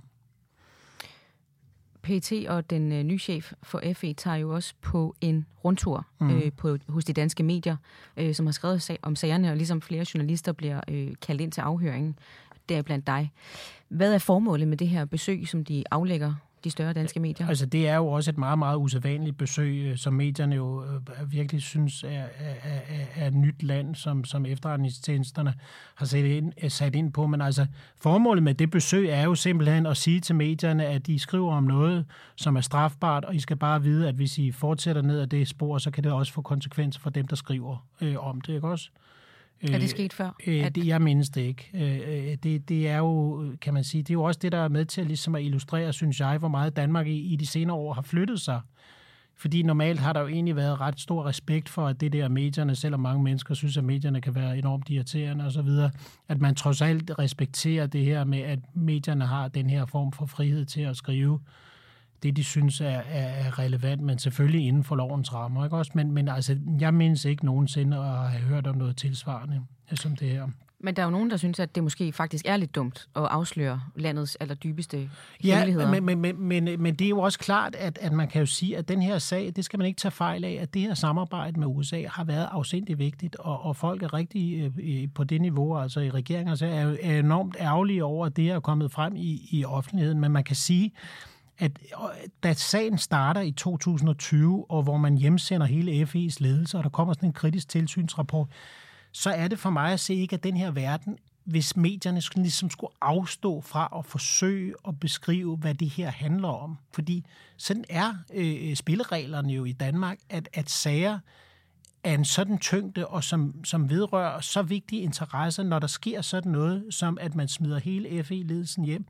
PT 2.02 2.32
og 2.48 2.70
den 2.70 2.92
øh, 2.92 3.02
nye 3.02 3.18
chef 3.18 3.52
for 3.62 3.82
FE 3.94 4.14
tager 4.14 4.36
jo 4.36 4.54
også 4.54 4.74
på 4.82 5.16
en 5.20 5.46
rundtur 5.64 6.06
mm. 6.20 6.30
øh, 6.30 6.52
på, 6.52 6.76
hos 6.88 7.04
de 7.04 7.12
danske 7.12 7.42
medier, 7.42 7.76
øh, 8.16 8.34
som 8.34 8.46
har 8.46 8.52
skrevet 8.52 8.82
sag, 8.82 8.98
om 9.02 9.16
sagerne, 9.16 9.50
og 9.50 9.56
ligesom 9.56 9.82
flere 9.82 10.04
journalister 10.14 10.52
bliver 10.52 10.80
øh, 10.88 11.14
kaldt 11.22 11.40
ind 11.40 11.52
til 11.52 11.60
afhøringen, 11.60 12.18
der 12.68 12.82
blandt 12.82 13.06
dig. 13.06 13.32
Hvad 13.88 14.14
er 14.14 14.18
formålet 14.18 14.68
med 14.68 14.76
det 14.76 14.88
her 14.88 15.04
besøg, 15.04 15.48
som 15.48 15.64
de 15.64 15.84
aflægger 15.90 16.34
de 16.64 16.70
større 16.70 16.92
danske 16.92 17.20
medier? 17.20 17.48
Altså, 17.48 17.66
det 17.66 17.88
er 17.88 17.96
jo 17.96 18.06
også 18.06 18.30
et 18.30 18.38
meget, 18.38 18.58
meget 18.58 18.76
usædvanligt 18.76 19.38
besøg, 19.38 19.76
øh, 19.76 19.96
som 19.96 20.12
medierne 20.12 20.56
jo 20.56 20.84
øh, 20.84 20.94
øh, 20.94 21.32
virkelig 21.32 21.62
synes 21.62 22.04
er, 22.04 22.08
er, 22.08 22.54
er, 22.62 23.04
er 23.16 23.26
et 23.26 23.34
nyt 23.34 23.62
land, 23.62 23.94
som, 23.94 24.24
som 24.24 24.46
efterretningstjenesterne 24.46 25.54
har 25.94 26.06
sat 26.06 26.24
ind, 26.24 26.52
sat 26.68 26.94
ind 26.94 27.12
på. 27.12 27.26
Men 27.26 27.40
altså, 27.40 27.66
formålet 27.96 28.42
med 28.42 28.54
det 28.54 28.70
besøg 28.70 29.08
er 29.08 29.22
jo 29.22 29.34
simpelthen 29.34 29.86
at 29.86 29.96
sige 29.96 30.20
til 30.20 30.34
medierne, 30.34 30.86
at 30.86 31.06
de 31.06 31.18
skriver 31.18 31.54
om 31.54 31.64
noget, 31.64 32.04
som 32.36 32.56
er 32.56 32.60
strafbart, 32.60 33.24
og 33.24 33.34
I 33.34 33.40
skal 33.40 33.56
bare 33.56 33.82
vide, 33.82 34.08
at 34.08 34.14
hvis 34.14 34.38
I 34.38 34.52
fortsætter 34.52 35.02
ned 35.02 35.20
ad 35.20 35.26
det 35.26 35.48
spor, 35.48 35.78
så 35.78 35.90
kan 35.90 36.04
det 36.04 36.12
også 36.12 36.32
få 36.32 36.42
konsekvenser 36.42 37.00
for 37.00 37.10
dem, 37.10 37.26
der 37.26 37.36
skriver 37.36 37.86
øh, 38.00 38.26
om 38.26 38.40
det, 38.40 38.54
ikke 38.54 38.68
også? 38.68 38.90
Er 39.62 39.78
det 39.78 39.90
sket 39.90 40.12
før? 40.12 40.30
Øh, 40.46 40.70
det, 40.70 40.86
jeg 40.86 41.02
mindes 41.02 41.28
det 41.28 41.40
ikke. 41.40 41.70
Øh, 41.74 42.36
det, 42.42 42.68
det 42.68 42.88
er 42.88 42.96
jo, 42.96 43.44
kan 43.60 43.74
man 43.74 43.84
sige, 43.84 44.02
det 44.02 44.10
er 44.10 44.14
jo 44.14 44.22
også 44.22 44.40
det, 44.42 44.52
der 44.52 44.58
er 44.58 44.68
med 44.68 44.84
til 44.84 45.00
at, 45.00 45.06
ligesom 45.06 45.34
at 45.34 45.42
illustrere, 45.42 45.92
synes 45.92 46.20
jeg, 46.20 46.38
hvor 46.38 46.48
meget 46.48 46.76
Danmark 46.76 47.06
i, 47.06 47.32
i 47.32 47.36
de 47.36 47.46
senere 47.46 47.76
år 47.76 47.92
har 47.92 48.02
flyttet 48.02 48.40
sig. 48.40 48.60
Fordi 49.38 49.62
normalt 49.62 50.00
har 50.00 50.12
der 50.12 50.20
jo 50.20 50.26
egentlig 50.26 50.56
været 50.56 50.80
ret 50.80 51.00
stor 51.00 51.26
respekt 51.26 51.68
for, 51.68 51.86
at 51.86 52.00
det 52.00 52.12
der 52.12 52.28
medierne, 52.28 52.74
selvom 52.76 53.00
mange 53.00 53.22
mennesker 53.22 53.54
synes, 53.54 53.76
at 53.76 53.84
medierne 53.84 54.20
kan 54.20 54.34
være 54.34 54.58
enormt 54.58 54.90
irriterende 54.90 55.44
osv., 55.44 55.68
at 56.28 56.40
man 56.40 56.54
trods 56.54 56.82
alt 56.82 57.10
respekterer 57.18 57.86
det 57.86 58.04
her 58.04 58.24
med, 58.24 58.38
at 58.38 58.58
medierne 58.74 59.26
har 59.26 59.48
den 59.48 59.70
her 59.70 59.86
form 59.86 60.12
for 60.12 60.26
frihed 60.26 60.64
til 60.64 60.80
at 60.80 60.96
skrive 60.96 61.40
det, 62.22 62.36
de 62.36 62.44
synes 62.44 62.80
er, 62.80 63.00
er 63.08 63.58
relevant, 63.58 64.02
men 64.02 64.18
selvfølgelig 64.18 64.66
inden 64.66 64.84
for 64.84 64.96
lovens 64.96 65.34
rammer. 65.34 65.64
Ikke 65.64 65.76
også? 65.76 65.92
Men, 65.94 66.12
men 66.12 66.28
altså, 66.28 66.58
jeg 66.80 66.94
mindes 66.94 67.24
ikke 67.24 67.44
nogensinde 67.44 67.96
at 67.96 68.30
have 68.30 68.42
hørt 68.42 68.66
om 68.66 68.76
noget 68.76 68.96
tilsvarende 68.96 69.62
som 69.94 70.16
det 70.16 70.28
her. 70.28 70.48
Men 70.80 70.96
der 70.96 71.02
er 71.02 71.06
jo 71.06 71.10
nogen, 71.10 71.30
der 71.30 71.36
synes, 71.36 71.60
at 71.60 71.74
det 71.74 71.82
måske 71.82 72.12
faktisk 72.12 72.44
er 72.48 72.56
lidt 72.56 72.74
dumt 72.74 73.08
at 73.16 73.22
afsløre 73.22 73.80
landets 73.94 74.36
allerdybeste 74.36 75.10
ja, 75.44 75.54
hemmeligheder. 75.54 75.90
Men, 75.90 76.04
men, 76.04 76.20
men, 76.20 76.64
men, 76.64 76.82
men 76.82 76.94
det 76.94 77.04
er 77.04 77.08
jo 77.08 77.18
også 77.18 77.38
klart, 77.38 77.74
at, 77.74 77.98
at 78.00 78.12
man 78.12 78.28
kan 78.28 78.40
jo 78.40 78.46
sige, 78.46 78.76
at 78.76 78.88
den 78.88 79.02
her 79.02 79.18
sag, 79.18 79.52
det 79.56 79.64
skal 79.64 79.78
man 79.78 79.86
ikke 79.86 79.98
tage 79.98 80.12
fejl 80.12 80.44
af, 80.44 80.58
at 80.60 80.74
det 80.74 80.82
her 80.82 80.94
samarbejde 80.94 81.60
med 81.60 81.66
USA 81.66 82.02
har 82.08 82.24
været 82.24 82.48
afsindigt 82.50 82.98
vigtigt, 82.98 83.36
og, 83.36 83.60
og 83.60 83.76
folk 83.76 84.02
er 84.02 84.14
rigtig 84.14 84.72
øh, 84.78 85.08
på 85.14 85.24
det 85.24 85.40
niveau, 85.40 85.78
altså 85.78 86.00
i 86.00 86.10
regeringer, 86.10 86.54
så 86.54 86.66
er, 86.66 86.96
er 87.02 87.18
enormt 87.18 87.56
ærgerlige 87.60 88.04
over, 88.04 88.26
at 88.26 88.36
det 88.36 88.50
er 88.50 88.60
kommet 88.60 88.92
frem 88.92 89.16
i, 89.16 89.48
i 89.50 89.64
offentligheden. 89.64 90.20
Men 90.20 90.32
man 90.32 90.44
kan 90.44 90.56
sige, 90.56 90.92
at 91.58 91.72
da 92.42 92.52
sagen 92.52 92.98
starter 92.98 93.40
i 93.40 93.50
2020, 93.50 94.70
og 94.70 94.82
hvor 94.82 94.96
man 94.96 95.18
hjemsender 95.18 95.66
hele 95.66 96.02
FE's 96.02 96.36
ledelse, 96.40 96.78
og 96.78 96.84
der 96.84 96.90
kommer 96.90 97.14
sådan 97.14 97.28
en 97.28 97.32
kritisk 97.32 97.68
tilsynsrapport, 97.68 98.48
så 99.12 99.30
er 99.30 99.48
det 99.48 99.58
for 99.58 99.70
mig 99.70 99.92
at 99.92 100.00
se 100.00 100.14
ikke, 100.14 100.34
at 100.34 100.44
den 100.44 100.56
her 100.56 100.70
verden, 100.70 101.18
hvis 101.44 101.76
medierne 101.76 102.20
skulle, 102.20 102.42
ligesom 102.42 102.70
skulle 102.70 102.92
afstå 103.00 103.60
fra 103.60 103.92
at 103.98 104.06
forsøge 104.06 104.74
at 104.88 105.00
beskrive, 105.00 105.56
hvad 105.56 105.74
det 105.74 105.90
her 105.90 106.10
handler 106.10 106.48
om. 106.48 106.78
Fordi 106.92 107.24
sådan 107.56 107.84
er 107.88 108.14
øh, 108.34 108.76
spillereglerne 108.76 109.52
jo 109.52 109.64
i 109.64 109.72
Danmark, 109.72 110.18
at, 110.30 110.48
at 110.52 110.70
sager 110.70 111.18
af 112.04 112.12
en 112.14 112.24
sådan 112.24 112.58
tyngde, 112.58 113.06
og 113.06 113.24
som, 113.24 113.64
som 113.64 113.90
vedrører 113.90 114.40
så 114.40 114.62
vigtige 114.62 115.02
interesser, 115.02 115.62
når 115.62 115.78
der 115.78 115.86
sker 115.86 116.22
sådan 116.22 116.52
noget, 116.52 116.94
som 116.94 117.18
at 117.20 117.34
man 117.34 117.48
smider 117.48 117.78
hele 117.78 118.24
FE-ledelsen 118.24 118.84
hjem, 118.84 119.06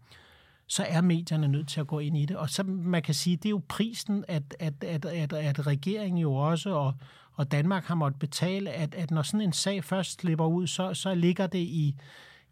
så 0.69 0.85
er 0.89 1.01
medierne 1.01 1.49
nødt 1.49 1.69
til 1.69 1.81
at 1.81 1.87
gå 1.87 1.99
ind 1.99 2.17
i 2.17 2.25
det. 2.25 2.37
Og 2.37 2.51
så 2.51 2.63
man 2.63 3.03
kan 3.03 3.15
sige, 3.15 3.37
det 3.37 3.47
er 3.47 3.51
jo 3.51 3.63
prisen, 3.69 4.25
at, 4.29 4.57
at, 4.61 4.85
at, 4.85 5.05
at, 5.05 5.33
at 5.33 5.67
regeringen 5.67 6.19
jo 6.19 6.35
også, 6.35 6.71
og, 6.71 6.95
og 7.33 7.53
Danmark 7.53 7.85
har 7.85 7.95
måttet 7.95 8.19
betale, 8.19 8.71
at, 8.71 8.95
at 8.95 9.11
når 9.11 9.23
sådan 9.23 9.41
en 9.41 9.53
sag 9.53 9.85
først 9.85 10.21
slipper 10.21 10.47
ud, 10.47 10.67
så, 10.67 10.95
så 10.95 11.15
ligger 11.15 11.47
det 11.47 11.59
i, 11.59 11.95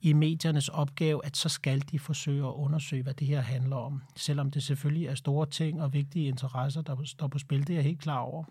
i 0.00 0.12
mediernes 0.12 0.68
opgave, 0.68 1.26
at 1.26 1.36
så 1.36 1.48
skal 1.48 1.82
de 1.90 1.98
forsøge 1.98 2.46
at 2.46 2.52
undersøge, 2.52 3.02
hvad 3.02 3.14
det 3.14 3.26
her 3.26 3.40
handler 3.40 3.76
om. 3.76 4.02
Selvom 4.16 4.50
det 4.50 4.62
selvfølgelig 4.62 5.06
er 5.06 5.14
store 5.14 5.46
ting 5.46 5.82
og 5.82 5.92
vigtige 5.92 6.26
interesser, 6.26 6.82
der 6.82 6.96
står 7.04 7.28
på 7.28 7.38
spil, 7.38 7.66
det 7.66 7.70
er 7.70 7.74
jeg 7.74 7.84
helt 7.84 8.00
klar 8.00 8.18
over 8.18 8.44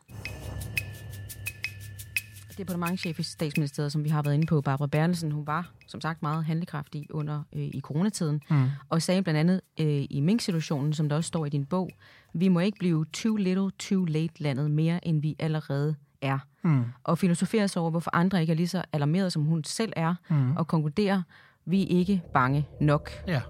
departementchef 2.57 3.19
i 3.19 3.23
statsministeriet, 3.23 3.91
som 3.91 4.03
vi 4.03 4.09
har 4.09 4.21
været 4.21 4.33
inde 4.33 4.45
på, 4.45 4.61
Barbara 4.61 4.87
Bertelsen, 4.87 5.31
hun 5.31 5.47
var 5.47 5.71
som 5.87 6.01
sagt 6.01 6.21
meget 6.21 6.45
handlekraftig 6.45 7.07
under 7.09 7.43
øh, 7.53 7.61
i 7.61 7.81
coronatiden, 7.81 8.41
mm. 8.49 8.69
og 8.89 9.01
sagde 9.01 9.21
blandt 9.21 9.39
andet 9.39 9.61
øh, 9.79 10.05
i 10.09 10.19
Mink-situationen, 10.19 10.93
som 10.93 11.09
der 11.09 11.15
også 11.15 11.27
står 11.27 11.45
i 11.45 11.49
din 11.49 11.65
bog, 11.65 11.89
vi 12.33 12.47
må 12.47 12.59
ikke 12.59 12.77
blive 12.79 13.05
too 13.13 13.35
little, 13.35 13.71
too 13.79 14.05
late 14.05 14.33
landet 14.43 14.71
mere, 14.71 15.07
end 15.07 15.21
vi 15.21 15.35
allerede 15.39 15.95
er. 16.21 16.39
Mm. 16.63 16.83
Og 17.03 17.17
filosoferer 17.17 17.67
sig 17.67 17.81
over, 17.81 17.91
hvorfor 17.91 18.15
andre 18.15 18.41
ikke 18.41 18.51
er 18.51 18.57
lige 18.57 18.67
så 18.67 18.83
alarmeret, 18.93 19.33
som 19.33 19.43
hun 19.43 19.63
selv 19.63 19.93
er, 19.95 20.15
mm. 20.29 20.55
og 20.57 20.67
konkluderer, 20.67 21.21
vi 21.65 21.83
er 21.83 21.87
ikke 21.87 22.21
bange 22.33 22.67
nok. 22.81 23.09
Ja. 23.27 23.41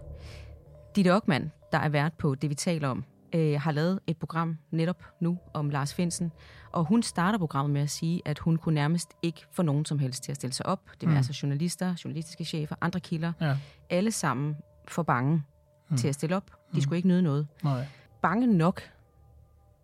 Ditte 0.95 1.15
Ockmann, 1.15 1.51
der 1.71 1.77
er 1.77 1.89
vært 1.89 2.13
på 2.13 2.35
det, 2.35 2.49
vi 2.49 2.55
taler 2.55 2.87
om, 2.87 3.03
øh, 3.33 3.61
har 3.61 3.71
lavet 3.71 3.99
et 4.07 4.17
program 4.17 4.57
netop 4.71 5.03
nu 5.19 5.39
om 5.53 5.69
Lars 5.69 5.93
Finsen, 5.93 6.31
og 6.71 6.85
hun 6.85 7.03
starter 7.03 7.37
programmet 7.37 7.73
med 7.73 7.81
at 7.81 7.89
sige, 7.89 8.21
at 8.25 8.39
hun 8.39 8.57
kunne 8.57 8.75
nærmest 8.75 9.09
ikke 9.21 9.45
få 9.51 9.61
nogen 9.61 9.85
som 9.85 9.99
helst 9.99 10.23
til 10.23 10.31
at 10.31 10.35
stille 10.35 10.53
sig 10.53 10.65
op. 10.65 10.89
Det 10.91 11.01
vil 11.01 11.09
mm. 11.09 11.17
altså 11.17 11.39
journalister, 11.43 11.95
journalistiske 12.03 12.45
chefer, 12.45 12.75
andre 12.81 12.99
kilder. 12.99 13.33
Ja. 13.41 13.57
Alle 13.89 14.11
sammen 14.11 14.55
for 14.87 15.03
bange 15.03 15.43
mm. 15.89 15.97
til 15.97 16.07
at 16.07 16.15
stille 16.15 16.35
op. 16.35 16.49
De 16.51 16.55
mm. 16.73 16.81
skulle 16.81 16.97
ikke 16.97 17.07
nyde 17.07 17.21
noget. 17.21 17.47
Nej. 17.63 17.85
Bange 18.21 18.47
nok, 18.47 18.81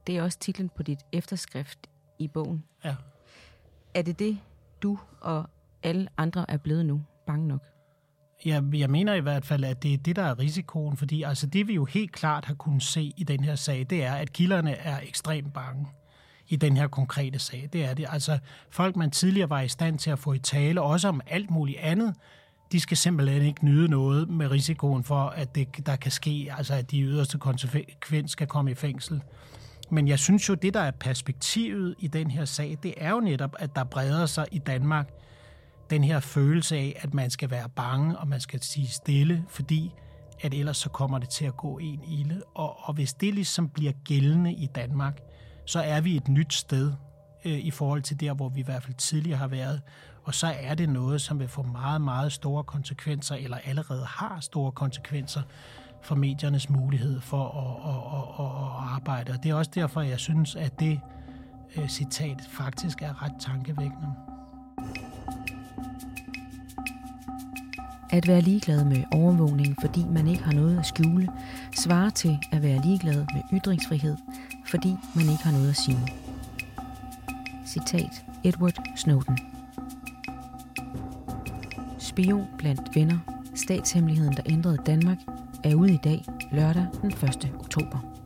det 0.07 0.17
er 0.17 0.23
også 0.23 0.39
titlen 0.39 0.69
på 0.69 0.83
dit 0.83 0.99
efterskrift 1.12 1.79
i 2.19 2.27
bogen. 2.27 2.63
Ja. 2.85 2.95
Er 3.93 4.01
det 4.01 4.19
det, 4.19 4.39
du 4.81 4.99
og 5.21 5.49
alle 5.83 6.07
andre 6.17 6.51
er 6.51 6.57
blevet 6.57 6.85
nu? 6.85 7.01
Bange 7.27 7.47
nok? 7.47 7.63
Jeg, 8.45 8.63
jeg 8.73 8.89
mener 8.89 9.13
i 9.13 9.19
hvert 9.19 9.45
fald, 9.45 9.63
at 9.63 9.84
det 9.84 9.93
er 9.93 9.97
det, 9.97 10.15
der 10.15 10.23
er 10.23 10.39
risikoen, 10.39 10.97
fordi 10.97 11.23
altså 11.23 11.47
det, 11.47 11.67
vi 11.67 11.73
jo 11.73 11.86
helt 11.86 12.12
klart 12.12 12.45
har 12.45 12.54
kunnet 12.54 12.84
se 12.84 13.13
i 13.17 13.23
den 13.23 13.43
her 13.43 13.56
sag, 13.56 13.86
det 13.89 14.04
er, 14.04 14.13
at 14.13 14.34
kilderne 14.34 14.71
er 14.71 14.99
ekstremt 15.04 15.54
bange 15.54 15.88
i 16.47 16.56
den 16.56 16.78
her 16.78 16.88
konkrete 16.88 17.39
sag. 17.39 17.69
Det 17.73 17.86
er 17.86 17.93
det. 17.93 18.06
Altså 18.10 18.39
folk, 18.69 18.95
man 18.95 19.12
tidligere 19.12 19.49
var 19.49 19.62
i 19.62 19.67
stand 19.67 19.99
til 19.99 20.12
at 20.12 20.19
få 20.19 20.34
i 20.34 20.39
tale, 20.39 20.82
også 20.82 21.08
om 21.08 21.21
alt 21.28 21.52
muligt 21.52 21.80
andet, 21.80 22.15
de 22.71 22.80
skal 22.80 22.97
simpelthen 22.97 23.41
ikke 23.41 23.65
nyde 23.65 23.88
noget 23.88 24.30
med 24.30 24.52
risikoen 24.52 25.04
for, 25.04 25.19
at 25.19 25.56
det, 25.56 25.86
der 25.86 25.95
kan 25.95 26.12
ske, 26.12 26.52
altså 26.58 26.73
at 26.73 26.91
de 26.91 27.02
yderste 27.02 27.38
konsekvens 27.38 28.32
skal 28.32 28.47
komme 28.47 28.71
i 28.71 28.75
fængsel. 28.75 29.21
Men 29.89 30.08
jeg 30.08 30.19
synes 30.19 30.49
jo, 30.49 30.54
det 30.54 30.73
der 30.73 30.80
er 30.80 30.91
perspektivet 30.91 31.95
i 31.99 32.08
den 32.08 32.32
her 32.32 32.45
sag, 32.45 32.78
det 32.84 32.93
er 32.97 33.10
jo 33.10 33.19
netop, 33.19 33.56
at 33.60 33.75
der 33.75 33.84
breder 33.84 34.25
sig 34.25 34.45
i 34.52 34.60
Danmark 34.60 35.10
den 35.89 36.04
her 36.04 36.19
følelse 36.19 36.78
af, 36.78 36.99
at 37.02 37.13
man 37.13 37.30
skal 37.30 37.52
være 37.52 37.69
bange, 37.69 38.17
og 38.17 38.28
man 38.28 38.39
skal 38.39 38.62
sige 38.62 38.88
stille, 38.88 39.45
fordi 39.49 39.93
at 40.41 40.54
ellers 40.54 40.78
så 40.78 40.89
kommer 40.89 41.19
det 41.19 41.30
til 41.30 41.46
at 41.46 41.58
gå 41.58 41.77
en 41.77 42.04
ilde. 42.08 42.42
Og, 42.56 42.87
og 42.87 42.94
hvis 42.94 43.13
det 43.13 43.33
ligesom 43.33 43.69
bliver 43.69 43.92
gældende 44.06 44.54
i 44.54 44.65
Danmark, 44.75 45.19
så 45.65 45.79
er 45.79 46.02
vi 46.02 46.15
et 46.15 46.27
nyt 46.27 46.54
sted 46.54 46.94
øh, 47.46 47.60
i 47.60 47.71
forhold 47.71 48.02
til 48.02 48.19
der, 48.19 48.33
hvor 48.33 48.50
vi 48.50 48.60
i 48.60 48.63
hvert 48.63 48.83
fald 48.83 48.96
tidligere 48.96 49.37
har 49.37 49.48
været. 49.48 49.81
Og 50.23 50.35
så 50.35 50.48
er 50.60 50.75
det 50.75 50.90
noget, 50.90 51.21
som 51.21 51.40
vil 51.40 51.48
få 51.48 51.63
meget, 51.63 52.02
meget 52.02 52.31
store 52.31 52.63
konsekvenser, 52.63 53.35
eller 53.35 53.58
allerede 53.65 54.06
har 54.06 54.40
store 54.40 54.71
konsekvenser 54.71 55.42
for 56.02 56.15
mediernes 56.15 56.69
mulighed 56.69 57.21
for 57.21 57.46
at, 57.46 57.90
at, 57.90 58.46
at, 58.46 58.52
at 58.52 58.96
arbejde. 58.96 59.31
Og 59.31 59.44
det 59.44 59.52
er 59.52 59.56
også 59.56 59.71
derfor, 59.75 60.02
jeg 60.02 60.19
synes, 60.19 60.56
at 60.56 60.79
det 60.79 61.00
øh, 61.77 61.90
citat 61.90 62.37
faktisk 62.52 63.02
er 63.02 63.23
ret 63.23 63.33
tankevækkende. 63.40 64.13
At 68.12 68.27
være 68.27 68.41
ligeglad 68.41 68.85
med 68.85 69.03
overvågning, 69.12 69.75
fordi 69.81 70.05
man 70.12 70.27
ikke 70.27 70.43
har 70.43 70.51
noget 70.51 70.79
at 70.79 70.85
skjule, 70.85 71.29
svarer 71.75 72.10
til 72.10 72.37
at 72.51 72.62
være 72.62 72.81
ligeglad 72.85 73.25
med 73.33 73.60
ytringsfrihed, 73.60 74.15
fordi 74.65 74.95
man 75.15 75.29
ikke 75.29 75.43
har 75.43 75.51
noget 75.51 75.69
at 75.69 75.75
sige. 75.75 75.99
Citat 77.67 78.25
Edward 78.43 78.79
Snowden. 78.95 79.37
Spion 81.97 82.45
blandt 82.57 82.95
venner. 82.95 83.17
Statshemmeligheden, 83.55 84.33
der 84.33 84.43
ændrede 84.45 84.77
Danmark, 84.85 85.17
er 85.63 85.75
ude 85.75 85.93
i 85.93 85.99
dag, 86.03 86.25
lørdag 86.51 86.85
den 87.01 87.12
1. 87.12 87.51
oktober. 87.60 88.19